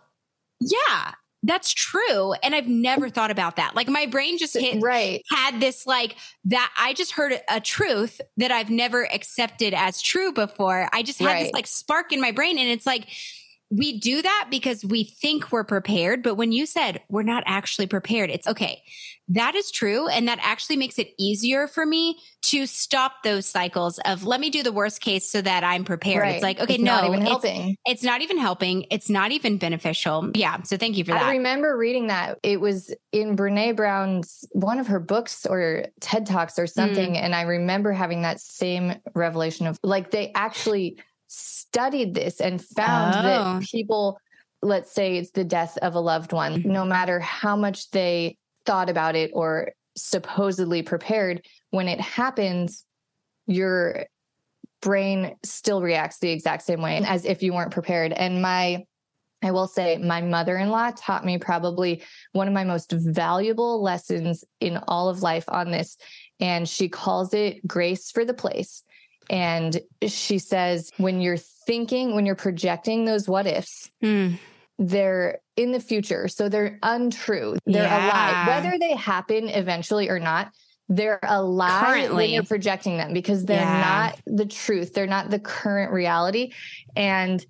yeah, 0.60 1.12
that's 1.42 1.72
true. 1.72 2.34
And 2.42 2.54
I've 2.54 2.68
never 2.68 3.08
thought 3.08 3.30
about 3.30 3.56
that. 3.56 3.74
Like 3.74 3.88
my 3.88 4.06
brain 4.06 4.38
just 4.38 4.56
hit, 4.56 4.82
right. 4.82 5.22
had 5.30 5.60
this 5.60 5.86
like 5.86 6.16
that 6.46 6.70
I 6.76 6.92
just 6.92 7.12
heard 7.12 7.32
a, 7.32 7.56
a 7.56 7.60
truth 7.60 8.20
that 8.36 8.50
I've 8.50 8.70
never 8.70 9.10
accepted 9.10 9.72
as 9.72 10.02
true 10.02 10.32
before. 10.32 10.88
I 10.92 11.02
just 11.02 11.18
had 11.18 11.26
right. 11.26 11.44
this 11.44 11.52
like 11.52 11.66
spark 11.66 12.12
in 12.12 12.20
my 12.20 12.32
brain. 12.32 12.58
And 12.58 12.68
it's 12.68 12.86
like, 12.86 13.06
we 13.70 13.98
do 13.98 14.20
that 14.20 14.48
because 14.50 14.84
we 14.84 15.04
think 15.04 15.52
we're 15.52 15.64
prepared. 15.64 16.22
But 16.22 16.34
when 16.34 16.50
you 16.50 16.66
said 16.66 17.02
we're 17.08 17.22
not 17.22 17.44
actually 17.46 17.86
prepared, 17.86 18.28
it's 18.30 18.46
okay. 18.46 18.82
That 19.28 19.54
is 19.54 19.70
true. 19.70 20.08
And 20.08 20.26
that 20.26 20.40
actually 20.42 20.76
makes 20.76 20.98
it 20.98 21.10
easier 21.16 21.68
for 21.68 21.86
me 21.86 22.18
to 22.42 22.66
stop 22.66 23.22
those 23.22 23.46
cycles 23.46 24.00
of 24.00 24.24
let 24.24 24.40
me 24.40 24.50
do 24.50 24.64
the 24.64 24.72
worst 24.72 25.00
case 25.00 25.30
so 25.30 25.40
that 25.40 25.62
I'm 25.62 25.84
prepared. 25.84 26.22
Right. 26.22 26.34
It's 26.34 26.42
like, 26.42 26.58
okay, 26.58 26.74
it's 26.74 26.82
no, 26.82 26.96
not 26.96 27.04
even 27.06 27.20
helping. 27.20 27.76
It's, 27.86 28.02
not 28.02 28.22
even 28.22 28.38
helping. 28.38 28.86
It's 28.90 29.08
not 29.08 29.30
even 29.30 29.58
beneficial. 29.58 30.32
Yeah. 30.34 30.62
So 30.62 30.76
thank 30.76 30.96
you 30.96 31.04
for 31.04 31.12
that. 31.12 31.22
I 31.22 31.32
remember 31.32 31.76
reading 31.76 32.08
that. 32.08 32.40
It 32.42 32.60
was 32.60 32.92
in 33.12 33.36
Brene 33.36 33.76
Brown's 33.76 34.44
one 34.50 34.80
of 34.80 34.88
her 34.88 34.98
books 34.98 35.46
or 35.46 35.84
TED 36.00 36.26
Talks 36.26 36.58
or 36.58 36.66
something. 36.66 37.12
Mm. 37.12 37.22
And 37.22 37.34
I 37.36 37.42
remember 37.42 37.92
having 37.92 38.22
that 38.22 38.40
same 38.40 38.96
revelation 39.14 39.68
of 39.68 39.78
like 39.84 40.10
they 40.10 40.32
actually 40.34 40.98
studied 41.30 42.12
this 42.12 42.40
and 42.40 42.62
found 42.62 43.14
oh. 43.14 43.22
that 43.22 43.62
people, 43.62 44.20
let's 44.62 44.92
say 44.92 45.16
it's 45.16 45.30
the 45.30 45.44
death 45.44 45.78
of 45.78 45.94
a 45.94 46.00
loved 46.00 46.32
one, 46.32 46.56
mm-hmm. 46.56 46.72
no 46.72 46.84
matter 46.84 47.20
how 47.20 47.56
much 47.56 47.90
they 47.90 48.36
thought 48.66 48.90
about 48.90 49.14
it 49.14 49.30
or 49.32 49.72
supposedly 49.96 50.82
prepared, 50.82 51.46
when 51.70 51.88
it 51.88 52.00
happens, 52.00 52.84
your 53.46 54.06
brain 54.82 55.36
still 55.44 55.80
reacts 55.82 56.18
the 56.18 56.30
exact 56.30 56.62
same 56.62 56.80
way 56.80 57.00
as 57.06 57.24
if 57.24 57.42
you 57.42 57.52
weren't 57.52 57.72
prepared. 57.72 58.12
And 58.12 58.42
my 58.42 58.84
I 59.42 59.52
will 59.52 59.68
say 59.68 59.96
my 59.96 60.20
mother 60.20 60.58
in 60.58 60.68
law 60.68 60.90
taught 60.94 61.24
me 61.24 61.38
probably 61.38 62.02
one 62.32 62.46
of 62.46 62.52
my 62.52 62.64
most 62.64 62.92
valuable 62.92 63.82
lessons 63.82 64.44
in 64.60 64.78
all 64.86 65.08
of 65.08 65.22
life 65.22 65.44
on 65.48 65.70
this. 65.70 65.96
And 66.40 66.68
she 66.68 66.90
calls 66.90 67.32
it 67.32 67.66
grace 67.66 68.10
for 68.10 68.26
the 68.26 68.34
place. 68.34 68.82
And 69.30 69.80
she 70.08 70.40
says, 70.40 70.90
when 70.96 71.20
you're 71.20 71.36
thinking, 71.36 72.16
when 72.16 72.26
you're 72.26 72.34
projecting 72.34 73.04
those 73.04 73.28
what 73.28 73.46
ifs, 73.46 73.88
mm. 74.02 74.36
they're 74.76 75.38
in 75.56 75.70
the 75.70 75.78
future. 75.78 76.26
So 76.26 76.48
they're 76.48 76.80
untrue. 76.82 77.56
They're 77.64 77.84
yeah. 77.84 78.06
a 78.06 78.08
lie. 78.08 78.48
Whether 78.48 78.76
they 78.76 78.96
happen 78.96 79.48
eventually 79.48 80.10
or 80.10 80.18
not, 80.18 80.50
they're 80.88 81.20
a 81.22 81.40
lie 81.40 81.84
Currently. 81.84 82.16
when 82.16 82.30
you're 82.30 82.42
projecting 82.42 82.96
them 82.96 83.14
because 83.14 83.44
they're 83.44 83.60
yeah. 83.60 84.16
not 84.16 84.20
the 84.26 84.46
truth. 84.46 84.92
They're 84.92 85.06
not 85.06 85.30
the 85.30 85.38
current 85.38 85.92
reality. 85.92 86.52
And 86.96 87.44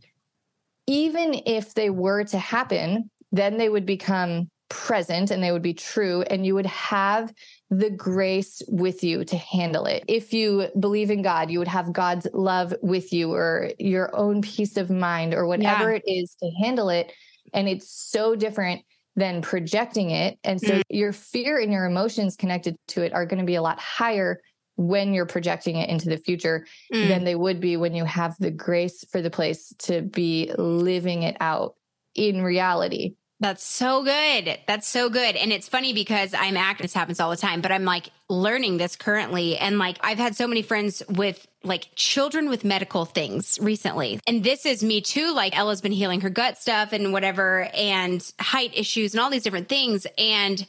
even 0.87 1.41
if 1.47 1.73
they 1.73 1.89
were 1.89 2.25
to 2.25 2.39
happen, 2.39 3.11
then 3.33 3.57
they 3.57 3.71
would 3.71 3.87
become 3.87 4.51
present 4.69 5.31
and 5.31 5.43
they 5.43 5.51
would 5.51 5.63
be 5.63 5.73
true 5.73 6.23
and 6.23 6.45
you 6.45 6.55
would 6.55 6.67
have 6.67 7.33
the 7.71 7.91
grace 7.91 8.63
with 8.67 9.05
you 9.05 9.25
to 9.25 9.37
handle 9.37 9.87
it. 9.87 10.05
If 10.09 10.33
you 10.33 10.69
believe 10.79 11.11
in 11.11 11.23
God, 11.23 11.51
you 11.51 11.61
would 11.61 11.69
have 11.69 11.93
God's 11.93 12.27
love 12.33 12.75
with 12.83 13.13
you 13.13 13.33
or 13.33 13.71
your 13.79 14.15
own 14.15 14.43
peace 14.43 14.77
of 14.77 14.91
mind 14.91 15.35
or 15.35 15.47
whatever 15.47 15.93
yeah. 15.93 15.99
it 16.05 16.11
is 16.11 16.35
to 16.43 16.51
handle 16.61 16.91
it 16.91 17.13
and 17.53 17.69
it's 17.69 17.91
so 17.91 18.35
different 18.35 18.83
than 19.17 19.43
projecting 19.43 20.11
it 20.11 20.39
and 20.45 20.61
so 20.61 20.75
mm. 20.75 20.83
your 20.89 21.13
fear 21.13 21.59
and 21.59 21.73
your 21.73 21.85
emotions 21.85 22.37
connected 22.37 22.77
to 22.87 23.03
it 23.03 23.13
are 23.13 23.27
going 23.27 23.41
to 23.41 23.45
be 23.45 23.57
a 23.57 23.63
lot 23.63 23.79
higher 23.79 24.41
when 24.77 25.13
you're 25.13 25.27
projecting 25.27 25.77
it 25.77 25.91
into 25.91 26.09
the 26.09 26.17
future 26.17 26.65
mm. 26.93 27.09
than 27.09 27.25
they 27.25 27.35
would 27.35 27.61
be 27.61 27.77
when 27.77 27.95
you 27.95 28.05
have 28.05 28.37
the 28.39 28.51
grace 28.51 29.05
for 29.11 29.21
the 29.21 29.31
place 29.31 29.75
to 29.79 30.01
be 30.01 30.53
living 30.57 31.25
it 31.25 31.37
out 31.41 31.75
in 32.15 32.43
reality 32.43 33.15
that's 33.41 33.65
so 33.65 34.05
good. 34.05 34.59
That's 34.67 34.87
so 34.87 35.09
good. 35.09 35.35
And 35.35 35.51
it's 35.51 35.67
funny 35.67 35.95
because 35.95 36.35
I'm 36.35 36.59
acting, 36.59 36.85
this 36.85 36.93
happens 36.93 37.21
all 37.21 37.31
the 37.31 37.39
time, 37.39 37.63
but 37.63 37.73
I'm 37.73 37.85
like 37.85 38.11
learning 38.29 38.77
this 38.77 38.97
currently. 38.97 39.57
And 39.57 39.79
like, 39.79 39.97
I've 40.03 40.19
had 40.19 40.37
so 40.37 40.47
many 40.47 40.61
friends 40.61 41.03
with 41.09 41.47
like 41.65 41.89
children 41.95 42.51
with 42.51 42.65
medical 42.65 43.07
things 43.07 43.59
recently. 43.61 44.21
And 44.27 44.45
this 44.45 44.67
is 44.67 44.85
me 44.85 45.01
too. 45.01 45.33
Like 45.35 45.57
Ella's 45.59 45.81
been 45.81 45.91
healing 45.91 46.21
her 46.21 46.29
gut 46.29 46.59
stuff 46.59 46.93
and 46.93 47.15
whatever, 47.15 47.69
and 47.75 48.23
height 48.39 48.73
issues 48.77 49.15
and 49.15 49.23
all 49.23 49.31
these 49.31 49.43
different 49.43 49.71
things. 49.71 50.07
And 50.19 50.65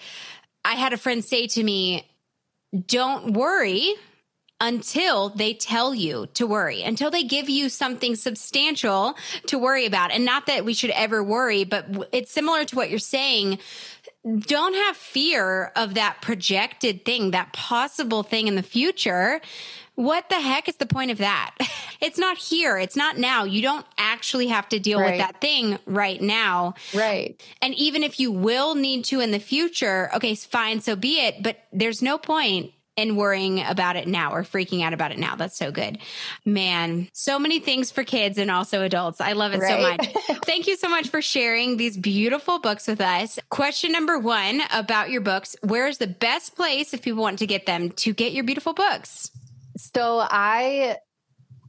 I 0.64 0.76
had 0.76 0.94
a 0.94 0.98
friend 0.98 1.24
say 1.24 1.48
to 1.48 1.64
me, 1.64 2.10
don't 2.88 3.34
worry 3.34 3.96
until 4.62 5.30
they 5.30 5.56
tell 5.56 5.94
you 5.94 6.28
to 6.36 6.46
worry, 6.46 6.84
until 6.84 7.10
they 7.10 7.24
give 7.24 7.50
you 7.50 7.68
something 7.68 8.16
substantial 8.16 9.16
to 9.48 9.58
worry 9.58 9.88
about. 9.88 10.12
And 10.12 10.24
not 10.24 10.46
that 10.46 10.64
we 10.64 10.76
should 10.76 10.92
ever 10.92 11.24
worry, 11.24 11.64
but 11.64 11.88
it's 12.12 12.32
similar 12.32 12.64
to 12.66 12.76
what 12.76 12.92
you're 12.92 13.00
saying. 13.00 13.58
Don't 14.24 14.76
have 14.76 14.96
fear 14.96 15.72
of 15.76 15.96
that 15.96 16.22
projected 16.22 17.04
thing, 17.04 17.32
that 17.32 17.52
possible 17.54 18.22
thing 18.22 18.48
in 18.48 18.56
the 18.56 18.62
future. 18.62 19.42
What 19.96 20.30
the 20.30 20.40
heck 20.40 20.70
is 20.70 20.76
the 20.76 20.86
point 20.86 21.12
of 21.12 21.18
that? 21.18 21.56
It's 22.02 22.18
not 22.18 22.40
here. 22.40 22.80
It's 22.80 22.96
not 22.96 23.20
now. 23.20 23.44
You 23.44 23.62
don't 23.62 23.86
actually 23.96 24.48
have 24.48 24.68
to 24.70 24.80
deal 24.80 25.00
right. 25.00 25.12
with 25.12 25.20
that 25.20 25.40
thing 25.40 25.78
right 25.86 26.20
now. 26.20 26.74
Right. 26.96 27.40
And 27.62 27.76
even 27.76 28.02
if 28.02 28.20
you 28.20 28.32
will 28.32 28.74
need 28.74 29.06
to 29.06 29.20
in 29.20 29.30
the 29.30 29.40
future, 29.40 30.10
okay, 30.16 30.34
fine, 30.34 30.82
so 30.82 30.96
be 30.96 31.20
it. 31.20 31.44
But 31.44 31.58
there's 31.72 32.02
no 32.02 32.18
point 32.18 32.72
and 32.98 33.18
worrying 33.18 33.62
about 33.62 33.96
it 33.96 34.08
now 34.08 34.34
or 34.34 34.44
freaking 34.44 34.84
out 34.84 34.94
about 34.94 35.12
it 35.12 35.20
now. 35.20 35.36
That's 35.36 35.58
so 35.58 35.72
good. 35.72 35.98
Man, 36.46 37.08
so 37.14 37.40
many 37.40 37.60
things 37.60 37.92
for 37.92 38.04
kids 38.04 38.38
and 38.38 38.52
also 38.52 38.82
adults. 38.82 39.22
I 39.22 39.34
love 39.34 39.54
it 39.54 39.60
right? 39.60 40.02
so 40.02 40.08
much. 40.08 40.40
Thank 40.46 40.68
you 40.68 40.76
so 40.76 40.90
much 40.90 41.10
for 41.10 41.22
sharing 41.22 41.78
these 41.78 41.98
beautiful 41.98 42.60
books 42.60 42.88
with 42.88 43.02
us. 43.02 43.40
Question 43.50 43.92
number 43.92 44.20
one 44.20 44.62
about 44.72 45.10
your 45.10 45.22
books 45.22 45.56
Where's 45.62 45.98
the 45.98 46.08
best 46.08 46.56
place 46.56 46.94
if 46.94 47.02
people 47.02 47.22
want 47.22 47.40
to 47.40 47.48
get 47.48 47.66
them 47.66 47.92
to 47.92 48.14
get 48.14 48.34
your 48.34 48.44
beautiful 48.44 48.74
books? 48.74 49.32
So 49.78 50.20
I 50.20 50.98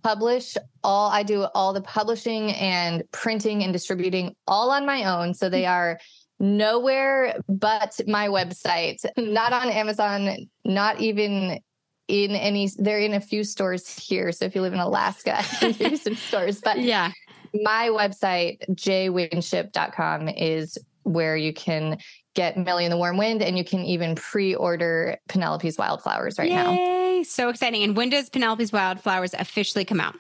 publish 0.03 0.57
all 0.83 1.11
I 1.11 1.23
do 1.23 1.47
all 1.55 1.73
the 1.73 1.81
publishing 1.81 2.51
and 2.53 3.05
printing 3.13 3.63
and 3.63 3.73
distributing 3.73 4.35
all 4.49 4.71
on 4.71 4.85
my 4.85 5.05
own. 5.05 5.35
So 5.35 5.49
they 5.49 5.63
mm. 5.63 5.71
are 5.71 6.01
nowhere 6.43 7.37
but 7.49 7.99
my 8.07 8.29
website, 8.29 8.99
not 9.17 9.55
on 9.55 9.71
Amazon, 9.71 10.37
not 10.65 11.01
even 11.01 11.61
in 12.09 12.33
any 12.33 12.69
they're 12.77 12.99
in 12.99 13.15
a 13.15 13.21
few 13.21 13.45
stores 13.45 13.89
here. 13.89 14.33
So 14.33 14.45
if 14.45 14.55
you 14.55 14.61
live 14.61 14.75
in 14.75 14.81
Alaska, 14.81 15.43
there's 15.79 16.03
some 16.03 16.17
stores. 16.29 16.61
But 16.61 16.81
yeah. 16.81 17.13
My 17.55 17.89
website, 17.89 18.59
jwinship.com, 18.71 20.29
is 20.31 20.79
where 21.03 21.37
you 21.37 21.53
can 21.53 21.99
get 22.35 22.57
Millie 22.57 22.87
in 22.87 22.91
the 22.91 22.97
Warm 22.97 23.19
Wind 23.19 23.43
and 23.43 23.59
you 23.59 23.65
can 23.65 23.81
even 23.81 24.15
pre-order 24.15 25.19
Penelope's 25.29 25.77
Wildflowers 25.77 26.39
right 26.39 26.51
Yay. 26.51 27.19
now. 27.19 27.23
So 27.25 27.51
exciting. 27.51 27.83
And 27.83 27.95
when 27.95 28.09
does 28.09 28.31
Penelope's 28.31 28.73
Wildflowers 28.73 29.35
officially 29.35 29.85
come 29.85 30.01
out? 30.01 30.17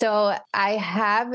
So 0.00 0.36
I 0.54 0.76
have 0.76 1.34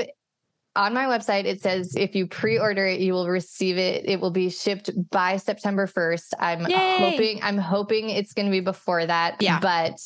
on 0.76 0.94
my 0.94 1.06
website 1.06 1.46
it 1.46 1.62
says 1.62 1.96
if 1.96 2.16
you 2.16 2.28
pre-order 2.28 2.86
it 2.86 3.00
you 3.00 3.14
will 3.14 3.28
receive 3.28 3.78
it. 3.78 4.06
It 4.06 4.20
will 4.20 4.32
be 4.32 4.50
shipped 4.50 4.90
by 5.10 5.38
september 5.38 5.88
1st 5.88 6.34
i'm 6.40 6.68
Yay. 6.68 6.98
hoping 6.98 7.40
i'm 7.44 7.58
hoping 7.58 8.10
it's 8.10 8.34
going 8.34 8.48
to 8.48 8.52
be 8.52 8.60
before 8.60 9.06
that 9.06 9.42
yeah. 9.42 9.60
but 9.60 10.00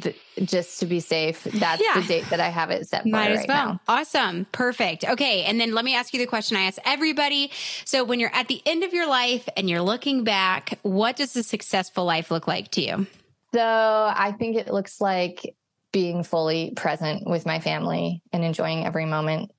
th- 0.00 0.16
just 0.44 0.80
to 0.80 0.86
be 0.86 1.00
safe 1.00 1.44
that's 1.44 1.82
yeah. 1.82 2.00
the 2.00 2.06
date 2.06 2.24
that 2.30 2.40
i 2.40 2.48
have 2.48 2.70
it 2.70 2.88
set 2.88 3.02
for 3.02 3.08
might 3.08 3.30
as 3.30 3.38
right 3.40 3.48
well. 3.48 3.66
now. 3.66 3.80
awesome. 3.88 4.46
Perfect. 4.52 5.04
Okay 5.04 5.44
and 5.44 5.60
then 5.60 5.74
let 5.74 5.84
me 5.84 5.94
ask 5.94 6.12
you 6.12 6.18
the 6.18 6.26
question 6.26 6.56
i 6.56 6.62
ask 6.62 6.78
everybody. 6.84 7.50
So 7.84 8.04
when 8.04 8.20
you're 8.20 8.34
at 8.34 8.48
the 8.48 8.62
end 8.66 8.84
of 8.84 8.92
your 8.92 9.08
life 9.08 9.48
and 9.56 9.68
you're 9.68 9.82
looking 9.82 10.24
back 10.24 10.78
what 10.82 11.16
does 11.16 11.36
a 11.36 11.42
successful 11.42 12.04
life 12.04 12.30
look 12.30 12.46
like 12.48 12.70
to 12.72 12.82
you? 12.82 13.06
So 13.52 13.62
i 13.62 14.34
think 14.38 14.56
it 14.56 14.72
looks 14.72 15.00
like 15.00 15.54
being 15.92 16.22
fully 16.22 16.72
present 16.76 17.26
with 17.26 17.46
my 17.46 17.60
family 17.60 18.22
and 18.32 18.44
enjoying 18.44 18.84
every 18.84 19.06
moment 19.06 19.50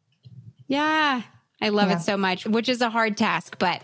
yeah. 0.70 1.24
I 1.62 1.70
love 1.70 1.90
yeah. 1.90 1.98
it 1.98 2.02
so 2.02 2.16
much, 2.16 2.46
which 2.46 2.70
is 2.70 2.80
a 2.80 2.90
hard 2.90 3.18
task, 3.18 3.58
but 3.60 3.82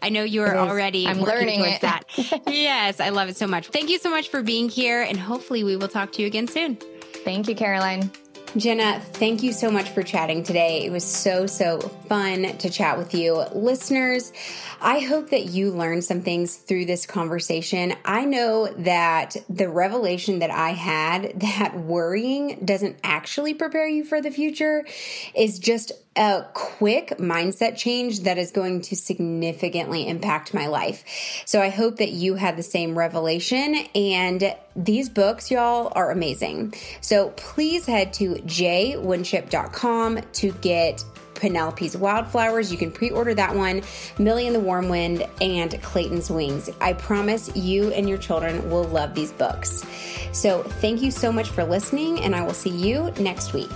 I 0.00 0.10
know 0.10 0.22
you 0.22 0.42
are 0.42 0.56
already 0.56 1.06
I'm 1.06 1.20
learning 1.20 1.58
towards 1.58 1.76
it. 1.76 1.80
that. 1.80 2.04
yes, 2.46 3.00
I 3.00 3.08
love 3.08 3.28
it 3.28 3.36
so 3.36 3.48
much. 3.48 3.66
Thank 3.68 3.90
you 3.90 3.98
so 3.98 4.10
much 4.10 4.28
for 4.28 4.42
being 4.42 4.68
here, 4.68 5.02
and 5.02 5.18
hopefully, 5.18 5.64
we 5.64 5.76
will 5.76 5.88
talk 5.88 6.12
to 6.12 6.22
you 6.22 6.28
again 6.28 6.46
soon. 6.46 6.76
Thank 7.24 7.48
you, 7.48 7.56
Caroline. 7.56 8.12
Jenna, 8.56 9.00
thank 9.00 9.42
you 9.42 9.52
so 9.52 9.70
much 9.70 9.90
for 9.90 10.02
chatting 10.02 10.42
today. 10.42 10.86
It 10.86 10.90
was 10.90 11.04
so, 11.04 11.46
so 11.46 11.78
fun 11.78 12.56
to 12.56 12.70
chat 12.70 12.96
with 12.96 13.12
you. 13.12 13.44
Listeners, 13.52 14.32
I 14.80 15.00
hope 15.00 15.28
that 15.30 15.46
you 15.46 15.72
learned 15.72 16.04
some 16.04 16.22
things 16.22 16.56
through 16.56 16.86
this 16.86 17.04
conversation. 17.04 17.94
I 18.06 18.24
know 18.24 18.68
that 18.78 19.36
the 19.50 19.68
revelation 19.68 20.38
that 20.38 20.50
I 20.50 20.70
had 20.70 21.38
that 21.40 21.78
worrying 21.78 22.60
doesn't 22.64 22.96
actually 23.04 23.52
prepare 23.52 23.88
you 23.88 24.04
for 24.04 24.22
the 24.22 24.30
future 24.30 24.86
is 25.34 25.58
just 25.58 25.92
a 26.16 26.46
quick 26.54 27.10
mindset 27.18 27.76
change 27.76 28.20
that 28.20 28.38
is 28.38 28.50
going 28.50 28.80
to 28.82 28.96
significantly 28.96 30.08
impact 30.08 30.54
my 30.54 30.66
life. 30.66 31.04
So 31.44 31.60
I 31.60 31.68
hope 31.68 31.96
that 31.96 32.12
you 32.12 32.34
had 32.34 32.56
the 32.56 32.62
same 32.62 32.96
revelation. 32.96 33.74
And 33.94 34.54
these 34.74 35.08
books, 35.08 35.50
y'all, 35.50 35.92
are 35.94 36.10
amazing. 36.10 36.74
So 37.00 37.30
please 37.30 37.86
head 37.86 38.12
to 38.14 38.34
jwinship.com 38.34 40.20
to 40.32 40.52
get 40.52 41.04
Penelope's 41.34 41.96
Wildflowers. 41.96 42.72
You 42.72 42.78
can 42.78 42.90
pre 42.90 43.10
order 43.10 43.34
that 43.34 43.54
one, 43.54 43.82
Millie 44.18 44.46
in 44.46 44.52
the 44.52 44.60
Warm 44.60 44.88
Wind, 44.88 45.26
and 45.40 45.80
Clayton's 45.82 46.30
Wings. 46.30 46.70
I 46.80 46.94
promise 46.94 47.54
you 47.54 47.92
and 47.92 48.08
your 48.08 48.18
children 48.18 48.68
will 48.70 48.84
love 48.84 49.14
these 49.14 49.32
books. 49.32 49.84
So, 50.32 50.62
thank 50.62 51.02
you 51.02 51.10
so 51.10 51.30
much 51.30 51.50
for 51.50 51.64
listening, 51.64 52.20
and 52.20 52.34
I 52.34 52.42
will 52.42 52.54
see 52.54 52.70
you 52.70 53.12
next 53.18 53.52
week. 53.52 53.70